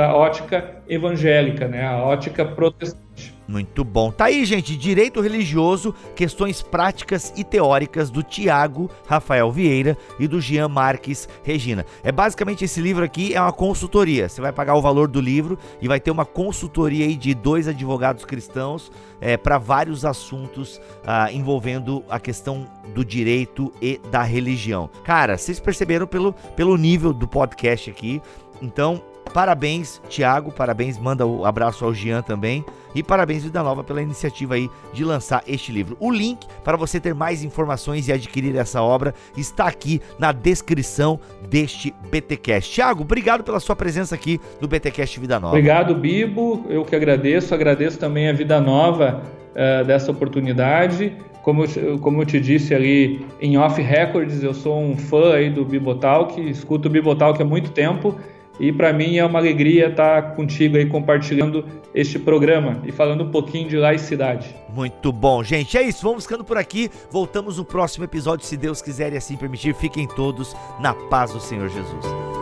a 0.02 0.14
ótica 0.14 0.76
evangélica, 0.88 1.68
né? 1.68 1.86
a 1.86 2.02
ótica 2.02 2.44
protestante. 2.44 3.11
Muito 3.46 3.82
bom. 3.82 4.10
Tá 4.10 4.26
aí, 4.26 4.44
gente, 4.44 4.76
Direito 4.76 5.20
Religioso, 5.20 5.94
questões 6.14 6.62
práticas 6.62 7.32
e 7.36 7.42
teóricas 7.42 8.10
do 8.10 8.22
Tiago 8.22 8.88
Rafael 9.06 9.50
Vieira 9.50 9.96
e 10.18 10.28
do 10.28 10.40
Jean 10.40 10.68
Marques 10.68 11.28
Regina. 11.42 11.84
É 12.04 12.12
basicamente 12.12 12.64
esse 12.64 12.80
livro 12.80 13.04
aqui 13.04 13.34
é 13.34 13.40
uma 13.40 13.52
consultoria. 13.52 14.28
Você 14.28 14.40
vai 14.40 14.52
pagar 14.52 14.74
o 14.74 14.82
valor 14.82 15.08
do 15.08 15.20
livro 15.20 15.58
e 15.80 15.88
vai 15.88 15.98
ter 15.98 16.10
uma 16.10 16.24
consultoria 16.24 17.04
aí 17.04 17.16
de 17.16 17.34
dois 17.34 17.66
advogados 17.66 18.24
cristãos 18.24 18.92
é, 19.20 19.36
para 19.36 19.58
vários 19.58 20.04
assuntos 20.04 20.80
ah, 21.04 21.30
envolvendo 21.32 22.04
a 22.08 22.20
questão 22.20 22.66
do 22.94 23.04
direito 23.04 23.72
e 23.82 24.00
da 24.10 24.22
religião. 24.22 24.88
Cara, 25.04 25.36
vocês 25.36 25.58
perceberam 25.58 26.06
pelo, 26.06 26.32
pelo 26.56 26.76
nível 26.76 27.12
do 27.12 27.26
podcast 27.26 27.90
aqui. 27.90 28.22
Então, 28.60 29.02
Parabéns, 29.32 30.00
Thiago, 30.10 30.52
parabéns, 30.52 30.98
manda 30.98 31.24
o 31.24 31.40
um 31.40 31.44
abraço 31.46 31.84
ao 31.84 31.94
Jean 31.94 32.20
também. 32.20 32.64
E 32.94 33.02
parabéns, 33.02 33.42
Vida 33.42 33.62
Nova, 33.62 33.82
pela 33.82 34.02
iniciativa 34.02 34.54
aí 34.54 34.68
de 34.92 35.04
lançar 35.04 35.42
este 35.46 35.72
livro. 35.72 35.96
O 35.98 36.10
link 36.10 36.46
para 36.64 36.76
você 36.76 37.00
ter 37.00 37.14
mais 37.14 37.42
informações 37.42 38.08
e 38.08 38.12
adquirir 38.12 38.56
essa 38.56 38.82
obra 38.82 39.14
está 39.36 39.66
aqui 39.66 40.00
na 40.18 40.32
descrição 40.32 41.18
deste 41.48 41.94
BTcast. 42.10 42.74
Thiago, 42.74 43.02
obrigado 43.02 43.42
pela 43.42 43.60
sua 43.60 43.76
presença 43.76 44.14
aqui 44.14 44.40
no 44.60 44.68
BTcast 44.68 45.18
Vida 45.18 45.40
Nova. 45.40 45.56
Obrigado, 45.56 45.94
Bibo. 45.94 46.66
Eu 46.68 46.84
que 46.84 46.94
agradeço. 46.94 47.54
Agradeço 47.54 47.98
também 47.98 48.28
a 48.28 48.32
Vida 48.32 48.60
Nova 48.60 49.22
uh, 49.52 49.84
dessa 49.84 50.10
oportunidade. 50.10 51.16
Como, 51.42 51.64
como 52.00 52.22
eu 52.22 52.26
te 52.26 52.38
disse 52.38 52.72
ali 52.72 53.26
em 53.40 53.58
off 53.58 53.80
records, 53.82 54.44
eu 54.44 54.54
sou 54.54 54.80
um 54.80 54.96
fã 54.96 55.34
aí 55.34 55.50
do 55.50 55.64
Bibotalk, 55.64 56.40
escuto 56.48 56.86
o 56.86 56.90
Bibotalk 56.90 57.42
há 57.42 57.44
muito 57.44 57.72
tempo 57.72 58.16
e 58.58 58.72
para 58.72 58.92
mim 58.92 59.16
é 59.16 59.24
uma 59.24 59.38
alegria 59.38 59.88
estar 59.88 60.34
contigo 60.34 60.76
aí 60.76 60.86
compartilhando 60.86 61.64
este 61.94 62.18
programa 62.18 62.80
e 62.84 62.92
falando 62.92 63.24
um 63.24 63.30
pouquinho 63.30 63.68
de 63.68 63.76
laicidade. 63.76 64.54
Muito 64.74 65.12
bom, 65.12 65.42
gente. 65.42 65.76
É 65.76 65.82
isso, 65.82 66.02
vamos 66.02 66.24
ficando 66.24 66.44
por 66.44 66.56
aqui. 66.56 66.90
Voltamos 67.10 67.58
no 67.58 67.64
próximo 67.64 68.04
episódio, 68.04 68.46
se 68.46 68.56
Deus 68.56 68.80
quiser 68.80 69.12
e 69.12 69.16
assim 69.16 69.36
permitir. 69.36 69.74
Fiquem 69.74 70.06
todos 70.06 70.54
na 70.80 70.94
paz 70.94 71.32
do 71.32 71.40
Senhor 71.40 71.68
Jesus. 71.68 72.41